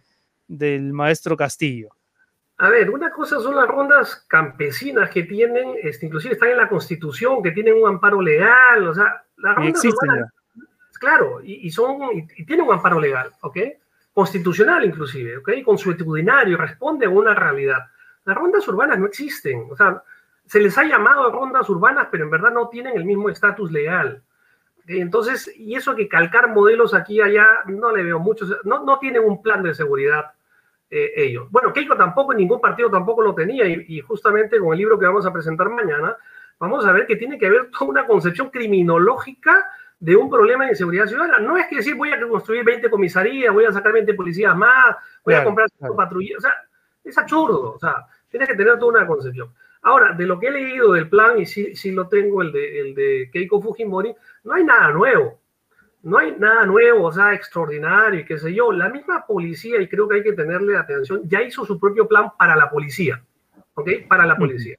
del 0.48 0.94
maestro 0.94 1.36
Castillo? 1.38 1.97
A 2.60 2.70
ver, 2.70 2.90
una 2.90 3.12
cosa 3.12 3.40
son 3.40 3.56
las 3.56 3.68
rondas 3.68 4.26
campesinas 4.28 5.12
que 5.12 5.24
tienen, 5.24 5.76
este, 5.84 6.08
inclusive 6.08 6.34
están 6.34 6.50
en 6.50 6.58
la 6.58 6.68
Constitución, 6.68 7.44
que 7.44 7.52
tienen 7.52 7.76
un 7.76 7.88
amparo 7.88 8.20
legal, 8.20 8.88
o 8.88 8.94
sea, 8.96 9.24
las 9.38 9.56
rondas 9.56 9.86
urbanas, 9.86 10.34
claro, 11.00 11.40
y, 11.44 11.70
son, 11.70 12.00
y, 12.14 12.46
tienen 12.46 12.66
un 12.66 12.74
amparo 12.74 13.00
legal, 13.00 13.32
¿ok? 13.42 13.58
Constitucional 14.12 14.84
inclusive, 14.86 15.38
¿ok? 15.38 15.50
Consuetudinario, 15.64 16.58
responde 16.58 17.06
a 17.06 17.10
una 17.10 17.36
realidad. 17.36 17.78
Las 18.26 18.36
rondas 18.36 18.68
urbanas 18.68 18.98
no 18.98 19.06
existen, 19.06 19.68
o 19.70 19.76
sea, 19.76 20.02
se 20.48 20.60
les 20.60 20.76
ha 20.80 20.84
llamado 20.84 21.32
rondas 21.32 21.70
urbanas, 21.70 22.08
pero 22.10 22.24
en 22.24 22.32
verdad 22.32 22.52
no 22.52 22.70
tienen 22.70 22.98
el 22.98 23.06
mismo 23.06 23.30
estatus 23.30 23.72
legal. 23.72 24.24
Entonces, 24.88 25.52
y 25.56 25.76
eso 25.76 25.96
que 25.96 26.08
calcar 26.08 26.50
modelos 26.50 26.96
aquí 26.96 27.16
y 27.18 27.22
allá, 27.22 27.46
no 27.68 27.96
le 27.96 28.04
veo 28.04 28.18
mucho, 28.18 28.48
no, 28.64 28.84
no 28.84 28.98
tienen 28.98 29.24
un 29.24 29.44
plan 29.44 29.62
de 29.62 29.76
seguridad 29.76 30.32
eh, 30.90 31.12
ellos. 31.18 31.48
Bueno, 31.50 31.74
Keiko 31.74 31.96
tampoco, 31.96 32.34
ningún 32.34 32.62
partido 32.62 32.90
tampoco 32.90 33.22
lo 33.22 33.36
tenía, 33.36 33.68
y, 33.68 34.00
justamente 34.02 34.60
con 34.60 34.72
el 34.74 34.80
libro 34.80 34.98
que 34.98 35.06
vamos 35.06 35.26
a 35.26 35.34
presentar 35.34 35.70
mañana, 35.70 36.16
vamos 36.60 36.86
a 36.86 36.92
ver 36.92 37.06
que 37.06 37.18
tiene 37.18 37.38
que 37.38 37.48
haber 37.48 37.70
toda 37.72 37.92
una 37.92 38.06
concepción 38.08 38.50
criminológica 38.50 39.70
de 40.00 40.16
un 40.16 40.30
problema 40.30 40.64
de 40.64 40.72
inseguridad 40.72 41.08
ciudadana. 41.08 41.40
No 41.40 41.58
es 41.58 41.68
que 41.68 41.78
decir 41.78 41.96
voy 41.96 42.12
a 42.12 42.28
construir 42.28 42.64
20 42.64 42.90
comisarías, 42.90 43.54
voy 43.54 43.66
a 43.66 43.72
sacar 43.72 43.92
20 43.92 44.14
policías 44.14 44.56
más, 44.56 44.96
voy 45.26 45.34
a 45.34 45.44
comprar 45.44 45.70
claro. 45.78 45.96
patrullas, 45.96 46.38
o 46.38 46.42
sea, 46.42 46.54
es 47.04 47.18
absurdo, 47.18 47.74
o 47.74 47.80
sea, 47.80 48.06
tiene 48.30 48.48
que 48.48 48.56
tener 48.56 48.80
toda 48.80 48.92
una 49.00 49.08
concepción. 49.08 49.54
Ahora, 49.82 50.14
de 50.14 50.26
lo 50.26 50.40
que 50.40 50.48
he 50.48 50.52
leído 50.52 50.94
del 50.94 51.10
plan, 51.10 51.40
y 51.40 51.46
sí, 51.46 51.76
sí 51.76 51.92
lo 51.92 52.08
tengo, 52.08 52.42
el 52.42 52.52
de, 52.52 52.80
el 52.80 52.96
de 52.96 53.30
Keiko 53.32 53.62
Fujimori, 53.62 54.14
no 54.44 54.54
hay 54.54 54.64
nada 54.64 54.90
nuevo. 54.90 55.40
No 56.08 56.20
hay 56.20 56.38
nada 56.40 56.66
nuevo, 56.66 57.08
o 57.08 57.12
sea, 57.12 57.34
extraordinario, 57.34 58.24
qué 58.26 58.38
sé 58.38 58.54
yo. 58.54 58.72
La 58.72 58.88
misma 58.88 59.26
policía, 59.28 59.82
y 59.82 59.90
creo 59.90 60.08
que 60.08 60.16
hay 60.16 60.24
que 60.24 60.32
tenerle 60.32 60.78
atención, 60.78 61.24
ya 61.26 61.42
hizo 61.42 61.66
su 61.66 61.78
propio 61.78 62.08
plan 62.08 62.30
para 62.40 62.56
la 62.56 62.70
policía. 62.70 63.22
¿Ok? 63.74 63.90
Para 64.08 64.26
la 64.26 64.38
policía. 64.38 64.78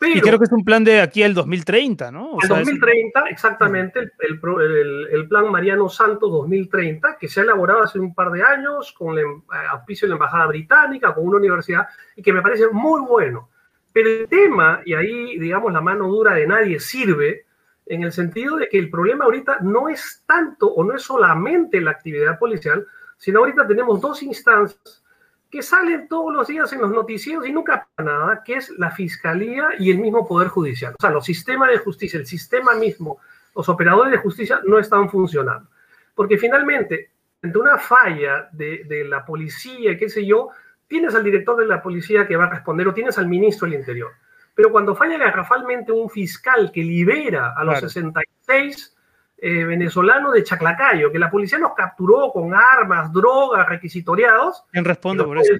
y 0.00 0.18
creo 0.18 0.38
que 0.38 0.44
es 0.44 0.52
un 0.52 0.64
plan 0.64 0.82
de 0.82 1.02
aquí 1.02 1.22
al 1.22 1.34
2030, 1.34 2.10
¿no? 2.10 2.30
O 2.32 2.42
el 2.42 2.48
2030, 2.48 3.24
exactamente, 3.28 4.00
el, 4.00 4.40
el, 4.62 5.08
el, 5.12 5.28
plan 5.28 5.50
Mariano 5.52 5.90
Santos 5.90 6.32
2030, 6.32 7.18
que 7.20 7.28
se 7.28 7.40
ha 7.40 7.42
elaborado 7.42 7.82
hace 7.82 7.98
un 7.98 8.14
par 8.14 8.30
de 8.30 8.42
años 8.42 8.92
con 8.92 9.18
el 9.18 9.24
em, 9.24 9.42
auspicio 9.70 10.06
de 10.06 10.10
la 10.10 10.14
Embajada 10.14 10.46
Británica, 10.46 11.14
con 11.14 11.26
una 11.26 11.36
universidad, 11.36 11.86
y 12.16 12.22
que 12.22 12.32
me 12.32 12.40
parece 12.40 12.68
muy 12.72 13.02
bueno. 13.02 13.50
Pero 13.92 14.08
el 14.08 14.26
tema, 14.26 14.80
y 14.86 14.94
ahí, 14.94 15.38
digamos, 15.38 15.70
la 15.70 15.82
mano 15.82 16.08
dura 16.08 16.32
de 16.32 16.46
nadie 16.46 16.80
sirve, 16.80 17.45
en 17.86 18.02
el 18.02 18.12
sentido 18.12 18.56
de 18.56 18.68
que 18.68 18.78
el 18.78 18.90
problema 18.90 19.24
ahorita 19.24 19.58
no 19.62 19.88
es 19.88 20.22
tanto 20.26 20.66
o 20.66 20.84
no 20.84 20.94
es 20.94 21.02
solamente 21.02 21.80
la 21.80 21.92
actividad 21.92 22.38
policial, 22.38 22.86
sino 23.16 23.40
ahorita 23.40 23.66
tenemos 23.66 24.00
dos 24.00 24.22
instancias 24.22 25.02
que 25.50 25.62
salen 25.62 26.08
todos 26.08 26.34
los 26.34 26.48
días 26.48 26.72
en 26.72 26.80
los 26.80 26.90
noticieros 26.90 27.46
y 27.46 27.52
nunca 27.52 27.88
pasa 27.94 28.10
nada, 28.10 28.42
que 28.44 28.54
es 28.54 28.70
la 28.70 28.90
Fiscalía 28.90 29.68
y 29.78 29.90
el 29.90 29.98
mismo 29.98 30.26
Poder 30.26 30.48
Judicial. 30.48 30.94
O 30.98 31.00
sea, 31.00 31.10
los 31.10 31.24
sistemas 31.24 31.70
de 31.70 31.78
justicia, 31.78 32.18
el 32.18 32.26
sistema 32.26 32.74
mismo, 32.74 33.18
los 33.54 33.68
operadores 33.68 34.12
de 34.12 34.18
justicia 34.18 34.60
no 34.64 34.78
están 34.78 35.08
funcionando. 35.08 35.68
Porque 36.14 36.36
finalmente, 36.36 37.10
ante 37.42 37.58
una 37.58 37.78
falla 37.78 38.48
de, 38.52 38.84
de 38.84 39.04
la 39.04 39.24
policía, 39.24 39.96
qué 39.96 40.08
sé 40.08 40.26
yo, 40.26 40.50
tienes 40.88 41.14
al 41.14 41.24
director 41.24 41.56
de 41.56 41.66
la 41.66 41.80
policía 41.80 42.26
que 42.26 42.36
va 42.36 42.46
a 42.46 42.50
responder 42.50 42.88
o 42.88 42.94
tienes 42.94 43.16
al 43.16 43.28
ministro 43.28 43.68
del 43.68 43.78
Interior. 43.78 44.12
Pero 44.56 44.72
cuando 44.72 44.96
falla 44.96 45.18
garrafalmente 45.18 45.92
un 45.92 46.08
fiscal 46.08 46.72
que 46.72 46.82
libera 46.82 47.52
a 47.54 47.62
los 47.62 47.78
66 47.78 48.96
eh, 49.36 49.64
venezolanos 49.64 50.32
de 50.32 50.42
Chaclacayo, 50.42 51.12
que 51.12 51.18
la 51.18 51.30
policía 51.30 51.58
los 51.58 51.74
capturó 51.74 52.32
con 52.32 52.54
armas, 52.54 53.12
drogas, 53.12 53.68
requisitoriados. 53.68 54.64
¿Quién 54.72 54.86
responde 54.86 55.24
por 55.24 55.36
eso? 55.36 55.52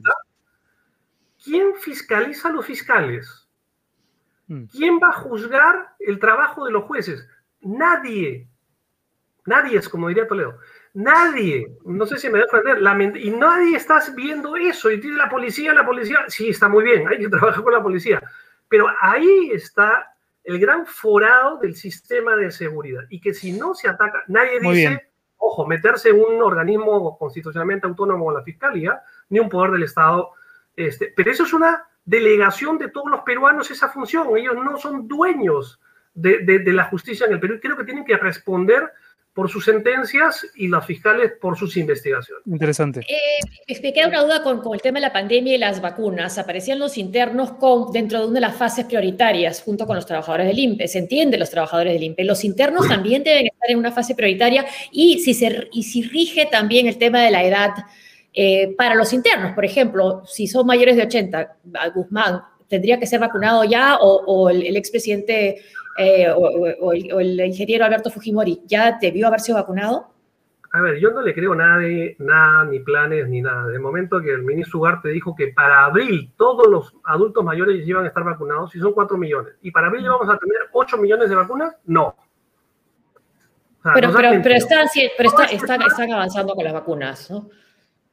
¿Quién 1.44 1.74
fiscaliza 1.76 2.48
a 2.48 2.52
los 2.52 2.64
fiscales? 2.64 3.46
Hmm. 4.48 4.64
¿Quién 4.64 4.98
va 4.98 5.10
a 5.10 5.20
juzgar 5.20 5.94
el 5.98 6.18
trabajo 6.18 6.64
de 6.64 6.72
los 6.72 6.84
jueces? 6.84 7.28
Nadie. 7.60 8.48
Nadie 9.44 9.78
es, 9.78 9.90
como 9.90 10.08
diría 10.08 10.26
Toledo. 10.26 10.58
Nadie, 10.94 11.76
no 11.84 12.06
sé 12.06 12.16
si 12.16 12.30
me 12.30 12.38
dejo 12.38 12.56
entender, 12.56 13.18
y 13.18 13.30
nadie 13.30 13.76
está 13.76 14.02
viendo 14.14 14.56
eso. 14.56 14.90
Y 14.90 14.98
tiene 14.98 15.18
la 15.18 15.28
policía, 15.28 15.74
la 15.74 15.84
policía, 15.84 16.24
sí, 16.28 16.48
está 16.48 16.66
muy 16.66 16.82
bien, 16.82 17.06
hay 17.06 17.18
que 17.18 17.28
trabajar 17.28 17.62
con 17.62 17.74
la 17.74 17.82
policía. 17.82 18.22
Pero 18.68 18.86
ahí 19.00 19.50
está 19.52 20.14
el 20.44 20.58
gran 20.58 20.86
forado 20.86 21.58
del 21.58 21.74
sistema 21.74 22.36
de 22.36 22.50
seguridad 22.50 23.02
y 23.08 23.20
que 23.20 23.34
si 23.34 23.52
no 23.52 23.74
se 23.74 23.88
ataca, 23.88 24.22
nadie 24.28 24.60
dice, 24.60 25.10
ojo, 25.36 25.66
meterse 25.66 26.10
en 26.10 26.20
un 26.20 26.42
organismo 26.42 27.18
constitucionalmente 27.18 27.86
autónomo 27.86 28.24
como 28.24 28.38
la 28.38 28.44
Fiscalía, 28.44 29.02
ni 29.28 29.40
un 29.40 29.48
poder 29.48 29.72
del 29.72 29.82
Estado. 29.82 30.30
Este, 30.76 31.12
pero 31.16 31.30
eso 31.30 31.44
es 31.44 31.52
una 31.52 31.84
delegación 32.04 32.78
de 32.78 32.88
todos 32.88 33.10
los 33.10 33.22
peruanos 33.22 33.70
esa 33.70 33.88
función. 33.88 34.36
Ellos 34.36 34.54
no 34.54 34.76
son 34.76 35.08
dueños 35.08 35.80
de, 36.14 36.38
de 36.44 36.72
la 36.72 36.84
justicia 36.84 37.26
en 37.26 37.32
el 37.32 37.40
Perú 37.40 37.54
y 37.54 37.60
creo 37.60 37.76
que 37.76 37.84
tienen 37.84 38.04
que 38.04 38.16
responder 38.16 38.90
por 39.36 39.50
sus 39.50 39.66
sentencias 39.66 40.46
y 40.54 40.66
los 40.66 40.82
fiscales 40.86 41.32
por 41.38 41.58
sus 41.58 41.76
investigaciones. 41.76 42.42
Interesante. 42.46 43.00
Eh, 43.00 43.80
me 43.82 43.92
queda 43.92 44.08
una 44.08 44.22
duda 44.22 44.42
con, 44.42 44.62
con, 44.62 44.72
el 44.74 44.80
tema 44.80 44.96
de 44.96 45.02
la 45.02 45.12
pandemia 45.12 45.54
y 45.54 45.58
las 45.58 45.82
vacunas. 45.82 46.38
Aparecían 46.38 46.78
los 46.78 46.96
internos 46.96 47.52
con, 47.52 47.92
dentro 47.92 48.20
de 48.20 48.24
una 48.28 48.36
de 48.36 48.40
las 48.40 48.56
fases 48.56 48.86
prioritarias 48.86 49.60
junto 49.60 49.86
con 49.86 49.94
los 49.94 50.06
trabajadores 50.06 50.46
del 50.46 50.58
INPE. 50.58 50.88
Se 50.88 51.00
entiende 51.00 51.36
los 51.36 51.50
trabajadores 51.50 51.92
del 51.92 52.04
INPE. 52.04 52.24
Los 52.24 52.44
internos 52.44 52.88
también 52.88 53.24
deben 53.24 53.48
estar 53.48 53.70
en 53.70 53.76
una 53.76 53.92
fase 53.92 54.14
prioritaria 54.14 54.64
y 54.90 55.18
si, 55.18 55.34
se, 55.34 55.68
y 55.70 55.82
si 55.82 56.02
rige 56.02 56.46
también 56.46 56.86
el 56.86 56.96
tema 56.96 57.20
de 57.20 57.30
la 57.30 57.44
edad 57.44 57.74
eh, 58.32 58.74
para 58.78 58.94
los 58.94 59.12
internos. 59.12 59.52
Por 59.52 59.66
ejemplo, 59.66 60.22
si 60.24 60.46
son 60.46 60.66
mayores 60.66 60.96
de 60.96 61.02
80, 61.02 61.56
Guzmán, 61.94 62.40
¿tendría 62.68 62.98
que 62.98 63.06
ser 63.06 63.20
vacunado 63.20 63.64
ya 63.64 63.96
o, 63.96 64.24
o 64.26 64.50
el, 64.50 64.66
el 64.66 64.76
expresidente 64.76 65.62
eh, 65.98 66.28
o, 66.30 66.92
el, 66.92 67.40
ingeniero 67.40 67.84
Alberto 67.84 68.10
Fujimori, 68.10 68.62
¿ya 68.66 68.98
debió 69.00 69.28
haber 69.28 69.40
sido 69.40 69.56
vacunado? 69.56 70.08
A 70.72 70.82
ver, 70.82 70.98
yo 70.98 71.10
no 71.10 71.22
le 71.22 71.32
creo 71.32 71.54
nada, 71.54 71.80
nada, 72.18 72.64
ni 72.64 72.80
planes, 72.80 73.28
ni 73.28 73.40
nada. 73.40 73.68
De 73.68 73.78
momento 73.78 74.20
que 74.20 74.30
el 74.30 74.42
ministro 74.42 74.80
Ugarte 74.80 75.08
dijo 75.08 75.34
que 75.34 75.48
para 75.48 75.86
abril 75.86 76.30
todos 76.36 76.66
los 76.66 76.94
adultos 77.04 77.42
mayores 77.42 77.86
iban 77.88 78.04
a 78.04 78.08
estar 78.08 78.24
vacunados, 78.24 78.74
y 78.74 78.80
son 78.80 78.92
4 78.92 79.16
millones. 79.16 79.54
¿Y 79.62 79.70
para 79.70 79.86
abril 79.86 80.06
vamos 80.06 80.28
a 80.28 80.38
tener 80.38 80.58
8 80.72 80.98
millones 80.98 81.30
de 81.30 81.34
vacunas? 81.34 81.74
No. 81.86 82.14
pero, 83.94 84.12
pero, 84.12 84.30
pero, 84.42 84.54
están, 84.54 84.86
pero 85.16 85.30
están, 85.30 85.82
están 85.82 86.12
avanzando 86.12 86.54
con 86.54 86.64
las 86.64 86.74
vacunas, 86.74 87.30
¿no? 87.30 87.48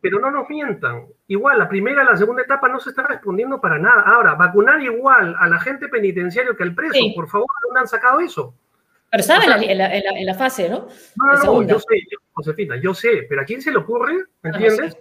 Pero 0.04 0.20
no 0.20 0.30
nos 0.30 0.50
mientan. 0.50 1.06
Igual, 1.28 1.58
la 1.58 1.70
primera 1.70 2.04
y 2.04 2.06
la 2.06 2.18
segunda 2.18 2.42
etapa 2.42 2.68
no 2.68 2.78
se 2.78 2.90
está 2.90 3.08
respondiendo 3.08 3.62
para 3.62 3.80
nada. 3.80 4.04
Ahora, 4.06 4.36
vacunar 4.36 4.82
igual 4.82 5.34
al 5.40 5.54
agente 5.54 5.88
penitenciario 5.88 6.58
que 6.58 6.64
al 6.64 6.76
preso, 6.76 7.00
por 7.16 7.30
favor, 7.30 7.48
¿dónde 7.64 7.80
han 7.80 7.88
sacado 7.88 8.20
eso? 8.20 8.54
Pero 9.10 9.22
estaba 9.22 9.46
en, 9.46 9.78
la, 9.78 9.96
en, 9.96 10.26
la, 10.26 10.34
fase, 10.34 10.68
¿no? 10.68 10.90
No, 11.16 11.26
no, 11.26 11.62
no 11.62 11.68
yo 11.70 11.80
sé, 11.80 11.96
Josefina, 12.34 12.76
yo 12.84 12.94
sé, 12.94 13.26
pero 13.30 13.44
¿a 13.44 13.46
quién 13.46 13.62
se 13.62 13.72
le 13.72 13.78
ocurre? 13.78 14.26
¿Me 14.42 14.50
entiendes? 14.50 14.98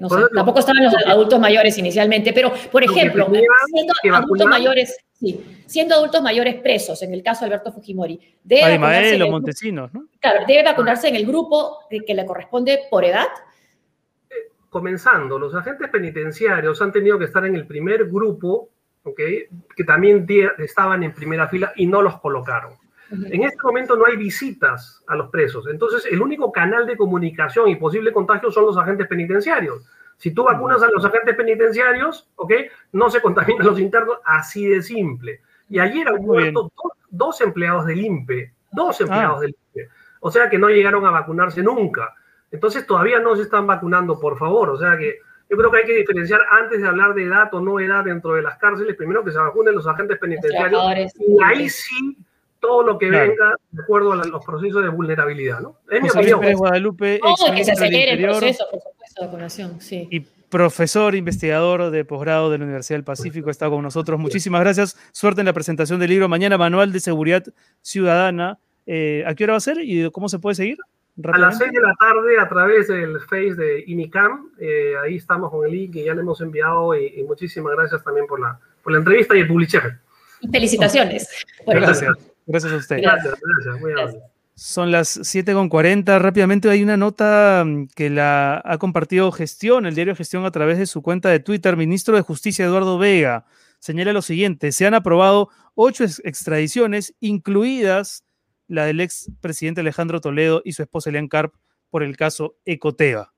No 0.00 0.10
sé. 0.10 0.16
Tampoco 0.34 0.58
estaban 0.58 0.84
los 0.84 0.94
adultos 1.06 1.40
mayores 1.40 1.78
inicialmente, 1.78 2.34
pero, 2.34 2.52
por 2.70 2.84
ejemplo, 2.84 3.30
siendo 3.72 3.94
adultos 4.14 4.46
mayores, 4.48 4.98
sí, 5.14 5.62
siendo 5.64 5.94
adultos 5.94 6.20
mayores 6.20 6.56
presos, 6.56 7.02
en 7.02 7.14
el 7.14 7.22
caso 7.22 7.40
de 7.40 7.46
Alberto 7.46 7.72
Fujimori, 7.72 8.20
debe 8.44 8.76
vacunarse 8.76 9.30
Montesinos, 9.30 9.94
¿no? 9.94 10.08
Claro, 10.20 10.44
debe 10.46 10.62
vacunarse 10.62 11.08
en 11.08 11.16
el 11.16 11.24
grupo 11.24 11.78
que 11.88 12.14
le 12.14 12.26
corresponde 12.26 12.80
por 12.90 13.02
edad, 13.02 13.28
comenzando, 14.70 15.38
los 15.38 15.54
agentes 15.54 15.88
penitenciarios 15.88 16.80
han 16.82 16.92
tenido 16.92 17.18
que 17.18 17.26
estar 17.26 17.44
en 17.46 17.54
el 17.54 17.66
primer 17.66 18.06
grupo, 18.06 18.68
¿okay? 19.04 19.46
que 19.74 19.84
también 19.84 20.26
estaban 20.58 21.02
en 21.02 21.12
primera 21.12 21.48
fila 21.48 21.72
y 21.76 21.86
no 21.86 22.02
los 22.02 22.20
colocaron. 22.20 22.74
En 23.08 23.44
este 23.44 23.62
momento 23.62 23.96
no 23.96 24.04
hay 24.06 24.16
visitas 24.16 25.04
a 25.06 25.14
los 25.14 25.30
presos, 25.30 25.68
entonces 25.68 26.06
el 26.10 26.20
único 26.20 26.50
canal 26.50 26.86
de 26.86 26.96
comunicación 26.96 27.68
y 27.68 27.76
posible 27.76 28.12
contagio 28.12 28.50
son 28.50 28.66
los 28.66 28.76
agentes 28.76 29.06
penitenciarios. 29.06 29.84
Si 30.16 30.32
tú 30.32 30.44
vacunas 30.44 30.82
a 30.82 30.88
los 30.88 31.04
agentes 31.04 31.36
penitenciarios, 31.36 32.28
¿ok? 32.36 32.52
No 32.92 33.10
se 33.10 33.20
contaminan 33.20 33.66
los 33.66 33.78
internos, 33.78 34.18
así 34.24 34.66
de 34.66 34.82
simple. 34.82 35.42
Y 35.68 35.78
ayer 35.78 36.08
han 36.08 36.22
muerto 36.22 36.72
dos, 37.10 37.40
empleados 37.40 37.86
del 37.86 38.00
INPE, 38.00 38.52
dos 38.72 39.00
empleados 39.00 39.38
ah. 39.38 39.40
del 39.40 39.50
INPE. 39.50 39.90
O 40.20 40.30
sea 40.30 40.48
que 40.48 40.58
no 40.58 40.68
llegaron 40.68 41.04
a 41.06 41.10
vacunarse 41.10 41.62
nunca. 41.62 42.14
Entonces 42.56 42.86
todavía 42.86 43.20
no 43.20 43.36
se 43.36 43.42
están 43.42 43.66
vacunando, 43.66 44.18
por 44.18 44.38
favor. 44.38 44.70
O 44.70 44.78
sea 44.78 44.96
que 44.96 45.18
yo 45.50 45.56
creo 45.58 45.70
que 45.70 45.78
hay 45.78 45.84
que 45.84 45.96
diferenciar 45.98 46.40
antes 46.50 46.80
de 46.80 46.88
hablar 46.88 47.12
de 47.12 47.24
edad 47.24 47.52
o 47.52 47.60
no 47.60 47.78
edad 47.78 48.02
dentro 48.02 48.32
de 48.32 48.42
las 48.42 48.56
cárceles, 48.56 48.96
primero 48.96 49.22
que 49.22 49.30
se 49.30 49.38
vacunen 49.38 49.74
los 49.74 49.86
agentes 49.86 50.18
penitenciarios 50.18 50.82
y 51.20 51.42
ahí 51.44 51.68
sí 51.68 52.16
todo 52.58 52.82
lo 52.82 52.98
que 52.98 53.10
venga 53.10 53.54
de 53.70 53.82
acuerdo 53.82 54.12
a 54.12 54.16
los 54.16 54.44
procesos 54.44 54.82
de 54.82 54.88
vulnerabilidad, 54.88 55.60
¿no? 55.60 55.76
Es 55.90 56.02
mi 56.02 56.08
opinión. 56.08 56.40
Guadalupe, 56.56 57.20
que 57.54 57.64
se 57.64 57.72
acelere 57.72 58.12
el 58.12 58.22
proceso, 58.22 58.64
por 58.70 58.80
supuesto, 58.80 59.20
de 59.20 59.26
vacunación, 59.26 59.80
sí. 59.82 60.08
Y 60.10 60.20
profesor 60.20 61.14
investigador 61.14 61.90
de 61.90 62.04
posgrado 62.06 62.50
de 62.50 62.56
la 62.56 62.64
Universidad 62.64 62.96
del 62.96 63.04
Pacífico 63.04 63.50
está 63.50 63.68
con 63.68 63.82
nosotros. 63.82 64.18
Muchísimas 64.18 64.62
gracias. 64.62 64.96
Suerte 65.12 65.42
en 65.42 65.46
la 65.46 65.52
presentación 65.52 66.00
del 66.00 66.08
libro. 66.08 66.28
Mañana, 66.28 66.56
Manual 66.56 66.90
de 66.90 67.00
Seguridad 67.00 67.44
Ciudadana. 67.82 68.58
Eh, 68.86 69.22
¿A 69.26 69.34
qué 69.34 69.44
hora 69.44 69.52
va 69.52 69.58
a 69.58 69.60
ser 69.60 69.78
y 69.82 70.10
cómo 70.10 70.28
se 70.28 70.38
puede 70.38 70.54
seguir? 70.54 70.78
A 71.24 71.38
las 71.38 71.56
6 71.56 71.72
de 71.72 71.80
la 71.80 71.94
tarde 71.94 72.38
a 72.38 72.48
través 72.48 72.88
del 72.88 73.18
Face 73.20 73.54
de 73.54 73.84
Inicam. 73.86 74.50
Eh, 74.58 74.92
ahí 75.02 75.16
estamos 75.16 75.50
con 75.50 75.64
el 75.64 75.72
link 75.72 75.94
que 75.94 76.04
ya 76.04 76.14
le 76.14 76.20
hemos 76.20 76.40
enviado 76.42 76.94
y, 76.94 77.22
muchísimas 77.22 77.74
gracias 77.74 78.04
también 78.04 78.26
por 78.26 78.38
la, 78.38 78.58
por 78.82 78.92
la 78.92 78.98
entrevista 78.98 79.34
y 79.34 79.40
el 79.40 79.48
publicaje. 79.48 79.96
Felicitaciones. 80.52 81.28
gracias. 81.66 82.14
Gracias 82.46 82.72
a 82.72 82.76
usted. 82.76 83.02
Gracias, 83.02 83.34
gracias. 83.40 83.80
Muy 83.80 83.92
amable. 83.92 84.20
Son 84.54 84.90
las 84.90 85.18
7.40. 85.20 86.18
Rápidamente 86.18 86.70
hay 86.70 86.82
una 86.82 86.96
nota 86.96 87.62
mm, 87.66 87.88
que 87.94 88.08
la 88.08 88.62
ha 88.64 88.78
compartido 88.78 89.30
Gestión, 89.32 89.84
el 89.84 89.94
diario 89.94 90.16
Gestión, 90.16 90.44
a 90.44 90.50
través 90.50 90.78
de 90.78 90.86
su 90.86 91.02
cuenta 91.02 91.28
de 91.28 91.40
Twitter. 91.40 91.76
Ministro 91.76 92.16
de 92.16 92.22
Justicia 92.22 92.64
Eduardo 92.64 92.98
Vega 92.98 93.44
señala 93.80 94.12
lo 94.12 94.22
siguiente: 94.22 94.72
se 94.72 94.86
han 94.86 94.94
aprobado 94.94 95.50
ocho 95.74 96.04
extradiciones, 96.04 97.14
incluidas 97.20 98.24
la 98.68 98.84
del 98.84 99.00
ex 99.00 99.30
presidente 99.40 99.80
Alejandro 99.80 100.20
Toledo 100.20 100.62
y 100.64 100.72
su 100.72 100.82
esposa 100.82 101.10
Elian 101.10 101.28
Carp 101.28 101.54
por 101.90 102.02
el 102.02 102.16
caso 102.16 102.56
Ecoteva. 102.64 103.32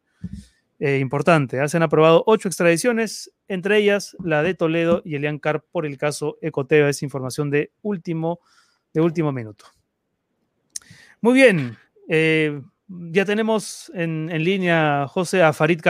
Eh, 0.81 0.99
importante, 0.99 1.63
¿eh? 1.63 1.69
se 1.69 1.77
han 1.77 1.83
aprobado 1.83 2.23
ocho 2.27 2.47
extradiciones, 2.47 3.33
entre 3.49 3.79
ellas 3.79 4.17
la 4.23 4.45
de 4.45 4.55
Toledo 4.55 5.03
y 5.05 5.17
Elian 5.17 5.41
Carp 5.41 5.65
por 5.73 5.87
el 5.87 5.99
caso 5.99 6.39
Ecoteva. 6.41 6.89
Es 6.89 7.03
información 7.03 7.51
de 7.51 7.73
último, 7.83 8.41
de 8.95 9.01
último 9.01 9.33
minuto. 9.33 9.67
Muy 11.21 11.35
bien. 11.35 11.77
Eh, 12.09 12.61
ya 12.87 13.25
tenemos 13.25 13.91
en, 13.95 14.29
línea, 14.43 15.07
José, 15.09 15.43
a 15.43 15.53
Farid 15.53 15.81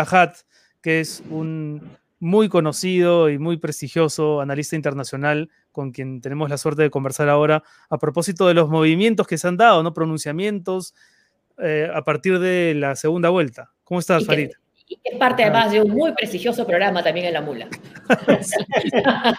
que 0.82 1.00
es 1.00 1.22
un 1.30 1.82
muy 2.20 2.48
conocido 2.48 3.30
y 3.30 3.38
muy 3.38 3.56
prestigioso 3.58 4.40
analista 4.40 4.76
internacional 4.76 5.50
con 5.72 5.92
quien 5.92 6.20
tenemos 6.20 6.50
la 6.50 6.58
suerte 6.58 6.82
de 6.82 6.90
conversar 6.90 7.28
ahora 7.28 7.62
a 7.88 7.98
propósito 7.98 8.48
de 8.48 8.54
los 8.54 8.68
movimientos 8.68 9.26
que 9.26 9.38
se 9.38 9.48
han 9.48 9.56
dado, 9.56 9.82
¿no? 9.82 9.94
Pronunciamientos 9.94 10.94
eh, 11.62 11.88
a 11.92 12.02
partir 12.02 12.38
de 12.38 12.74
la 12.74 12.96
segunda 12.96 13.28
vuelta. 13.30 13.72
¿Cómo 13.84 14.00
estás, 14.00 14.24
Farid? 14.24 14.50
y 14.88 14.98
es 15.04 15.18
parte 15.18 15.44
además 15.44 15.70
de 15.70 15.82
un 15.82 15.90
muy 15.90 16.12
prestigioso 16.12 16.66
programa 16.66 17.02
también 17.02 17.26
en 17.26 17.34
La 17.34 17.42
Mula. 17.42 17.68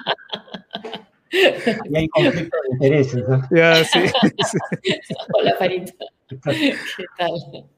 Y 1.31 1.95
hay 1.95 2.07
conflicto 2.07 2.57
de 2.63 2.73
intereses. 2.73 3.23
¿no? 3.27 3.47
Hola, 5.33 5.55
Farid. 5.59 5.89
¿Qué 6.27 7.05
tal? 7.17 7.69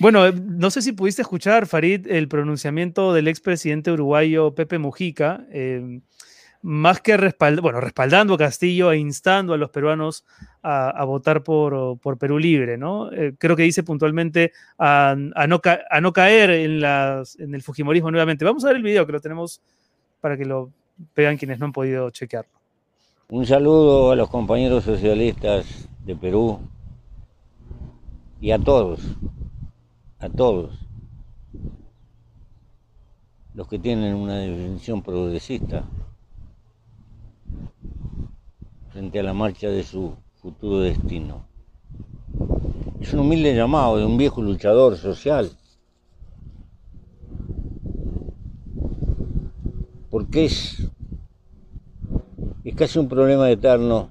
Bueno, 0.00 0.30
no 0.30 0.70
sé 0.70 0.82
si 0.82 0.92
pudiste 0.92 1.22
escuchar, 1.22 1.66
Farid, 1.66 2.06
el 2.06 2.28
pronunciamiento 2.28 3.12
del 3.12 3.26
expresidente 3.26 3.90
uruguayo 3.90 4.54
Pepe 4.54 4.78
Mujica, 4.78 5.44
eh, 5.50 6.00
más 6.62 7.00
que 7.00 7.16
bueno, 7.62 7.80
respaldando 7.80 8.34
a 8.34 8.38
Castillo 8.38 8.92
e 8.92 8.98
instando 8.98 9.54
a 9.54 9.56
los 9.56 9.70
peruanos 9.70 10.24
a, 10.62 11.04
votar 11.04 11.42
por, 11.42 11.98
Perú 12.18 12.38
Libre, 12.38 12.76
¿no? 12.76 13.12
Eh, 13.12 13.34
creo 13.38 13.56
que 13.56 13.62
dice 13.62 13.82
puntualmente 13.82 14.52
a, 14.78 15.16
no, 15.16 16.12
caer 16.12 16.50
en 16.50 17.54
el 17.54 17.62
Fujimorismo 17.62 18.10
nuevamente. 18.10 18.44
Vamos 18.44 18.64
a 18.64 18.68
ver 18.68 18.76
el 18.76 18.82
video 18.82 19.06
que 19.06 19.12
lo 19.12 19.20
tenemos 19.20 19.60
para 20.20 20.36
que 20.36 20.44
lo 20.44 20.70
vean 21.14 21.36
quienes 21.36 21.58
no 21.58 21.66
han 21.66 21.72
podido 21.72 22.10
chequearlo. 22.10 22.50
Un 23.30 23.46
saludo 23.46 24.12
a 24.12 24.16
los 24.16 24.28
compañeros 24.30 24.84
socialistas 24.84 25.88
de 26.04 26.16
Perú 26.16 26.60
y 28.40 28.50
a 28.50 28.58
todos, 28.58 29.00
a 30.20 30.28
todos 30.28 30.72
los 33.54 33.68
que 33.68 33.78
tienen 33.78 34.14
una 34.14 34.36
definición 34.38 35.02
progresista 35.02 35.84
frente 38.90 39.20
a 39.20 39.22
la 39.22 39.34
marcha 39.34 39.68
de 39.68 39.82
su 39.82 40.14
futuro 40.40 40.80
destino. 40.80 41.46
Es 43.00 43.12
un 43.12 43.20
humilde 43.20 43.54
llamado 43.54 43.96
de 43.96 44.04
un 44.04 44.16
viejo 44.16 44.42
luchador 44.42 44.96
social, 44.96 45.50
porque 50.10 50.46
es 50.46 50.88
es 52.64 52.74
casi 52.74 52.98
un 52.98 53.08
problema 53.08 53.50
eterno 53.50 54.10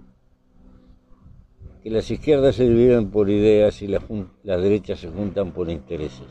que 1.87 1.93
las 1.93 2.11
izquierdas 2.11 2.55
se 2.55 2.67
dividen 2.67 3.11
por 3.11 3.29
ideas 3.29 3.81
y 3.81 3.87
las, 3.87 4.03
derechas 4.43 4.99
se 4.99 5.09
juntan 5.09 5.53
por 5.53 5.69
intereses. 5.69 6.27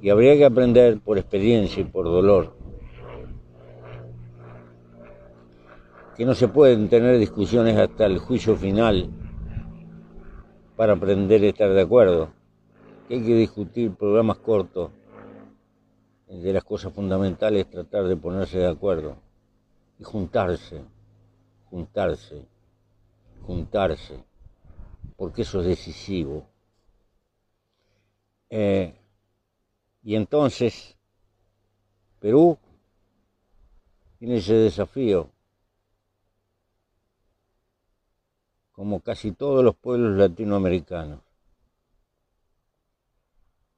Y 0.00 0.08
habría 0.08 0.34
que 0.38 0.46
aprender 0.46 1.00
por 1.00 1.18
experiencia 1.18 1.82
y 1.82 1.84
por 1.84 2.06
dolor. 2.06 2.56
Que 6.16 6.24
no 6.24 6.34
se 6.34 6.48
pueden 6.48 6.88
tener 6.88 7.18
discusiones 7.18 7.76
hasta 7.76 8.06
el 8.06 8.16
juicio 8.16 8.56
final 8.56 9.10
para 10.76 10.94
aprender 10.94 11.42
a 11.42 11.48
estar 11.48 11.70
de 11.70 11.82
acuerdo, 11.82 12.30
que 13.06 13.16
hay 13.16 13.22
que 13.22 13.34
discutir 13.34 13.94
programas 13.94 14.38
cortos 14.38 14.92
de 16.26 16.54
las 16.54 16.64
cosas 16.64 16.90
fundamentales 16.90 17.66
es 17.66 17.70
tratar 17.70 18.04
de 18.04 18.16
ponerse 18.16 18.60
de 18.60 18.68
acuerdo 18.68 19.16
y 19.98 20.04
juntarse, 20.04 20.80
juntarse, 21.70 22.46
juntarse, 23.46 24.24
porque 25.16 25.42
eso 25.42 25.60
es 25.60 25.66
decisivo. 25.66 26.46
Eh, 28.50 28.94
y 30.02 30.16
entonces, 30.16 30.96
Perú 32.18 32.58
tiene 34.18 34.38
ese 34.38 34.54
desafío, 34.54 35.30
como 38.72 39.00
casi 39.00 39.32
todos 39.32 39.62
los 39.64 39.76
pueblos 39.76 40.16
latinoamericanos. 40.16 41.20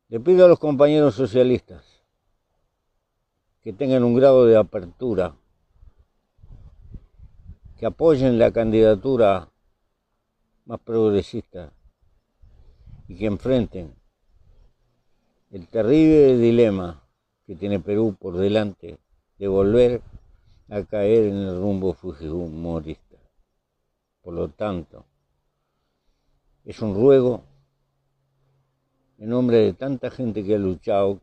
Le 0.08 0.20
pido 0.20 0.44
a 0.44 0.48
los 0.48 0.58
compañeros 0.58 1.14
socialistas 1.14 2.02
que 3.62 3.72
tengan 3.72 4.02
un 4.02 4.14
grado 4.14 4.44
de 4.44 4.56
apertura, 4.56 5.36
que 7.82 7.86
apoyen 7.86 8.38
la 8.38 8.52
candidatura 8.52 9.50
más 10.66 10.78
progresista 10.82 11.72
y 13.08 13.16
que 13.16 13.26
enfrenten 13.26 13.92
el 15.50 15.66
terrible 15.66 16.38
dilema 16.38 17.02
que 17.44 17.56
tiene 17.56 17.80
Perú 17.80 18.14
por 18.16 18.36
delante 18.36 19.00
de 19.36 19.48
volver 19.48 20.00
a 20.68 20.84
caer 20.84 21.24
en 21.24 21.38
el 21.38 21.56
rumbo 21.56 21.92
fujimorista. 21.92 23.18
Por 24.22 24.34
lo 24.34 24.46
tanto, 24.46 25.04
es 26.64 26.80
un 26.82 26.94
ruego 26.94 27.42
en 29.18 29.28
nombre 29.28 29.56
de 29.56 29.72
tanta 29.72 30.08
gente 30.12 30.44
que 30.44 30.54
ha 30.54 30.58
luchado 30.58 31.18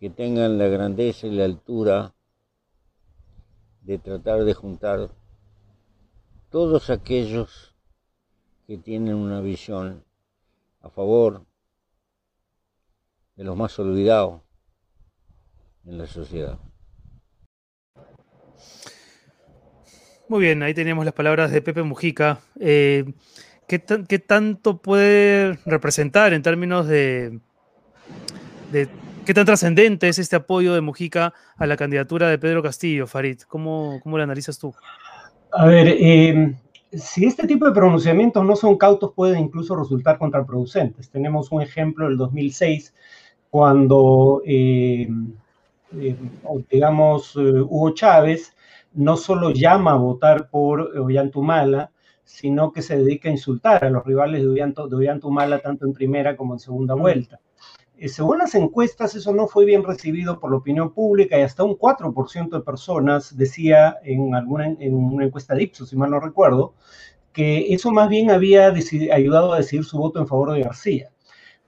que 0.00 0.10
tengan 0.10 0.58
la 0.58 0.66
grandeza 0.66 1.28
y 1.28 1.30
la 1.30 1.44
altura 1.44 2.12
de 3.82 3.98
tratar 3.98 4.44
de 4.44 4.54
juntar 4.54 5.10
todos 6.50 6.90
aquellos 6.90 7.74
que 8.66 8.78
tienen 8.78 9.14
una 9.14 9.40
visión 9.40 10.04
a 10.80 10.90
favor 10.90 11.44
de 13.36 13.44
los 13.44 13.56
más 13.56 13.78
olvidados 13.78 14.42
en 15.84 15.98
la 15.98 16.06
sociedad. 16.06 16.58
Muy 20.28 20.40
bien, 20.40 20.62
ahí 20.62 20.72
teníamos 20.72 21.04
las 21.04 21.14
palabras 21.14 21.50
de 21.50 21.60
Pepe 21.60 21.82
Mujica. 21.82 22.40
Eh, 22.58 23.12
¿qué, 23.66 23.78
tanto 24.18 24.78
puede 24.78 25.58
representar 25.66 26.32
en 26.32 26.42
términos 26.42 26.86
de, 26.86 27.40
de 28.70 28.88
¿Qué 29.24 29.34
tan 29.34 29.46
trascendente 29.46 30.08
es 30.08 30.18
este 30.18 30.34
apoyo 30.34 30.74
de 30.74 30.80
Mujica 30.80 31.32
a 31.56 31.66
la 31.66 31.76
candidatura 31.76 32.28
de 32.28 32.38
Pedro 32.38 32.60
Castillo, 32.60 33.06
Farid? 33.06 33.42
¿Cómo, 33.46 34.00
cómo 34.02 34.16
lo 34.16 34.24
analizas 34.24 34.58
tú? 34.58 34.74
A 35.52 35.66
ver, 35.66 35.94
em, 36.00 36.56
si 36.92 37.24
este 37.26 37.46
tipo 37.46 37.64
de 37.66 37.72
pronunciamientos 37.72 38.44
no 38.44 38.56
son 38.56 38.76
cautos, 38.76 39.12
pueden 39.12 39.38
incluso 39.38 39.76
resultar 39.76 40.18
contraproducentes. 40.18 41.08
Tenemos 41.08 41.52
un 41.52 41.62
ejemplo 41.62 42.08
del 42.08 42.16
2006, 42.16 42.94
cuando, 43.48 44.42
em, 44.44 45.32
em, 45.92 46.16
digamos, 46.68 47.36
eh, 47.36 47.60
Hugo 47.60 47.90
Chávez 47.94 48.56
no 48.92 49.16
solo 49.16 49.50
llama 49.50 49.92
a 49.92 49.96
votar 49.98 50.50
por 50.50 50.80
Ollantumala, 50.98 51.92
sino 52.24 52.72
que 52.72 52.82
se 52.82 52.96
dedica 52.96 53.28
a 53.28 53.32
insultar 53.32 53.84
a 53.84 53.90
los 53.90 54.04
rivales 54.04 54.42
de 54.42 54.48
Ollantumala 54.96 55.60
tanto 55.60 55.86
en 55.86 55.92
primera 55.92 56.36
como 56.36 56.54
en 56.54 56.58
segunda 56.58 56.94
vuelta. 56.94 57.38
Eh, 58.02 58.08
según 58.08 58.38
las 58.38 58.56
encuestas, 58.56 59.14
eso 59.14 59.32
no 59.32 59.46
fue 59.46 59.64
bien 59.64 59.84
recibido 59.84 60.40
por 60.40 60.50
la 60.50 60.56
opinión 60.56 60.92
pública 60.92 61.38
y 61.38 61.42
hasta 61.42 61.62
un 61.62 61.78
4% 61.78 62.50
de 62.50 62.60
personas 62.64 63.36
decía 63.36 63.96
en, 64.02 64.34
alguna, 64.34 64.66
en 64.66 64.92
una 64.92 65.24
encuesta 65.24 65.54
de 65.54 65.62
Ipsos, 65.62 65.90
si 65.90 65.96
mal 65.96 66.10
no 66.10 66.18
recuerdo, 66.18 66.74
que 67.32 67.72
eso 67.72 67.92
más 67.92 68.08
bien 68.08 68.32
había 68.32 68.74
ayudado 69.12 69.52
a 69.52 69.58
decidir 69.58 69.84
su 69.84 69.98
voto 69.98 70.18
en 70.18 70.26
favor 70.26 70.52
de 70.52 70.64
García. 70.64 71.12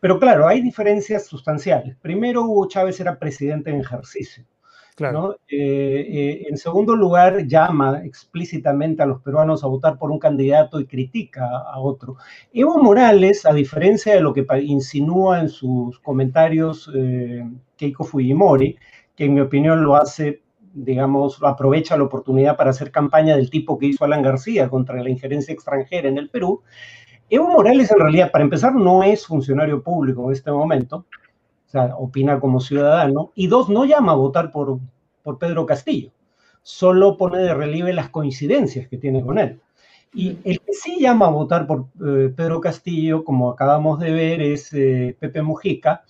Pero 0.00 0.18
claro, 0.18 0.48
hay 0.48 0.60
diferencias 0.60 1.24
sustanciales. 1.24 1.96
Primero, 1.98 2.42
Hugo 2.42 2.66
Chávez 2.66 2.98
era 2.98 3.16
presidente 3.16 3.70
en 3.70 3.78
ejercicio. 3.82 4.44
Claro. 4.94 5.36
en 5.48 6.56
segundo 6.56 6.94
lugar, 6.94 7.46
llama 7.46 8.02
explícitamente 8.04 9.02
a 9.02 9.06
los 9.06 9.20
peruanos 9.20 9.64
a 9.64 9.66
votar 9.66 9.98
por 9.98 10.10
un 10.10 10.18
candidato 10.18 10.78
y 10.78 10.86
critica 10.86 11.46
a 11.46 11.80
otro. 11.80 12.16
Evo 12.52 12.82
Morales, 12.82 13.44
a 13.44 13.52
diferencia 13.52 14.14
de 14.14 14.20
lo 14.20 14.32
que 14.32 14.46
insinúa 14.62 15.40
en 15.40 15.48
sus 15.48 15.98
comentarios 15.98 16.90
Keiko 17.76 18.04
Fujimori, 18.04 18.78
que 19.16 19.24
en 19.24 19.34
mi 19.34 19.40
opinión 19.40 19.82
lo 19.82 19.96
hace 19.96 20.44
digamos, 20.74 21.40
aprovecha 21.42 21.96
la 21.96 22.02
oportunidad 22.02 22.56
para 22.56 22.70
hacer 22.70 22.90
campaña 22.90 23.36
del 23.36 23.48
tipo 23.48 23.78
que 23.78 23.86
hizo 23.86 24.04
Alan 24.04 24.22
García 24.22 24.68
contra 24.68 25.00
la 25.00 25.08
injerencia 25.08 25.54
extranjera 25.54 26.08
en 26.08 26.18
el 26.18 26.28
Perú. 26.30 26.62
Evo 27.30 27.48
Morales, 27.48 27.90
en 27.90 27.98
realidad, 28.00 28.30
para 28.32 28.44
empezar, 28.44 28.74
no 28.74 29.02
es 29.02 29.24
funcionario 29.24 29.82
público 29.82 30.26
en 30.26 30.32
este 30.32 30.50
momento, 30.50 31.06
sea, 31.74 31.96
opina 31.96 32.40
como 32.40 32.60
ciudadano, 32.60 33.32
y 33.34 33.46
dos, 33.46 33.68
no 33.68 33.84
llama 33.84 34.12
a 34.12 34.16
votar 34.16 34.50
por, 34.50 34.78
por 35.22 35.38
Pedro 35.38 35.66
Castillo, 35.66 36.10
solo 36.62 37.16
pone 37.16 37.38
de 37.38 37.54
relieve 37.54 37.92
las 37.92 38.08
coincidencias 38.10 38.88
que 38.88 38.98
tiene 38.98 39.22
con 39.22 39.38
él. 39.38 39.60
Y 40.14 40.38
el 40.44 40.60
que 40.60 40.72
sí 40.72 41.00
llama 41.00 41.26
a 41.26 41.30
votar 41.30 41.66
por 41.66 41.86
eh, 42.06 42.32
Pedro 42.34 42.60
Castillo, 42.60 43.24
como 43.24 43.50
acabamos 43.50 43.98
de 43.98 44.12
ver, 44.12 44.40
es 44.40 44.72
eh, 44.72 45.16
Pepe 45.18 45.42
Mujica, 45.42 46.04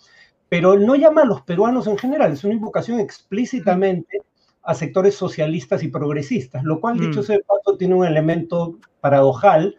pero 0.49 0.79
no 0.79 0.95
llama 0.95 1.23
a 1.23 1.27
los 1.27 1.41
peruanos 1.43 1.87
en 1.87 1.97
general, 1.97 2.33
es 2.33 2.45
una 2.45 2.55
invocación 2.55 3.01
explícitamente 3.01 4.23
a 4.63 4.75
sectores 4.75 5.15
socialistas 5.15 5.83
y 5.83 5.89
progresistas, 5.89 6.65
lo 6.65 6.81
cual, 6.81 6.99
dicho 6.99 7.21
mm. 7.21 7.25
sea 7.25 7.37
de 7.37 7.45
paso, 7.45 7.77
tiene 7.77 7.95
un 7.95 8.05
elemento 8.05 8.79
paradojal, 9.01 9.77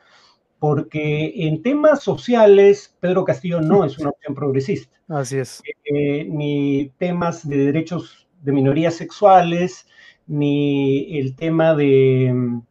porque 0.65 1.31
en 1.35 1.61
temas 1.61 2.01
sociales 2.01 2.91
Pedro 2.99 3.23
Castillo 3.23 3.61
no 3.61 3.85
es 3.85 3.99
una 3.99 4.09
opción 4.09 4.33
progresista. 4.33 4.97
Así 5.07 5.37
es. 5.37 5.61
Eh, 5.83 6.25
ni 6.27 6.91
temas 6.97 7.47
de 7.47 7.57
derechos 7.65 8.27
de 8.41 8.51
minorías 8.51 8.95
sexuales, 8.95 9.85
ni 10.25 11.19
el 11.19 11.35
tema 11.35 11.75
de, 11.75 12.61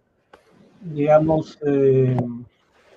digamos, 0.80 1.57
eh, 1.64 2.16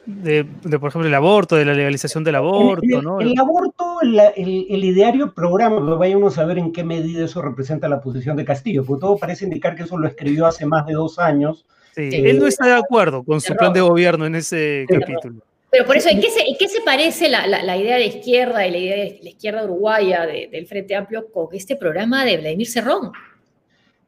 de, 0.08 0.46
por 0.80 0.90
ejemplo, 0.90 1.08
el 1.08 1.14
aborto, 1.14 1.58
de 1.58 1.66
la 1.66 1.76
legalización 1.76 2.24
del 2.24 2.34
aborto, 2.34 2.98
el, 2.98 3.04
¿no? 3.04 3.22
El, 3.22 3.38
aborto, 3.38 4.00
el, 4.02 4.84
ideario 4.84 5.32
programa, 5.36 5.80
pero 5.80 6.00
vaya 6.00 6.18
uno 6.18 6.30
a 6.30 6.32
saber 6.32 6.58
en 6.58 6.72
qué 6.72 6.84
medida 6.84 7.24
eso 7.24 7.44
representa 7.44 7.88
la 7.88 8.02
posición 8.02 8.36
de 8.36 8.46
Castillo, 8.46 8.84
porque 8.84 9.02
todo 9.02 9.18
parece 9.18 9.46
indicar 9.46 9.76
que 9.76 9.84
eso 9.84 9.96
lo 9.96 10.08
escribió 10.08 10.48
hace 10.48 10.66
más 10.66 10.88
de 10.88 10.94
dos 10.94 11.20
años. 11.20 11.68
Sí, 11.98 12.10
él 12.14 12.38
no 12.38 12.46
está 12.46 12.68
de 12.68 12.74
acuerdo 12.74 13.24
con 13.24 13.42
su 13.42 13.56
plan 13.56 13.74
de 13.74 13.82
gobierno 13.82 14.28
en 14.28 14.36
ese 14.36 14.86
capítulo. 14.88 15.42
Pero 15.72 15.86
por 15.86 15.98
eso, 15.98 16.10
¿en 16.10 16.22
qué 16.22 16.30
se, 16.30 16.46
qué 16.58 16.70
se 16.70 16.82
parece 16.82 17.28
la, 17.28 17.48
la, 17.48 17.76
idea 17.76 17.98
de 17.98 18.06
izquierda 18.06 18.66
y 18.68 18.72
la 18.72 18.78
idea 18.78 18.96
de 18.96 19.20
la 19.22 19.30
izquierda 19.30 19.64
uruguaya 19.64 20.26
del 20.26 20.68
Frente 20.68 20.96
Amplio 20.96 21.32
con 21.32 21.48
este 21.54 21.76
programa 21.76 22.24
de 22.24 22.38
Vladimir 22.38 22.68
Cerrón? 22.68 23.12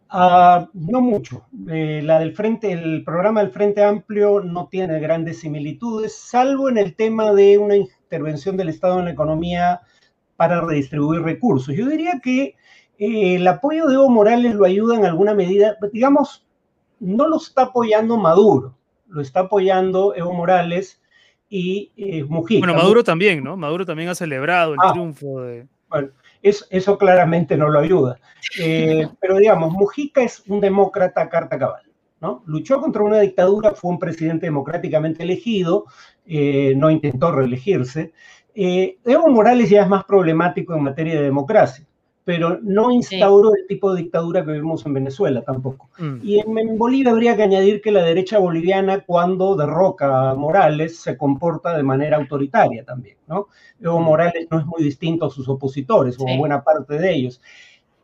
Ah, 0.08 0.70
no 0.74 1.02
mucho. 1.02 1.46
Eh, 1.68 2.02
la 2.04 2.20
del 2.20 2.34
frente, 2.34 2.72
el 2.72 3.04
programa 3.04 3.42
del 3.42 3.52
Frente 3.52 3.84
Amplio 3.84 4.42
no 4.42 4.68
tiene 4.68 5.00
grandes 5.00 5.40
similitudes, 5.40 6.16
salvo 6.16 6.70
en 6.70 6.78
el 6.78 6.96
tema 6.96 7.34
de 7.34 7.58
una 7.58 7.76
intervención 7.76 8.56
del 8.56 8.70
Estado 8.70 9.00
en 9.00 9.06
la 9.06 9.12
economía 9.12 9.82
para 10.36 10.62
redistribuir 10.62 11.22
recursos. 11.22 11.76
Yo 11.76 11.88
diría 11.88 12.20
que 12.24 12.56
eh, 12.98 13.36
el 13.36 13.48
apoyo 13.48 13.88
de 13.88 13.96
Evo 13.96 14.10
Morales 14.10 14.56
lo 14.56 14.66
ayuda 14.66 14.96
en 14.96 15.06
alguna 15.06 15.34
medida, 15.34 15.76
digamos, 15.92 16.46
no 17.00 17.28
lo 17.28 17.38
está 17.38 17.64
apoyando 17.64 18.18
Maduro, 18.18 18.76
lo 19.08 19.22
está 19.22 19.41
apoyando 19.41 20.14
Evo 20.16 20.34
Morales 20.34 21.02
y 21.50 21.91
eh, 21.97 22.24
Mujica. 22.24 22.60
Bueno, 22.60 22.80
Maduro 22.80 23.04
también, 23.04 23.43
¿no? 23.43 23.58
Maduro 23.58 23.86
también 23.86 24.10
ha 24.10 24.16
celebrado 24.16 24.74
el 24.74 24.80
ah. 24.82 24.91
triunfo 24.91 25.41
de... 25.41 25.68
Bueno, 25.89 26.10
eso, 26.41 26.97
claramente 26.97 27.58
no 27.58 27.70
lo 27.70 27.80
ayuda. 27.80 28.20
Eh, 28.60 29.08
pero 29.20 29.38
digamos, 29.38 29.74
Mujica 29.74 30.22
es 30.22 30.43
un 30.47 30.62
demócrata 30.62 31.28
carta 31.30 31.58
cabal. 31.58 31.84
¿no? 32.22 32.43
Luchó 32.45 32.82
contra 32.82 33.02
una 33.02 33.20
dictadura, 33.20 33.72
fue 33.72 33.91
un 33.91 34.00
presidente 34.00 34.45
democráticamente 34.45 35.24
elegido, 35.24 35.86
eh, 36.26 36.74
no 36.76 36.91
intentó 36.91 37.32
reelegirse. 37.32 38.14
Eh, 38.54 38.97
Evo 39.06 39.30
Morales 39.30 39.70
ya 39.70 39.84
es 39.84 39.88
más 39.88 40.04
problemático 40.04 40.76
en 40.76 40.84
materia 40.84 41.16
de 41.16 41.24
democracia 41.24 41.89
pero 42.30 42.60
no 42.62 42.92
instauró 42.92 43.56
el 43.56 43.66
tipo 43.66 43.92
de 43.92 44.04
dictadura 44.04 44.46
que 44.46 44.52
vivimos 44.52 44.86
en 44.86 44.94
Venezuela 44.94 45.42
tampoco. 45.42 45.90
Mm. 45.98 46.18
Y 46.22 46.38
en, 46.38 46.78
Bolivia 46.78 47.10
habría 47.10 47.36
que 47.36 47.42
añadir 47.42 47.82
que 47.82 47.92
la 47.92 48.04
derecha 48.04 48.38
boliviana, 48.38 49.04
cuando 49.04 49.56
derroca 49.56 50.30
a 50.30 50.36
Morales, 50.36 51.00
se 51.00 51.18
comporta 51.18 51.76
de 51.76 51.82
manera 51.82 52.18
autoritaria 52.18 52.86
también, 52.86 53.18
¿no? 53.26 53.48
Evo 53.82 54.00
mm. 54.00 54.04
Morales 54.04 54.48
no 54.52 54.60
es 54.60 54.66
muy 54.68 54.84
distinto 54.84 55.26
a 55.26 55.32
sus 55.32 55.50
opositores, 55.50 56.18
como 56.18 56.38
buena 56.38 56.64
parte 56.64 57.00
de 57.00 57.12
ellos. 57.12 57.42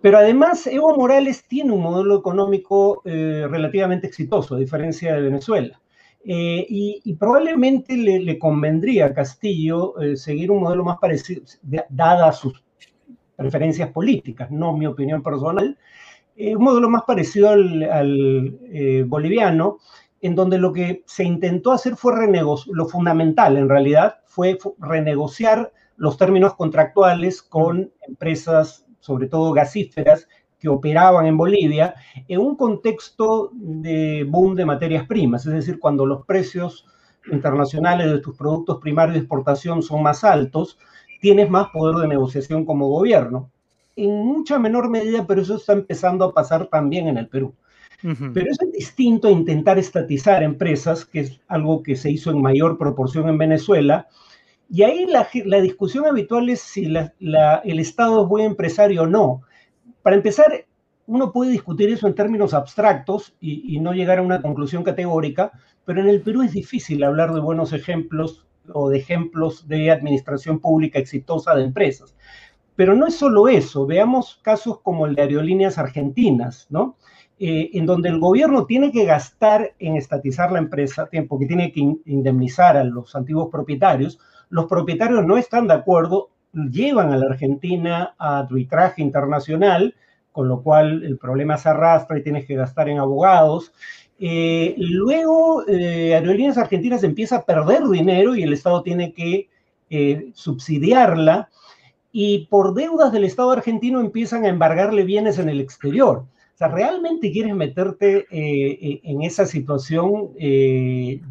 Pero 0.01 0.17
además, 0.17 0.65
Evo 0.65 0.97
Morales 0.97 1.45
tiene 1.47 1.71
un 1.73 1.83
modelo 1.83 2.17
económico 2.17 3.03
eh, 3.05 3.45
relativamente 3.47 4.07
exitoso, 4.07 4.55
a 4.55 4.57
diferencia 4.57 5.13
de 5.13 5.21
Venezuela. 5.21 5.79
Eh, 6.27 6.65
y, 6.67 7.13
probablemente 7.13 7.95
le, 7.95 8.39
convendría 8.39 9.05
a 9.05 9.13
Castillo 9.13 10.01
eh, 10.01 10.17
seguir 10.17 10.49
un 10.49 10.63
modelo 10.63 10.83
más 10.83 10.97
parecido, 10.97 11.43
dada 11.89 12.31
sus 12.31 12.64
preferencias 13.35 13.91
políticas, 13.91 14.51
no 14.51 14.75
mi 14.75 14.85
opinión 14.85 15.21
personal, 15.21 15.77
eh, 16.35 16.55
un 16.55 16.63
modelo 16.63 16.89
más 16.89 17.03
parecido 17.03 17.49
al, 17.49 18.59
eh, 18.71 19.03
boliviano, 19.07 19.77
en 20.21 20.35
donde 20.35 20.57
lo 20.57 20.73
que 20.73 21.03
se 21.05 21.23
intentó 21.23 21.71
hacer 21.71 21.95
fue 21.95 22.15
renegociar, 22.15 22.75
lo 22.75 22.85
fundamental 22.87 23.57
en 23.57 23.69
realidad 23.69 24.15
fue 24.25 24.57
renegociar 24.79 25.71
los 25.97 26.17
términos 26.17 26.55
contractuales 26.55 27.41
con 27.41 27.91
empresas, 28.07 28.85
sobre 28.99 29.27
todo 29.27 29.53
gasíferas, 29.53 30.27
que 30.59 30.67
operaban 30.67 31.25
en 31.25 31.37
Bolivia, 31.37 31.95
en 32.27 32.39
un 32.39 32.55
contexto 32.55 33.51
de 33.53 34.25
boom 34.27 34.55
de 34.55 34.65
materias 34.65 35.05
primas, 35.05 35.45
es 35.45 35.53
decir, 35.53 35.79
cuando 35.79 36.05
los 36.05 36.25
precios 36.25 36.85
internacionales 37.31 38.11
de 38.11 38.19
tus 38.19 38.35
productos 38.35 38.79
primarios 38.79 39.13
de 39.13 39.19
exportación 39.19 39.81
son 39.83 40.03
más 40.03 40.23
altos, 40.23 40.77
tienes 41.25 41.49
más 41.49 41.69
poder 41.69 41.95
de 41.95 42.07
negociación 42.07 42.65
como 42.65 42.87
gobierno. 42.87 43.49
En 43.95 44.11
mucha 44.11 44.59
menor 44.59 44.91
medida, 44.91 45.25
pero 45.25 45.41
eso 45.41 45.55
está 45.55 45.73
empezando 45.73 46.23
a 46.23 46.31
pasar 46.35 46.67
también 46.67 47.07
en 47.07 47.17
el 47.17 47.27
Perú. 47.27 47.55
Pero 47.99 48.51
eso 48.51 48.63
es 48.63 48.71
distinto 48.71 49.27
a 49.27 49.31
intentar 49.31 49.79
estatizar 49.79 50.43
empresas, 50.43 51.03
que 51.03 51.21
es 51.21 51.41
algo 51.47 51.81
que 51.81 51.95
se 51.95 52.11
hizo 52.11 52.29
en 52.29 52.43
mayor 52.43 52.77
proporción 52.77 53.27
en 53.27 53.39
Venezuela. 53.39 54.07
Y 54.69 54.83
ahí 54.83 55.07
la, 55.07 55.61
discusión 55.61 56.05
habitual 56.05 56.47
es 56.49 56.61
si 56.61 56.85
el 56.85 57.79
Estado 57.79 58.21
es 58.21 58.29
buen 58.29 58.45
empresario 58.45 59.01
o 59.01 59.07
no. 59.07 59.41
Para 60.03 60.17
empezar, 60.17 60.67
uno 61.07 61.31
puede 61.31 61.49
discutir 61.49 61.89
eso 61.89 62.05
en 62.05 62.13
términos 62.13 62.53
abstractos 62.53 63.33
y, 63.41 63.75
y, 63.75 63.79
no 63.79 63.93
llegar 63.93 64.19
a 64.19 64.21
una 64.21 64.43
conclusión 64.43 64.83
categórica, 64.83 65.53
pero 65.85 66.01
en 66.01 66.07
el 66.07 66.21
Perú 66.21 66.43
es 66.43 66.51
difícil 66.51 67.03
hablar 67.03 67.33
de 67.33 67.39
buenos 67.39 67.73
ejemplos 67.73 68.45
o 68.73 68.89
de 68.89 68.97
ejemplos 68.97 69.67
de 69.67 69.91
administración 69.91 70.59
pública 70.59 70.99
exitosa 70.99 71.55
de 71.55 71.63
empresas. 71.63 72.15
Pero 72.75 72.95
no 72.95 73.07
es 73.07 73.15
solo 73.15 73.47
eso, 73.47 73.85
veamos 73.85 74.39
casos 74.41 74.79
como 74.81 75.05
el 75.05 75.15
de 75.15 75.21
Aerolíneas 75.23 75.77
Argentinas, 75.77 76.67
¿no? 76.69 76.97
Eh, 77.37 77.71
en 77.73 77.85
donde 77.85 78.09
el 78.09 78.19
gobierno 78.19 78.65
tiene 78.65 78.91
que 78.91 79.05
gastar 79.05 79.73
en 79.79 79.97
estatizar 79.97 80.51
la 80.51 80.59
empresa, 80.59 81.09
porque 81.27 81.45
tiene 81.45 81.71
que 81.71 81.81
indemnizar 82.05 82.77
a 82.77 82.83
los 82.83 83.15
antiguos 83.15 83.49
propietarios, 83.51 84.19
los 84.49 84.65
propietarios 84.67 85.25
no 85.25 85.37
están 85.37 85.67
de 85.67 85.73
acuerdo, 85.73 86.29
llevan 86.53 87.11
a 87.11 87.17
la 87.17 87.25
Argentina 87.25 88.15
a 88.17 88.39
arbitraje 88.39 89.01
internacional, 89.01 89.95
con 90.31 90.47
lo 90.47 90.61
cual 90.63 91.03
el 91.03 91.17
problema 91.17 91.57
se 91.57 91.69
arrastra 91.69 92.17
y 92.17 92.23
tienes 92.23 92.45
que 92.45 92.55
gastar 92.55 92.89
en 92.89 92.99
abogados. 92.99 93.73
Eh, 94.19 94.75
luego, 94.77 95.67
eh, 95.67 96.15
Aerolíneas 96.15 96.57
Argentinas 96.57 97.03
empieza 97.03 97.37
a 97.37 97.45
perder 97.45 97.83
dinero 97.87 98.35
y 98.35 98.43
el 98.43 98.53
Estado 98.53 98.81
tiene 98.81 99.13
que 99.13 99.49
eh, 99.89 100.29
subsidiarla. 100.33 101.49
Y 102.11 102.47
por 102.49 102.73
deudas 102.73 103.11
del 103.11 103.25
Estado 103.25 103.51
argentino 103.51 103.99
empiezan 103.99 104.45
a 104.45 104.47
embargarle 104.47 105.03
bienes 105.03 105.37
en 105.37 105.49
el 105.49 105.59
exterior. 105.59 106.19
O 106.19 106.57
sea, 106.57 106.69
¿realmente 106.69 107.29
quieres 107.29 107.53
meterte 107.53 108.25
en 108.31 109.21
esa 109.21 109.45
situación? 109.45 110.29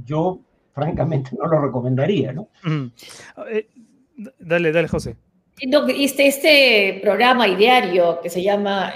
yo, 0.05 0.41
francamente, 0.75 1.31
no 1.41 1.47
lo 1.47 1.63
recomendaría, 1.63 2.35
¿no? 2.35 2.49
dale, 4.39 4.73
dale, 4.73 4.89
José. 4.89 5.17
Este, 5.59 6.27
este 6.27 6.99
programa 7.01 7.49
ideario 7.49 8.21
que 8.21 8.29
se 8.29 8.43
llama 8.43 8.93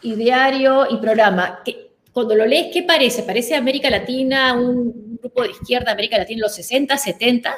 Ideario 0.00 0.86
y 0.90 0.96
Programa, 0.96 1.58
que 1.62 1.85
cuando 2.16 2.34
lo 2.34 2.46
lees, 2.46 2.72
¿qué 2.72 2.82
parece? 2.82 3.24
¿Parece 3.24 3.54
América 3.54 3.90
Latina, 3.90 4.54
un 4.58 5.18
grupo 5.20 5.42
de 5.42 5.50
izquierda 5.50 5.92
América 5.92 6.16
Latina 6.16 6.38
en 6.38 6.42
los 6.44 6.54
60, 6.54 6.96
70? 6.96 7.54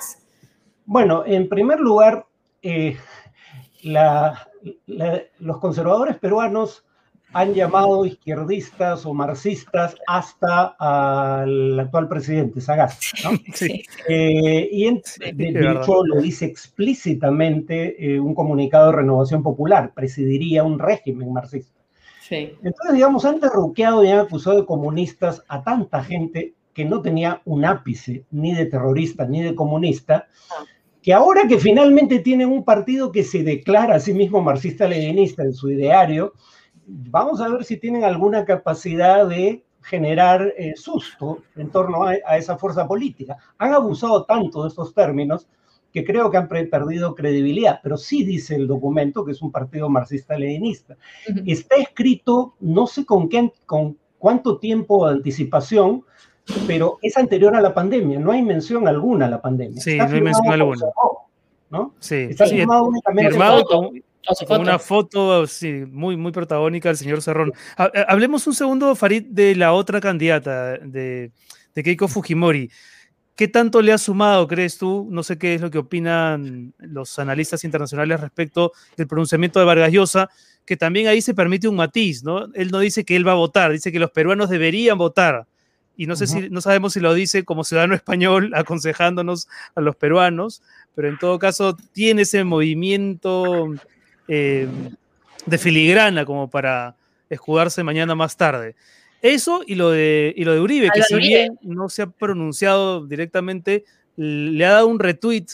Bueno, 0.85 1.23
en 1.25 1.49
primer 1.49 1.79
lugar, 1.79 2.27
eh, 2.61 2.97
los 3.85 5.59
conservadores 5.61 6.17
peruanos 6.17 6.85
han 7.33 7.55
llamado 7.55 8.05
izquierdistas 8.05 9.07
o 9.07 9.15
marxistas 9.15 9.95
hasta 10.09 10.75
al 10.77 11.79
actual 11.79 12.09
presidente, 12.09 12.61
Sagasti. 12.61 13.07
¿no? 13.23 13.31
Sí. 13.55 13.85
Eh, 14.09 14.69
y 14.73 14.91
de, 15.35 15.71
hecho 15.71 16.05
lo 16.05 16.21
dice 16.21 16.47
explícitamente 16.47 17.95
eh, 18.05 18.19
un 18.19 18.35
comunicado 18.35 18.91
de 18.91 18.97
renovación 18.97 19.41
popular, 19.41 19.93
presidiría 19.95 20.65
un 20.65 20.81
régimen 20.81 21.33
marxista. 21.33 21.78
Entonces, 22.31 22.95
digamos, 22.95 23.25
han 23.25 23.41
derroqueado 23.41 24.05
y 24.05 24.09
han 24.09 24.21
acusado 24.21 24.57
de 24.57 24.67
comunistas 24.67 25.43
a 25.49 25.63
tanta 25.63 26.03
gente 26.03 26.55
que 26.75 26.85
no 26.85 27.03
tenía 27.03 27.43
un 27.45 27.65
ápice 27.65 28.25
ni 28.31 28.55
de 28.55 28.67
terrorista 28.67 29.25
ni 29.27 29.43
de 29.43 29.55
comunista, 29.55 30.29
ah. 30.51 30.65
que 31.03 31.13
ahora 31.13 31.49
que 31.49 31.59
finalmente 31.59 32.21
tienen 32.21 32.51
un 32.51 32.65
partido 32.65 33.11
que 33.11 33.25
se 33.25 33.43
declara 33.43 33.97
a 33.97 34.01
sí 34.01 34.15
mismo 34.15 34.41
marxista-leninista 34.41 35.43
en 35.43 35.55
su 35.55 35.71
ideario, 35.71 36.35
vamos 36.87 37.41
a 37.41 37.49
ver 37.49 37.65
si 37.65 37.77
tienen 37.77 38.05
alguna 38.05 38.45
capacidad 38.45 39.27
de 39.27 39.65
generar 39.83 40.53
eh, 40.57 40.75
susto 40.77 41.43
en 41.57 41.71
torno 41.71 42.05
a, 42.05 42.15
esa 42.37 42.59
fuerza 42.59 42.87
política. 42.87 43.37
Han 43.59 43.73
abusado 43.73 44.25
tanto 44.25 44.63
de 44.63 44.69
estos 44.69 44.95
términos 44.95 45.49
que 45.93 46.05
creo 46.05 46.31
que 46.31 46.37
han 46.37 46.49
perdido 46.49 47.15
credibilidad, 47.15 47.81
pero 47.83 47.97
sí 47.97 48.25
dice 48.25 48.55
el 48.55 48.67
documento 48.67 49.25
que 49.25 49.33
es 49.33 49.43
un 49.43 49.51
partido 49.51 49.89
marxista-leninista. 49.89 50.97
Está 51.47 51.77
escrito, 51.77 52.55
no 52.61 52.87
sé 52.87 53.07
con, 53.07 53.29
qué, 53.29 53.53
con 53.65 53.97
cuánto 54.19 54.59
tiempo 54.59 55.07
de 55.07 55.15
anticipación, 55.15 56.05
pero 56.67 56.99
es 57.03 57.17
anterior 57.17 57.55
a 57.57 57.61
la 57.61 57.75
pandemia, 57.75 58.19
no 58.19 58.33
hay 58.33 58.43
mención 58.43 58.87
alguna 58.87 59.27
a 59.27 59.31
la 59.31 59.41
pandemia. 59.41 59.81
Sí, 59.81 59.97
no 59.97 60.05
hay 60.05 60.21
mención 60.21 60.53
alguna. 60.53 60.87
¿no? 61.71 61.95
Sí, 61.99 62.29
está 62.31 62.47
firmado 62.47 62.85
únicamente 62.85 63.37
con, 63.37 64.61
una 64.61 64.79
foto 64.79 65.45
muy, 65.91 66.17
muy 66.17 66.33
protagónica 66.33 66.91
del 66.91 66.99
señor 66.99 67.23
Cerrón. 67.23 67.53
Hablemos 67.77 68.47
un 68.47 68.55
segundo, 68.55 68.95
Farid, 68.95 69.25
de 69.27 69.55
la 69.55 69.73
otra 69.73 70.01
candidata, 70.01 70.77
de, 70.79 71.33
de 71.75 71.83
Keiko 71.83 72.09
Fujimori. 72.09 72.71
¿Qué 73.39 73.47
tanto 73.47 73.83
le 73.83 73.93
ha 73.93 73.99
sumado, 73.99 74.49
crees 74.49 74.79
tú? 74.79 75.07
No 75.13 75.23
sé 75.23 75.39
qué 75.39 75.55
es 75.55 75.61
lo 75.61 75.71
que 75.71 75.79
opinan 75.79 76.75
los 76.79 77.21
analistas 77.21 77.63
internacionales 77.63 78.21
respecto 78.21 78.73
del 78.97 79.07
pronunciamiento 79.07 79.61
de 79.61 79.65
Vargas 79.65 79.93
Llosa, 79.93 80.29
que 80.65 80.77
también 80.77 81.07
ahí 81.07 81.23
se 81.23 81.35
permite 81.35 81.69
un 81.69 81.77
matiz, 81.77 82.25
¿no? 82.25 82.47
Él 82.55 82.73
no 82.73 82.81
dice 82.81 83.05
que 83.05 83.15
él 83.15 83.25
va 83.25 83.31
a 83.31 83.37
votar, 83.37 83.71
dice 83.71 83.93
que 83.93 84.01
los 84.01 84.11
peruanos 84.11 84.51
deberían 84.51 84.99
votar. 84.99 85.47
Y 85.97 86.07
no 86.07 86.17
sé 86.17 86.27
si, 86.27 86.51
no 86.51 86.61
sabemos 86.61 86.95
si 86.95 86.99
lo 86.99 87.15
dice 87.15 87.45
como 87.45 87.63
ciudadano 87.63 87.95
español 87.95 88.51
aconsejándonos 88.57 89.47
a 89.77 89.83
los 89.83 89.95
peruanos, 89.95 90.61
pero 90.97 91.09
en 91.09 91.17
todo 91.17 91.39
caso 91.39 91.77
tiene 91.93 92.23
ese 92.23 92.43
movimiento 92.43 93.73
eh, 94.27 94.67
de 95.47 95.59
filigrana 95.59 96.25
como 96.25 96.51
para 96.51 96.97
escudarse 97.31 97.85
mañana 97.85 98.17
más 98.17 98.37
tarde. 98.37 98.75
Eso 99.23 99.63
y 99.67 99.75
lo 99.75 99.91
de, 99.91 100.33
y 100.37 100.45
lo 100.45 100.55
de 100.55 100.61
Uribe, 100.61 100.91
que 100.95 101.03
si 101.03 101.17
bien 101.17 101.59
no 101.63 101.89
se 101.89 102.03
ha 102.03 102.07
pronunciado 102.07 103.07
directamente, 103.07 103.85
le 104.17 104.65
ha 104.65 104.73
dado 104.73 104.89
un 104.89 104.99
retweet 104.99 105.47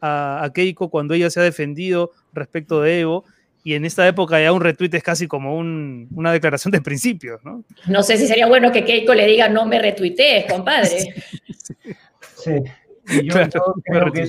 a, 0.00 0.48
Keiko 0.54 0.90
cuando 0.90 1.14
ella 1.14 1.30
se 1.30 1.40
ha 1.40 1.42
defendido 1.42 2.12
respecto 2.32 2.80
de 2.82 3.00
Evo. 3.00 3.24
Y 3.64 3.74
en 3.74 3.84
esta 3.84 4.06
época 4.06 4.40
ya 4.40 4.52
un 4.52 4.60
retweet 4.62 4.90
es 4.94 5.02
casi 5.02 5.26
como 5.26 5.56
una 5.56 6.32
declaración 6.32 6.72
de 6.72 6.80
principios, 6.80 7.44
¿no? 7.44 7.64
No 7.86 8.02
sé 8.02 8.16
si 8.16 8.26
sería 8.26 8.46
bueno 8.46 8.72
que 8.72 8.84
Keiko 8.84 9.12
le 9.14 9.26
diga 9.26 9.48
no 9.48 9.66
me 9.66 9.78
retuitees, 9.78 10.50
compadre. 10.50 11.14
Sí. 12.38 12.52
Yo, 13.24 13.34
creo 13.84 14.12
que 14.12 14.28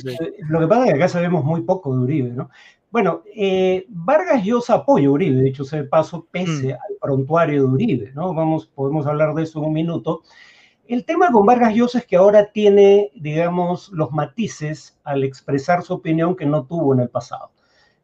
lo 0.50 0.60
que 0.60 0.68
pasa 0.68 0.86
es 0.86 0.90
que 0.90 0.96
acá 0.96 1.08
sabemos 1.08 1.44
muy 1.44 1.62
poco 1.62 1.94
de 1.94 2.02
Uribe, 2.02 2.30
¿no? 2.30 2.50
Bueno, 2.92 3.22
eh, 3.36 3.86
Vargas 3.90 4.44
Llosa 4.44 4.76
apoya 4.76 5.08
a 5.08 5.12
Uribe, 5.12 5.42
de 5.42 5.50
hecho, 5.50 5.64
se 5.64 5.84
paso 5.84 6.28
pese 6.32 6.70
mm. 6.70 6.72
al 6.72 6.98
prontuario 7.00 7.62
de 7.62 7.68
Uribe, 7.68 8.12
¿no? 8.16 8.34
Vamos, 8.34 8.66
podemos 8.66 9.06
hablar 9.06 9.36
de 9.36 9.44
eso 9.44 9.60
en 9.60 9.66
un 9.66 9.74
minuto. 9.74 10.22
El 10.88 11.06
tema 11.06 11.32
con 11.32 11.46
Vargas 11.46 11.76
Llosa 11.76 12.00
es 12.00 12.06
que 12.08 12.16
ahora 12.16 12.52
tiene, 12.52 13.12
digamos, 13.14 13.92
los 13.94 14.12
matices 14.12 15.00
al 15.04 15.24
expresar 15.24 15.84
su 15.84 15.94
opinión 15.94 16.36
que 16.36 16.48
no 16.48 16.66
tuvo 16.66 16.96
en 16.96 17.02
el 17.02 17.10
pasado. 17.10 17.52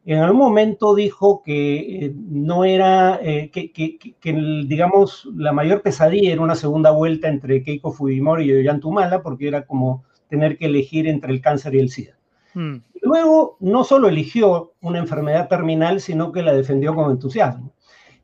En 0.04 0.20
algún 0.20 0.38
momento 0.38 0.94
dijo 0.94 1.42
que 1.42 2.04
eh, 2.06 2.14
no 2.14 2.64
era, 2.64 3.18
eh, 3.20 3.50
que, 3.50 3.72
que, 3.72 3.98
que, 3.98 4.32
digamos, 4.68 5.28
la 5.34 5.52
mayor 5.52 5.82
pesadilla 5.82 6.32
era 6.32 6.42
una 6.42 6.54
segunda 6.54 6.92
vuelta 6.92 7.26
entre 7.26 7.64
Keiko 7.64 7.90
Fujimori 7.90 8.44
y 8.44 8.52
Ollantumala, 8.52 9.20
porque 9.20 9.48
era 9.48 9.66
como 9.66 10.04
tener 10.28 10.58
que 10.58 10.66
elegir 10.66 11.08
entre 11.08 11.32
el 11.32 11.40
cáncer 11.40 11.74
y 11.74 11.80
el 11.80 11.90
SIDA. 11.90 12.15
Mm. 12.56 12.76
Luego, 13.02 13.58
no 13.60 13.84
solo 13.84 14.08
eligió 14.08 14.72
una 14.80 14.98
enfermedad 14.98 15.46
terminal, 15.46 16.00
sino 16.00 16.32
que 16.32 16.42
la 16.42 16.54
defendió 16.54 16.94
con 16.94 17.10
entusiasmo. 17.10 17.74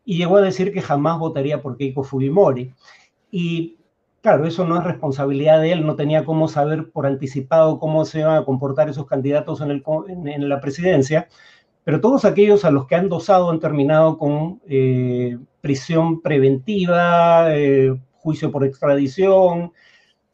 Y 0.07 0.17
llegó 0.17 0.39
a 0.39 0.41
decir 0.41 0.73
que 0.73 0.81
jamás 0.81 1.19
votaría 1.19 1.61
por 1.61 1.77
Keiko 1.77 2.03
Fujimori. 2.03 2.73
Y 3.31 3.77
claro, 4.23 4.47
eso 4.47 4.65
no 4.67 4.79
es 4.79 4.85
responsabilidad 4.85 5.61
de 5.61 5.73
él, 5.73 5.87
no 5.87 5.97
tenía 5.97 6.25
cómo 6.25 6.49
saber 6.49 6.91
por 6.91 7.07
anticipado 7.07 7.79
cómo 7.79 8.07
se 8.07 8.21
iban 8.21 8.37
a 8.37 8.45
comportar 8.47 8.89
esos 8.89 9.07
candidatos 9.07 9.61
en, 9.61 10.49
la 10.49 10.61
presidencia, 10.61 11.29
pero 11.85 12.01
todos 12.01 12.25
aquellos 12.25 12.65
a 12.65 12.71
los 12.71 12.87
que 12.87 12.95
han 12.95 13.11
dosado 13.11 13.51
han 13.51 13.61
terminado 13.61 14.17
con 14.17 14.63
eh, 14.67 15.39
prisión 15.61 16.23
preventiva, 16.23 17.55
eh, 17.55 17.95
juicio 18.15 18.51
por 18.51 18.65
extradición 18.65 19.73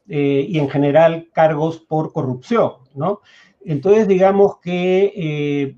eh, 0.07 0.45
y 0.47 0.59
en 0.59 0.69
general 0.69 1.27
cargos 1.33 1.79
por 1.79 2.13
corrupción, 2.13 2.73
¿no? 2.93 3.21
Entonces, 3.61 4.07
digamos 4.07 4.57
que 4.59 5.13
eh, 5.15 5.77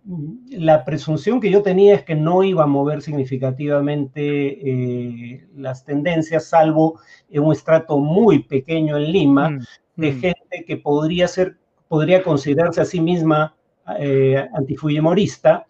la 0.51 0.85
presunción 0.85 1.39
que 1.39 1.49
yo 1.49 1.63
tenía 1.63 1.95
es 1.95 2.03
que 2.03 2.15
no 2.15 2.43
iba 2.43 2.63
a 2.63 2.67
mover 2.67 3.01
significativamente 3.01 4.21
eh, 4.21 5.47
las 5.55 5.83
tendencias, 5.83 6.47
salvo 6.47 6.99
en 7.29 7.43
un 7.43 7.53
estrato 7.53 7.97
muy 7.97 8.43
pequeño 8.43 8.97
en 8.97 9.11
Lima, 9.11 9.49
mm, 9.49 9.59
de 9.95 10.11
mm. 10.11 10.19
gente 10.19 10.65
que 10.65 10.77
podría, 10.77 11.27
ser, 11.27 11.57
podría 11.87 12.21
considerarse 12.21 12.81
a 12.81 12.85
sí 12.85 13.01
misma 13.01 13.55
eh, 13.99 14.47
antifujimorista, 14.53 15.65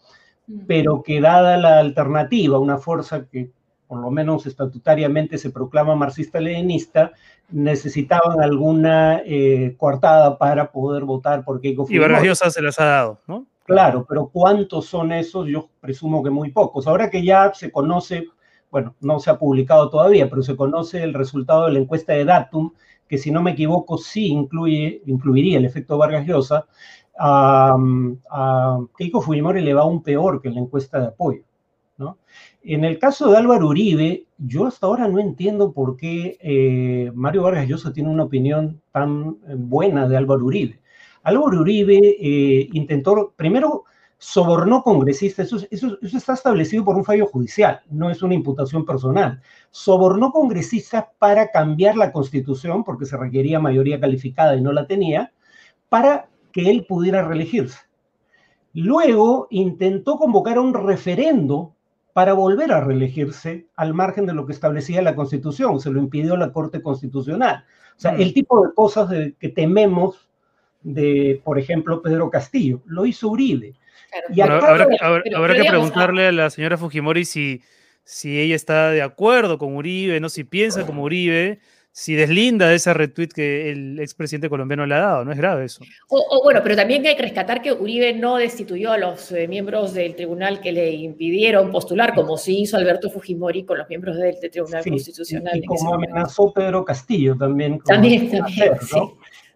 mm. 0.47 0.59
pero 0.67 1.01
que 1.03 1.21
dada 1.21 1.55
la 1.57 1.79
alternativa, 1.79 2.59
una 2.59 2.77
fuerza 2.77 3.25
que 3.31 3.51
por 3.91 3.99
lo 3.99 4.09
menos 4.09 4.45
estatutariamente 4.45 5.37
se 5.37 5.49
proclama 5.49 5.97
marxista-leninista, 5.97 7.11
necesitaban 7.49 8.41
alguna 8.41 9.21
eh, 9.25 9.75
coartada 9.77 10.37
para 10.37 10.71
poder 10.71 11.03
votar 11.03 11.43
por 11.43 11.59
Keiko 11.59 11.83
Fujimori. 11.83 12.09
Y 12.09 12.13
Vargas 12.13 12.53
se 12.53 12.61
las 12.61 12.79
ha 12.79 12.85
dado, 12.85 13.19
¿no? 13.27 13.47
Claro, 13.65 14.05
pero 14.07 14.27
¿cuántos 14.27 14.85
son 14.85 15.11
esos? 15.11 15.45
Yo 15.49 15.67
presumo 15.81 16.23
que 16.23 16.29
muy 16.29 16.51
pocos. 16.51 16.87
Ahora 16.87 17.09
que 17.09 17.21
ya 17.25 17.53
se 17.53 17.69
conoce, 17.69 18.29
bueno, 18.71 18.95
no 19.01 19.19
se 19.19 19.29
ha 19.29 19.37
publicado 19.37 19.89
todavía, 19.89 20.29
pero 20.29 20.41
se 20.41 20.55
conoce 20.55 21.03
el 21.03 21.13
resultado 21.13 21.65
de 21.65 21.73
la 21.73 21.79
encuesta 21.79 22.13
de 22.13 22.23
Datum, 22.23 22.71
que 23.09 23.17
si 23.17 23.29
no 23.29 23.41
me 23.43 23.51
equivoco 23.51 23.97
sí 23.97 24.27
incluye, 24.27 25.01
incluiría 25.05 25.57
el 25.57 25.65
efecto 25.65 25.97
Vargas 25.97 26.25
Llosa, 26.25 26.65
a, 27.19 27.75
a 28.29 28.79
Keiko 28.97 29.19
Fujimori 29.19 29.59
le 29.59 29.73
va 29.73 29.81
aún 29.81 30.01
peor 30.01 30.41
que 30.41 30.47
en 30.47 30.55
la 30.55 30.61
encuesta 30.61 30.97
de 30.97 31.07
apoyo. 31.07 31.41
En 32.63 32.83
el 32.83 32.99
caso 32.99 33.31
de 33.31 33.37
Álvaro 33.37 33.67
Uribe, 33.67 34.25
yo 34.37 34.67
hasta 34.67 34.87
ahora 34.87 35.07
no 35.07 35.19
entiendo 35.19 35.71
por 35.73 35.97
qué 35.97 36.37
eh, 36.39 37.11
Mario 37.13 37.43
Vargas 37.43 37.67
Llosa 37.67 37.93
tiene 37.93 38.09
una 38.09 38.23
opinión 38.23 38.81
tan 38.91 39.37
eh, 39.47 39.55
buena 39.57 40.07
de 40.07 40.17
Álvaro 40.17 40.45
Uribe. 40.45 40.79
Álvaro 41.23 41.59
Uribe 41.59 41.97
eh, 41.97 42.69
intentó, 42.73 43.33
primero, 43.35 43.85
sobornó 44.17 44.83
congresistas, 44.83 45.47
eso, 45.47 45.65
eso, 45.71 45.97
está 46.01 46.33
establecido 46.33 46.85
por 46.85 46.95
un 46.95 47.03
fallo 47.03 47.25
judicial, 47.25 47.81
no 47.89 48.11
es 48.11 48.21
una 48.21 48.35
imputación 48.35 48.85
personal. 48.85 49.41
Sobornó 49.71 50.31
congresistas 50.31 51.05
para 51.17 51.49
cambiar 51.49 51.97
la 51.97 52.11
constitución, 52.11 52.83
porque 52.83 53.05
se 53.05 53.17
requería 53.17 53.59
mayoría 53.59 53.99
calificada 53.99 54.55
y 54.55 54.61
no 54.61 54.71
la 54.73 54.85
tenía, 54.85 55.33
para 55.89 56.29
que 56.51 56.69
él 56.69 56.85
pudiera 56.87 57.27
reelegirse. 57.27 57.79
Luego 58.73 59.47
intentó 59.49 60.17
convocar 60.17 60.57
a 60.57 60.61
un 60.61 60.73
referendo 60.73 61.75
para 62.13 62.33
volver 62.33 62.71
a 62.71 62.81
reelegirse 62.81 63.67
al 63.75 63.93
margen 63.93 64.25
de 64.25 64.33
lo 64.33 64.45
que 64.45 64.53
establecía 64.53 65.01
la 65.01 65.15
Constitución, 65.15 65.79
se 65.79 65.91
lo 65.91 65.99
impidió 65.99 66.35
la 66.37 66.51
Corte 66.51 66.81
Constitucional. 66.81 67.65
O 67.97 67.99
sea, 67.99 68.13
mm. 68.13 68.21
el 68.21 68.33
tipo 68.33 68.65
de 68.65 68.73
cosas 68.73 69.09
que 69.39 69.49
tememos 69.49 70.29
de, 70.83 71.41
por 71.43 71.59
ejemplo, 71.59 72.01
Pedro 72.01 72.29
Castillo, 72.29 72.81
lo 72.85 73.05
hizo 73.05 73.29
Uribe. 73.29 73.75
Y 74.33 74.41
habrá, 74.41 74.87
que 74.87 75.63
preguntarle 75.63 76.27
a 76.27 76.31
la 76.31 76.49
señora 76.49 76.77
Fujimori 76.77 77.23
si, 77.23 77.61
si 78.03 78.39
ella 78.39 78.55
está 78.55 78.89
de 78.89 79.01
acuerdo 79.01 79.57
con 79.57 79.75
Uribe, 79.75 80.19
no 80.19 80.29
si 80.29 80.43
piensa 80.43 80.85
como 80.85 81.03
Uribe, 81.03 81.59
si 81.93 82.15
deslinda 82.15 82.69
de 82.69 82.75
ese 82.75 82.93
retweet 82.93 83.29
que 83.29 83.69
el 83.71 83.99
expresidente 83.99 84.49
colombiano 84.49 84.85
le 84.85 84.95
ha 84.95 84.99
dado, 84.99 85.25
no 85.25 85.31
es 85.31 85.37
grave 85.37 85.65
eso. 85.65 85.83
O, 86.07 86.41
bueno, 86.43 86.61
pero 86.63 86.75
también 86.75 87.05
hay 87.05 87.15
que 87.15 87.21
rescatar 87.21 87.61
que 87.61 87.73
Uribe 87.73 88.13
no 88.13 88.37
destituyó 88.37 88.93
a 88.93 88.97
los 88.97 89.31
eh, 89.33 89.47
miembros 89.47 89.93
del 89.93 90.15
tribunal 90.15 90.61
que 90.61 90.71
le 90.71 90.91
impidieron 90.91 91.69
postular, 91.69 92.13
como 92.13 92.37
sí 92.37 92.61
hizo 92.61 92.77
Alberto 92.77 93.09
Fujimori 93.09 93.65
con 93.65 93.77
los 93.77 93.89
miembros 93.89 94.17
del, 94.17 94.39
Tribunal 94.39 94.83
Constitucional. 94.83 95.57
Y, 95.57 95.65
como 95.65 95.93
amenazó 95.93 96.53
Pedro 96.53 96.85
Castillo 96.85 97.35
también. 97.35 97.79
También, 97.79 98.31
también, 98.31 98.71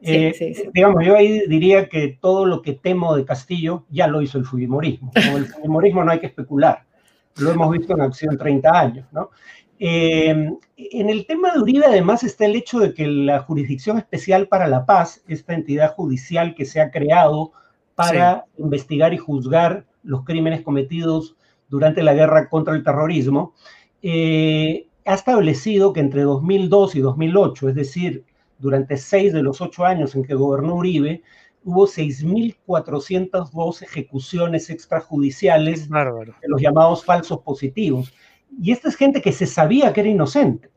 eh, 0.02 0.70
digamos, 0.74 1.06
yo 1.06 1.16
ahí 1.16 1.48
diría 1.48 1.88
que 1.88 2.18
todo 2.22 2.46
lo 2.46 2.62
que 2.62 2.74
temo 2.74 3.16
de 3.16 3.26
Castillo 3.26 3.86
ya 3.90 4.08
lo 4.08 4.22
hizo 4.22 4.38
el 4.38 4.46
Fujimorismo. 4.46 5.12
Con 5.14 5.38
el 5.38 5.46
Fujimorismo 5.46 6.04
no 6.04 6.12
hay 6.12 6.20
que 6.20 6.28
especular. 6.28 6.84
Lo 7.38 7.52
hemos 7.52 7.72
visto 7.72 7.94
en 7.94 8.02
acción 8.02 8.38
30 8.38 8.70
años, 8.70 9.08
¿no? 9.12 9.32
Em, 9.80 10.58
en 10.78 11.10
el 11.10 11.26
tema 11.26 11.52
de 11.52 11.60
Uribe, 11.60 11.86
además, 11.86 12.24
está 12.24 12.46
el 12.46 12.56
hecho 12.56 12.80
de 12.80 12.94
que 12.94 13.08
la 13.08 13.40
Jurisdicción 13.40 13.98
Especial 13.98 14.48
para 14.48 14.68
la 14.68 14.86
Paz, 14.86 15.24
esta 15.28 15.54
entidad 15.54 15.94
judicial 15.94 16.56
que 16.56 16.66
se 16.66 16.80
ha 16.80 16.92
creado 16.92 17.52
para 17.96 18.46
investigar 18.58 19.14
y 19.14 19.18
juzgar 19.18 19.86
los 20.04 20.24
crímenes 20.24 20.62
cometidos 20.62 21.36
durante 21.70 22.04
la 22.04 22.14
guerra 22.14 22.50
contra 22.50 22.76
el 22.76 22.84
terrorismo, 22.84 23.54
eh, 24.02 24.88
ha 25.06 25.14
establecido 25.14 25.94
que 25.94 26.00
entre 26.00 26.24
2002 26.24 26.96
y 26.96 27.00
2008, 27.00 27.70
es 27.70 27.76
decir, 27.76 28.26
durante 28.60 28.98
seis 28.98 29.34
de 29.34 29.44
los 29.44 29.62
ocho 29.62 29.86
años 29.86 30.16
en 30.16 30.24
que 30.24 30.36
gobernó 30.36 30.76
Uribe, 30.76 31.22
hubo 31.64 31.88
6.402 31.88 33.82
ejecuciones 33.82 34.70
extrajudiciales 34.70 35.90
de 35.90 36.48
los 36.48 36.62
llamados 36.62 37.04
falsos 37.04 37.40
positivos. 37.40 38.14
Y 38.62 38.72
esta 38.72 38.90
es 38.90 38.96
gente 38.96 39.22
que 39.22 39.32
se 39.32 39.46
sabía 39.46 39.94
que 39.94 40.02
era 40.02 40.10
inocente. 40.10 40.70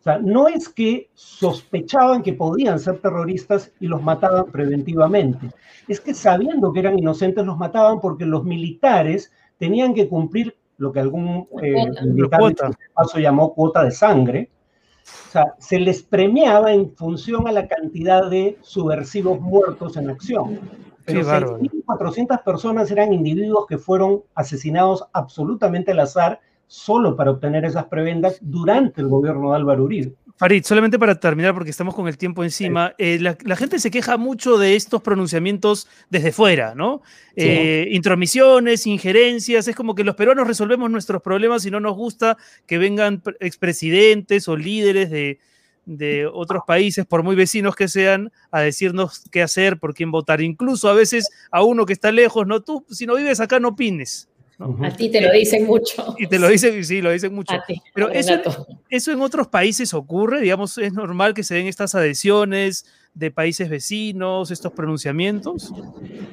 O 0.00 0.02
sea, 0.02 0.18
no 0.18 0.46
es 0.46 0.68
que 0.68 1.10
sospechaban 1.14 2.22
que 2.22 2.32
podían 2.32 2.78
ser 2.78 2.98
terroristas 2.98 3.72
y 3.80 3.88
los 3.88 4.02
mataban 4.02 4.46
preventivamente. 4.50 5.50
Es 5.88 6.00
que 6.00 6.14
sabiendo 6.14 6.72
que 6.72 6.80
eran 6.80 6.98
inocentes 6.98 7.44
los 7.44 7.58
mataban 7.58 8.00
porque 8.00 8.24
los 8.24 8.44
militares 8.44 9.32
tenían 9.58 9.94
que 9.94 10.08
cumplir 10.08 10.56
lo 10.76 10.92
que 10.92 11.00
algún 11.00 11.48
eh, 11.60 11.74
militar 12.04 12.40
este 12.48 12.66
caso 12.96 13.18
llamó 13.18 13.52
cuota 13.52 13.84
de 13.84 13.90
sangre, 13.90 14.50
o 15.02 15.30
sea, 15.30 15.54
se 15.58 15.78
les 15.80 16.02
premiaba 16.02 16.72
en 16.72 16.94
función 16.94 17.48
a 17.48 17.52
la 17.52 17.66
cantidad 17.66 18.30
de 18.30 18.56
subversivos 18.62 19.40
muertos 19.40 19.96
en 19.96 20.10
acción. 20.10 20.60
Pero 21.04 21.22
6.400 21.22 22.44
personas 22.44 22.90
eran 22.90 23.12
individuos 23.12 23.66
que 23.66 23.78
fueron 23.78 24.22
asesinados 24.34 25.04
absolutamente 25.12 25.92
al 25.92 26.00
azar 26.00 26.40
solo 26.68 27.16
para 27.16 27.32
obtener 27.32 27.64
esas 27.64 27.86
prebendas 27.86 28.38
durante 28.40 29.00
el 29.00 29.08
gobierno 29.08 29.50
de 29.50 29.56
Álvaro 29.56 29.84
Uribe. 29.84 30.14
Farid, 30.36 30.62
solamente 30.62 31.00
para 31.00 31.18
terminar, 31.18 31.52
porque 31.52 31.70
estamos 31.70 31.96
con 31.96 32.06
el 32.06 32.16
tiempo 32.16 32.44
encima, 32.44 32.94
eh, 32.96 33.18
la, 33.18 33.56
gente 33.56 33.80
se 33.80 33.90
queja 33.90 34.16
mucho 34.16 34.56
de 34.56 34.76
estos 34.76 35.02
pronunciamientos 35.02 35.88
desde 36.10 36.30
fuera, 36.30 36.76
¿no? 36.76 37.02
Eh, 37.34 37.88
intromisiones, 37.90 38.86
injerencias, 38.86 39.66
es 39.66 39.74
como 39.74 39.96
que 39.96 40.04
los 40.04 40.14
peruanos 40.14 40.46
resolvemos 40.46 40.88
nuestros 40.92 41.22
problemas 41.22 41.66
y 41.66 41.72
no 41.72 41.80
nos 41.80 41.96
gusta 41.96 42.36
que 42.66 42.78
vengan 42.78 43.20
expresidentes 43.40 44.46
o 44.46 44.56
líderes 44.56 45.10
de, 45.10 45.40
de 45.86 46.26
otros 46.26 46.62
países, 46.66 47.04
por 47.04 47.24
muy 47.24 47.34
vecinos 47.34 47.74
que 47.74 47.88
sean, 47.88 48.30
a 48.52 48.60
decirnos 48.60 49.24
qué 49.32 49.42
hacer, 49.42 49.78
por 49.80 49.92
quién 49.92 50.12
votar. 50.12 50.40
Incluso 50.40 50.88
a 50.88 50.92
veces 50.92 51.28
a 51.50 51.64
uno 51.64 51.84
que 51.84 51.94
está 51.94 52.12
lejos, 52.12 52.46
no 52.46 52.60
tú, 52.60 52.84
si 52.90 53.06
no 53.06 53.16
vives 53.16 53.40
acá 53.40 53.58
no 53.58 53.68
opines. 53.68 54.28
A 54.58 54.90
ti 54.90 55.08
te 55.08 55.20
lo 55.20 55.32
dicen 55.32 55.66
mucho. 55.66 56.16
Y 56.18 56.26
te 56.26 56.38
lo 56.38 56.48
dicen, 56.48 56.84
sí, 56.84 57.00
lo 57.00 57.12
dicen 57.12 57.32
mucho. 57.32 57.54
Pero 57.94 58.10
eso, 58.10 58.32
eso, 58.90 59.12
en 59.12 59.20
otros 59.20 59.46
países 59.46 59.94
ocurre, 59.94 60.40
digamos, 60.40 60.78
es 60.78 60.92
normal 60.92 61.32
que 61.32 61.44
se 61.44 61.54
den 61.54 61.68
estas 61.68 61.94
adhesiones 61.94 62.84
de 63.14 63.30
países 63.30 63.68
vecinos, 63.68 64.50
estos 64.50 64.72
pronunciamientos. 64.72 65.72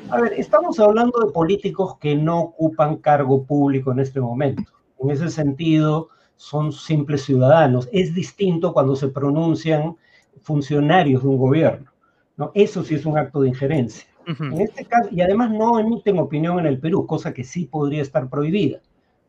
A 0.09 0.21
ver, 0.21 0.33
estamos 0.37 0.79
hablando 0.79 1.19
de 1.19 1.31
políticos 1.31 1.97
que 1.99 2.15
no 2.15 2.39
ocupan 2.39 2.97
cargo 2.97 3.43
público 3.43 3.91
en 3.91 3.99
este 3.99 4.19
momento. 4.19 4.71
En 4.99 5.11
ese 5.11 5.29
sentido, 5.29 6.09
son 6.35 6.71
simples 6.71 7.23
ciudadanos. 7.23 7.87
Es 7.91 8.13
distinto 8.15 8.73
cuando 8.73 8.95
se 8.95 9.09
pronuncian 9.09 9.97
funcionarios 10.41 11.21
de 11.21 11.27
un 11.29 11.37
gobierno. 11.37 11.91
¿no? 12.37 12.51
Eso 12.55 12.83
sí 12.83 12.95
es 12.95 13.05
un 13.05 13.17
acto 13.17 13.41
de 13.41 13.49
injerencia. 13.49 14.05
En 14.27 14.61
este 14.61 14.85
caso, 14.85 15.09
y 15.11 15.21
además 15.21 15.51
no 15.51 15.79
emiten 15.79 16.17
opinión 16.19 16.59
en 16.59 16.65
el 16.65 16.79
Perú, 16.79 17.05
cosa 17.05 17.33
que 17.33 17.43
sí 17.43 17.65
podría 17.65 18.01
estar 18.01 18.29
prohibida. 18.29 18.79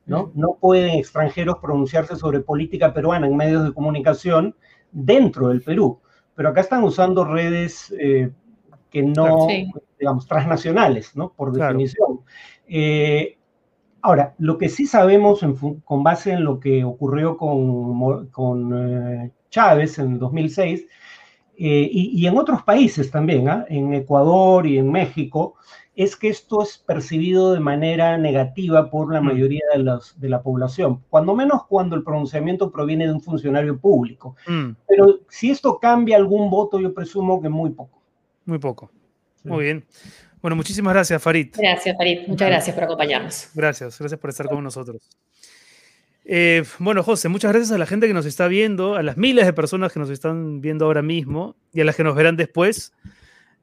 ¿no? 0.06 0.30
no 0.34 0.56
pueden 0.60 0.94
extranjeros 0.94 1.58
pronunciarse 1.58 2.16
sobre 2.16 2.40
política 2.40 2.94
peruana 2.94 3.26
en 3.26 3.36
medios 3.36 3.64
de 3.64 3.74
comunicación 3.74 4.54
dentro 4.92 5.48
del 5.48 5.62
Perú. 5.62 6.00
Pero 6.34 6.50
acá 6.50 6.60
están 6.60 6.84
usando 6.84 7.24
redes 7.24 7.92
eh, 7.98 8.30
que 8.90 9.02
no, 9.02 9.48
digamos, 9.98 10.26
transnacionales, 10.26 11.16
¿no? 11.16 11.32
Por 11.32 11.52
definición. 11.52 12.20
Eh, 12.68 13.36
ahora, 14.02 14.34
lo 14.38 14.58
que 14.58 14.68
sí 14.68 14.86
sabemos 14.86 15.44
con 15.84 16.02
base 16.02 16.32
en 16.32 16.44
lo 16.44 16.60
que 16.60 16.84
ocurrió 16.84 17.36
con, 17.36 18.28
con 18.28 19.24
eh, 19.24 19.32
Chávez 19.50 19.98
en 19.98 20.18
2006 20.18 20.86
eh, 21.58 21.88
y, 21.90 22.26
en 22.26 22.36
otros 22.36 22.62
países 22.62 23.10
también, 23.10 23.48
¿ah? 23.48 23.64
en 23.68 23.94
Ecuador 23.94 24.66
y 24.66 24.78
en 24.78 24.90
México, 24.90 25.54
es 25.94 26.14
que 26.14 26.28
esto 26.28 26.62
es 26.62 26.76
percibido 26.76 27.54
de 27.54 27.60
manera 27.60 28.18
negativa 28.18 28.90
por 28.90 29.12
la 29.12 29.22
mm. 29.22 29.24
mayoría 29.24 29.62
de, 29.72 29.78
los, 29.82 30.20
de 30.20 30.28
la 30.28 30.42
población, 30.42 31.02
cuando 31.08 31.34
menos 31.34 31.64
cuando 31.66 31.96
el 31.96 32.02
pronunciamiento 32.02 32.70
proviene 32.70 33.06
de 33.06 33.14
un 33.14 33.22
funcionario 33.22 33.78
público. 33.78 34.36
Mm. 34.46 34.72
Pero 34.86 35.20
si 35.28 35.50
esto 35.50 35.78
cambia 35.78 36.18
algún 36.18 36.50
voto, 36.50 36.78
yo 36.78 36.92
presumo 36.92 37.40
que 37.40 37.48
muy 37.48 37.70
poco. 37.70 38.02
Muy 38.44 38.58
poco. 38.58 38.90
Muy 39.42 39.64
bien. 39.64 39.84
Bueno, 40.42 40.56
muchísimas 40.56 40.92
gracias, 40.92 41.22
Farid. 41.22 41.54
Gracias, 41.56 41.96
Farid. 41.96 42.28
Muchas 42.28 42.48
gracias 42.48 42.74
por 42.74 42.84
acompañarnos. 42.84 43.50
Gracias, 43.54 43.98
gracias 43.98 44.20
por 44.20 44.30
estar 44.30 44.48
con 44.48 44.62
nosotros. 44.62 45.08
Eh, 46.28 46.64
bueno, 46.80 47.04
José, 47.04 47.28
muchas 47.28 47.52
gracias 47.52 47.70
a 47.70 47.78
la 47.78 47.86
gente 47.86 48.08
que 48.08 48.14
nos 48.14 48.26
está 48.26 48.48
viendo, 48.48 48.96
a 48.96 49.02
las 49.02 49.16
miles 49.16 49.46
de 49.46 49.52
personas 49.52 49.92
que 49.92 50.00
nos 50.00 50.10
están 50.10 50.60
viendo 50.60 50.84
ahora 50.84 51.02
mismo 51.02 51.54
y 51.72 51.80
a 51.80 51.84
las 51.84 51.94
que 51.94 52.02
nos 52.02 52.16
verán 52.16 52.36
después. 52.36 52.92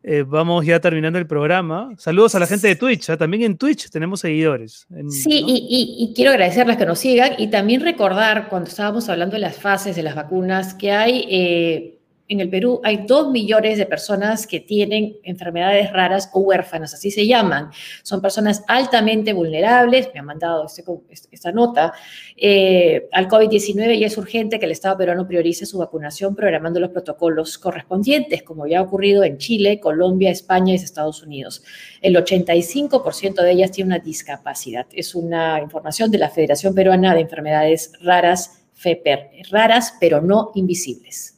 Eh, 0.05 0.23
vamos 0.25 0.65
ya 0.65 0.79
terminando 0.79 1.19
el 1.19 1.27
programa. 1.27 1.91
Saludos 1.97 2.35
a 2.35 2.39
la 2.39 2.47
gente 2.47 2.67
de 2.67 2.75
Twitch. 2.75 3.09
¿ah? 3.09 3.17
También 3.17 3.43
en 3.43 3.57
Twitch 3.57 3.89
tenemos 3.89 4.21
seguidores. 4.21 4.87
sí, 5.09 5.43
y, 5.45 6.13
quiero 6.15 6.31
agradecerles 6.31 6.77
que 6.77 6.85
nos 6.85 6.99
sigan 6.99 7.33
y 7.37 7.47
también 7.47 7.81
recordar, 7.81 8.47
cuando 8.49 8.69
estábamos 8.69 9.07
hablando 9.09 9.35
de 9.35 9.41
las 9.41 9.57
fases 9.57 9.95
de 9.95 10.03
las 10.03 10.15
vacunas, 10.15 10.73
que 10.73 10.91
hay 10.91 11.25
eh, 11.29 11.92
en 12.27 12.39
el 12.39 12.49
Perú 12.49 12.79
hay 12.83 13.05
dos 13.05 13.31
millones 13.31 13.77
de 13.77 13.85
personas 13.85 14.47
que 14.47 14.59
tienen 14.59 15.17
enfermedades 15.23 15.91
raras 15.91 16.29
o 16.33 16.39
huérfanas, 16.39 16.93
así 16.93 17.11
se 17.11 17.27
llaman. 17.27 17.69
Son 18.01 18.21
personas 18.21 18.63
altamente 18.67 19.33
vulnerables, 19.33 20.09
me 20.13 20.21
han 20.21 20.25
mandado 20.25 20.65
este, 20.65 20.83
esta 21.31 21.51
nota, 21.51 21.93
eh, 22.37 23.07
al 23.11 23.27
COVID-19 23.27 23.97
y 23.97 24.03
es 24.05 24.17
urgente 24.17 24.59
que 24.59 24.65
el 24.65 24.71
Estado 24.71 24.97
peruano 24.97 25.27
priorice 25.27 25.65
su 25.65 25.77
vacunación 25.77 26.35
programando 26.35 26.79
los 26.79 26.91
protocolos 26.91 27.57
correspondientes, 27.57 28.43
como 28.43 28.67
ya 28.67 28.79
ha 28.79 28.83
ocurrido 28.83 29.23
en 29.23 29.37
Chile, 29.37 29.79
Colombia, 29.79 30.31
España 30.31 30.73
y 30.73 30.75
Estados 30.75 31.23
Unidos. 31.23 31.63
El 32.01 32.15
85% 32.15 33.41
de 33.41 33.51
ellas 33.51 33.71
tiene 33.71 33.89
una 33.95 33.99
discapacidad. 33.99 34.87
Es 34.93 35.13
una 35.13 35.59
información 35.61 36.09
de 36.09 36.17
la 36.19 36.29
Federación 36.29 36.73
Peruana 36.73 37.13
de 37.13 37.21
Enfermedades 37.21 37.91
Raras, 38.01 38.63
FEPER, 38.73 39.31
raras 39.51 39.95
pero 39.99 40.21
no 40.21 40.51
invisibles. 40.55 41.37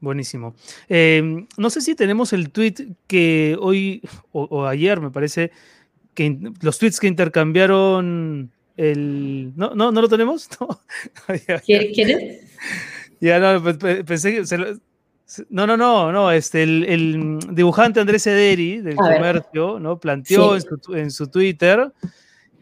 Buenísimo. 0.00 0.54
Em, 0.88 1.46
no 1.56 1.70
sé 1.70 1.80
si 1.80 1.94
tenemos 1.94 2.32
el 2.32 2.50
tweet 2.50 2.74
que 3.06 3.56
hoy 3.60 4.02
o, 4.32 4.64
ayer, 4.66 5.00
me 5.00 5.10
parece, 5.10 5.50
que 6.14 6.38
los 6.60 6.78
tweets 6.78 7.00
que 7.00 7.08
intercambiaron 7.08 8.52
el... 8.76 9.52
¿No, 9.56 9.74
no, 9.74 9.90
¿no 9.90 10.00
lo 10.00 10.08
tenemos? 10.08 10.48
¿Quién 11.66 12.10
es? 12.10 12.40
Ya 13.20 13.40
no, 13.40 13.62
pensé 14.04 14.32
que... 14.32 14.76
no, 15.50 15.66
no, 15.66 15.76
no, 15.76 16.12
no, 16.12 16.30
este, 16.30 16.62
el, 16.62 17.38
dibujante 17.50 17.98
Andrés 17.98 18.26
Ederi 18.28 18.80
del 18.80 18.94
comercio, 18.94 19.80
¿no? 19.80 19.98
Planteó 19.98 20.54
en, 20.54 20.62
su, 20.62 20.94
en, 20.94 21.10
su, 21.10 21.26
Twitter 21.26 21.90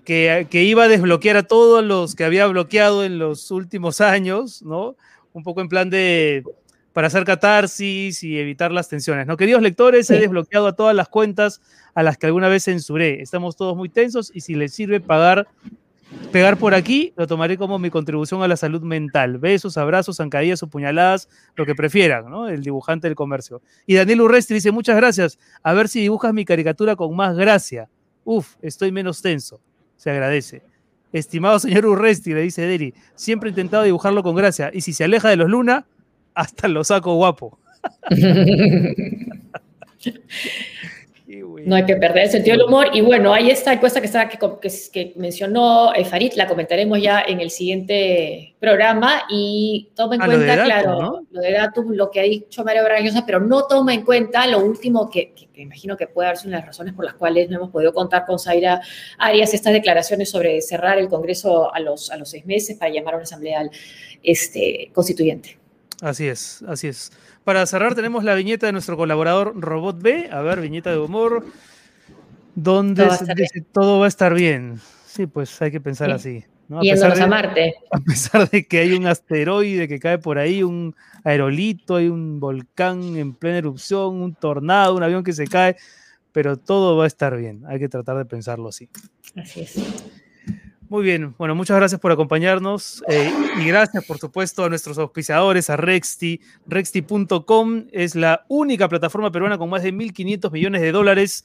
que, 0.05 0.47
que, 0.49 0.65
iba 0.65 0.85
a 0.85 0.89
desbloquear 0.89 1.37
a 1.37 1.43
todos 1.43 1.85
los 1.85 2.15
que 2.15 2.25
había 2.25 2.47
bloqueado 2.47 3.05
en 3.05 3.19
los 3.19 3.51
últimos 3.51 4.01
años, 4.01 4.63
¿no? 4.63 4.97
Un 5.35 5.43
poco 5.43 5.61
en 5.61 5.69
plan 5.69 5.91
de 5.91 6.43
para 6.97 7.09
hacer 7.09 7.25
catarsis 7.25 8.23
y 8.23 8.39
evitar 8.39 8.73
las 8.73 8.89
tensiones. 8.89 9.27
¿no? 9.27 9.37
Queridos 9.37 9.61
lectores, 9.61 10.09
he 10.09 10.19
desbloqueado 10.19 10.67
a 10.67 10.73
todas 10.73 10.97
las 10.97 11.11
cuentas 11.11 11.61
a 11.95 12.03
las 12.03 12.17
que 12.17 12.25
alguna 12.25 12.49
vez 12.49 12.65
censuré. 12.65 13.21
Estamos 13.21 13.55
todos 13.55 13.77
muy 13.77 13.91
tensos 13.91 14.33
y 14.35 14.41
si 14.41 14.55
les 14.55 14.73
sirve 14.73 14.99
pagar, 14.99 15.47
pegar 16.33 16.57
por 16.57 16.73
aquí, 16.73 17.13
lo 17.15 17.27
tomaré 17.27 17.59
como 17.59 17.79
mi 17.79 17.91
contribución 17.91 18.43
a 18.43 18.49
la 18.49 18.57
salud 18.57 18.81
mental. 18.81 19.37
Besos, 19.37 19.77
abrazos, 19.77 20.17
zancadillas 20.17 20.63
o 20.63 20.69
puñaladas, 20.69 21.29
lo 21.55 21.67
que 21.67 21.75
prefieran, 21.75 22.31
¿no? 22.31 22.49
El 22.49 22.63
dibujante 22.63 23.09
del 23.09 23.15
comercio. 23.15 23.61
Y 23.85 23.97
Daniel 23.97 24.23
Urresti 24.23 24.55
dice, 24.55 24.71
muchas 24.71 24.97
gracias. 24.97 25.39
A 25.63 25.75
ver 25.75 25.89
si 25.89 26.01
dibujas 26.01 26.33
mi 26.33 26.47
caricatura 26.47 26.97
con 26.97 27.15
más 27.15 27.37
gracia. 27.37 27.91
Uf, 28.25 28.55
estoy 28.63 28.91
menos 28.91 29.21
tenso. 29.21 29.61
Se 29.97 30.11
agradece. 30.11 30.63
Estimado 31.13 31.59
señor 31.59 31.85
Urresti, 31.85 32.33
le 32.33 32.41
dice 32.41 32.63
Deri, 32.63 32.95
siempre 33.15 33.51
he 33.51 33.53
intentado 33.53 33.83
dibujarlo 33.83 34.23
con 34.23 34.35
gracia. 34.35 34.71
Y 34.73 34.81
si 34.81 34.95
se 34.95 35.05
aleja 35.05 35.29
de 35.29 35.37
los 35.37 35.51
Luna, 35.51 35.85
hasta 36.37 36.69
lo 36.69 36.85
saco 36.85 37.15
guapo. 37.17 37.59
No 41.67 41.75
hay 41.75 41.85
que 41.85 41.97
perder 41.97 42.25
el 42.25 42.31
sentido 42.31 42.57
del 42.57 42.67
humor. 42.67 42.91
Y 42.93 43.01
bueno, 43.01 43.33
ahí 43.33 43.51
está 43.51 43.73
encuesta 43.73 44.01
que, 44.01 44.07
está, 44.07 44.29
que, 44.29 44.39
que, 44.93 45.13
mencionó 45.17 45.93
eh, 45.93 46.05
Farid, 46.05 46.35
la 46.35 46.47
comentaremos 46.47 47.03
ya 47.03 47.23
en 47.27 47.41
el 47.41 47.51
siguiente 47.51 48.55
programa. 48.61 49.23
Y 49.29 49.91
toma 49.97 50.15
en 50.15 50.23
ah, 50.23 50.27
cuenta, 50.27 50.65
claro, 50.65 51.23
lo 51.29 51.41
de 51.41 51.51
datos, 51.51 51.85
lo 51.89 52.09
que 52.13 52.21
ha 52.21 52.23
dicho 52.23 52.63
María 52.63 52.85
Brañosa, 52.85 53.25
pero 53.27 53.41
no 53.41 53.67
toma 53.67 53.95
en 53.95 54.05
cuenta 54.05 54.47
lo 54.47 54.61
último 54.61 55.11
que, 55.11 55.33
que, 55.35 55.61
imagino 55.61 55.97
que 55.97 56.07
puede 56.07 56.29
darse 56.29 56.47
una 56.47 56.59
de 56.59 56.61
las 56.61 56.69
razones 56.69 56.95
por 56.95 57.05
las 57.05 57.15
cuales 57.15 57.51
no 57.51 57.57
hemos 57.57 57.71
podido 57.71 57.93
contar 57.93 58.25
con 58.25 58.39
Zaira 58.39 58.81
Arias 59.19 59.53
estas 59.53 59.73
declaraciones 59.73 60.31
sobre 60.31 60.63
cerrar 60.63 60.99
el 60.99 61.09
Congreso 61.09 61.75
a 61.75 61.81
los, 61.81 62.13
a 62.13 62.17
los 62.17 62.31
seis 62.31 62.47
meses 62.47 62.77
para 62.79 62.93
llamar 62.93 63.15
a 63.15 63.17
una 63.17 63.25
asamblea 63.25 63.69
este, 64.23 64.91
constituyente. 64.95 65.66
Así 66.03 66.27
es, 66.27 66.63
así 66.69 66.89
es. 66.89 67.11
Para 67.45 67.65
cerrar 67.67 67.95
tenemos 67.95 68.23
la 68.25 68.35
viñeta 68.35 68.67
de 68.67 68.73
nuestro 68.73 68.97
colaborador 68.97 69.53
Robot 69.61 70.01
B. 70.03 70.29
A 70.31 70.41
ver, 70.43 70.61
viñeta 70.61 70.91
de 70.91 70.99
humor. 70.99 71.47
Donde 72.55 73.07
todo 73.73 73.99
va 74.01 74.07
a 74.07 74.09
estar, 74.09 74.35
bien. 74.35 74.81
Sí, 75.07 75.27
pues 75.27 75.61
hay 75.61 75.71
que 75.71 75.81
pensar 75.81 76.11
así. 76.11 76.45
¿no? 76.69 76.79
A 76.81 76.83
Yéndonos 76.83 77.13
pesar 77.15 77.23
a 77.23 77.25
de- 77.25 77.31
Marte. 77.31 77.75
a 77.93 78.01
pesar 78.01 78.51
de 78.51 78.67
que 78.67 78.79
hay 78.79 78.93
un 78.93 79.07
asteroide 79.07 79.89
que 79.89 79.99
cae 79.99 80.19
por 80.19 80.39
ahí, 80.39 80.63
un 80.63 80.95
aerolito, 81.25 81.97
hay 81.97 82.09
un 82.09 82.41
volcán 82.41 83.17
en 83.17 83.35
plena 83.35 83.59
erupción, 83.59 84.17
un 84.23 84.35
tornado, 84.35 84.95
un 84.97 85.03
avión 85.03 85.23
que 85.23 85.33
se 85.33 85.47
cae, 85.47 85.77
pero 86.33 86.57
todo 86.57 86.97
va 86.97 87.05
a 87.05 87.07
estar 87.07 87.37
bien. 87.37 87.63
Hay 87.69 87.79
que 87.79 87.89
tratar 87.89 88.17
de 88.17 88.25
pensarlo 88.25 88.69
así. 88.69 88.89
Así 89.37 89.61
es. 89.61 89.75
Muy 90.89 91.03
bien, 91.03 91.35
bueno, 91.37 91.57
muchas 91.57 91.77
gracias 91.77 92.01
por 92.01 92.13
acompañarnos 92.13 93.03
eh, 93.09 93.33
y 93.61 93.65
gracias, 93.67 94.05
por 94.05 94.19
supuesto, 94.19 94.65
a 94.65 94.69
nuestros 94.69 94.99
auspiciadores, 94.99 95.69
a 95.69 95.77
Rexti. 95.77 96.41
Rexti.com 96.67 97.87
es 97.91 98.15
la 98.15 98.45
única 98.49 98.89
plataforma 98.89 99.33
peruana 99.33 99.59
con 99.59 99.69
más 99.69 99.83
de 99.83 99.93
1.500 99.93 100.53
millones 100.53 100.83
de 100.83 100.93
dólares 100.93 101.45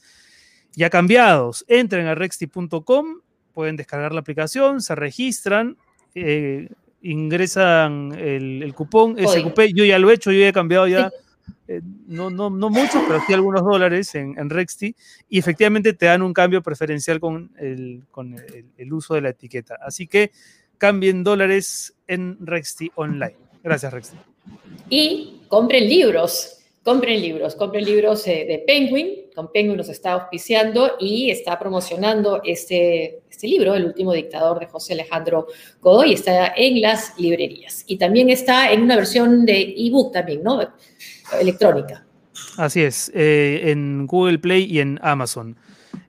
ya 0.74 0.90
cambiados. 0.90 1.64
Entren 1.66 2.06
a 2.06 2.14
Rexti.com, 2.14 3.20
pueden 3.52 3.76
descargar 3.76 4.12
la 4.12 4.20
aplicación, 4.20 4.80
se 4.80 4.94
registran, 4.94 5.76
eh, 6.14 6.68
ingresan 7.02 8.12
el, 8.16 8.62
el 8.62 8.74
cupón. 8.74 9.16
SQP. 9.18 9.74
Yo 9.74 9.84
ya 9.84 9.98
lo 9.98 10.10
he 10.10 10.14
hecho, 10.14 10.30
yo 10.30 10.38
ya 10.38 10.48
he 10.48 10.52
cambiado 10.52 10.86
ya, 10.86 11.10
eh, 11.68 11.80
no, 12.06 12.28
no, 12.28 12.50
no 12.50 12.70
muchos, 12.70 13.02
pero 13.06 13.20
sí 13.26 13.32
algunos 13.32 13.62
dólares 13.62 14.14
en, 14.14 14.38
en 14.38 14.50
Rexti 14.50 14.94
y 15.28 15.38
efectivamente 15.38 15.92
te 15.92 16.06
dan 16.06 16.22
un 16.22 16.32
cambio 16.32 16.62
preferencial 16.62 17.20
con, 17.20 17.50
el, 17.56 18.02
con 18.10 18.36
el, 18.76 18.92
uso 18.92 19.14
de 19.14 19.22
la 19.22 19.30
etiqueta. 19.30 19.78
Así 19.80 20.06
que 20.06 20.32
cambien 20.76 21.22
dólares 21.22 21.94
en 22.08 22.36
Rexti 22.44 22.90
Online. 22.96 23.36
Gracias, 23.62 23.92
Rexti. 23.92 24.16
Y 24.90 25.42
compren 25.48 25.88
libros, 25.88 26.58
compren 26.82 27.22
libros, 27.22 27.54
compren 27.54 27.84
libros 27.84 28.26
eh, 28.26 28.44
de 28.46 28.58
Penguin. 28.66 29.30
Con 29.34 29.50
Penguin 29.50 29.76
nos 29.78 29.88
está 29.88 30.12
auspiciando 30.12 30.96
y 30.98 31.30
está 31.30 31.58
promocionando 31.58 32.42
este, 32.44 33.20
este 33.30 33.46
libro, 33.46 33.74
El 33.74 33.86
último 33.86 34.12
dictador 34.12 34.58
de 34.58 34.66
José 34.66 34.92
Alejandro 34.94 35.46
Godoy. 35.80 36.12
Está 36.12 36.52
en 36.56 36.82
las 36.82 37.18
librerías. 37.18 37.84
Y 37.86 37.96
también 37.96 38.28
está 38.28 38.72
en 38.72 38.82
una 38.82 38.96
versión 38.96 39.46
de 39.46 39.74
ebook 39.78 40.12
también, 40.12 40.42
¿no? 40.42 40.60
Electrónica. 41.40 42.04
Así 42.56 42.82
es, 42.82 43.10
eh, 43.14 43.70
en 43.70 44.06
Google 44.06 44.38
Play 44.38 44.64
y 44.64 44.80
en 44.80 44.98
Amazon. 45.02 45.56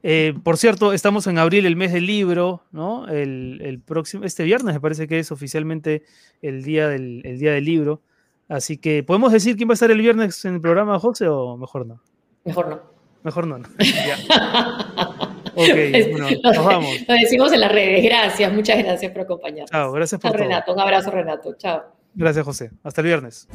Eh, 0.01 0.33
por 0.43 0.57
cierto, 0.57 0.93
estamos 0.93 1.27
en 1.27 1.37
abril, 1.37 1.65
el 1.65 1.75
mes 1.75 1.93
del 1.93 2.05
libro, 2.05 2.63
¿no? 2.71 3.07
El, 3.07 3.61
el 3.63 3.79
próximo, 3.79 4.23
este 4.23 4.43
viernes 4.43 4.75
me 4.75 4.81
parece 4.81 5.07
que 5.07 5.19
es 5.19 5.31
oficialmente 5.31 6.03
el 6.41 6.63
día, 6.63 6.87
del, 6.87 7.21
el 7.25 7.39
día 7.39 7.53
del 7.53 7.65
libro. 7.65 8.01
Así 8.49 8.77
que, 8.77 9.03
¿podemos 9.03 9.31
decir 9.31 9.55
quién 9.55 9.69
va 9.69 9.73
a 9.73 9.75
estar 9.75 9.91
el 9.91 10.01
viernes 10.01 10.43
en 10.45 10.55
el 10.55 10.61
programa, 10.61 10.99
José, 10.99 11.27
o 11.27 11.57
mejor 11.57 11.85
no? 11.85 12.01
Mejor 12.43 12.69
no. 12.69 12.81
Mejor 13.23 13.47
no. 13.47 13.57
¿no? 13.59 13.67
Ok, 15.55 15.67
bueno, 16.11 16.27
nos 16.43 16.65
vamos. 16.65 16.95
Lo 17.07 17.13
decimos 17.13 17.53
en 17.53 17.59
las 17.59 17.71
redes. 17.71 18.03
Gracias, 18.03 18.51
muchas 18.51 18.77
gracias 18.79 19.11
por 19.11 19.21
acompañarnos. 19.21 19.69
Chao, 19.69 19.91
gracias 19.91 20.19
por 20.19 20.31
Chao, 20.31 20.37
todo. 20.37 20.47
Renato. 20.47 20.73
Un 20.73 20.79
abrazo, 20.79 21.11
Renato. 21.11 21.53
Chao. 21.57 21.83
Gracias, 22.15 22.43
José. 22.43 22.71
Hasta 22.83 23.01
el 23.01 23.07
viernes. 23.07 23.47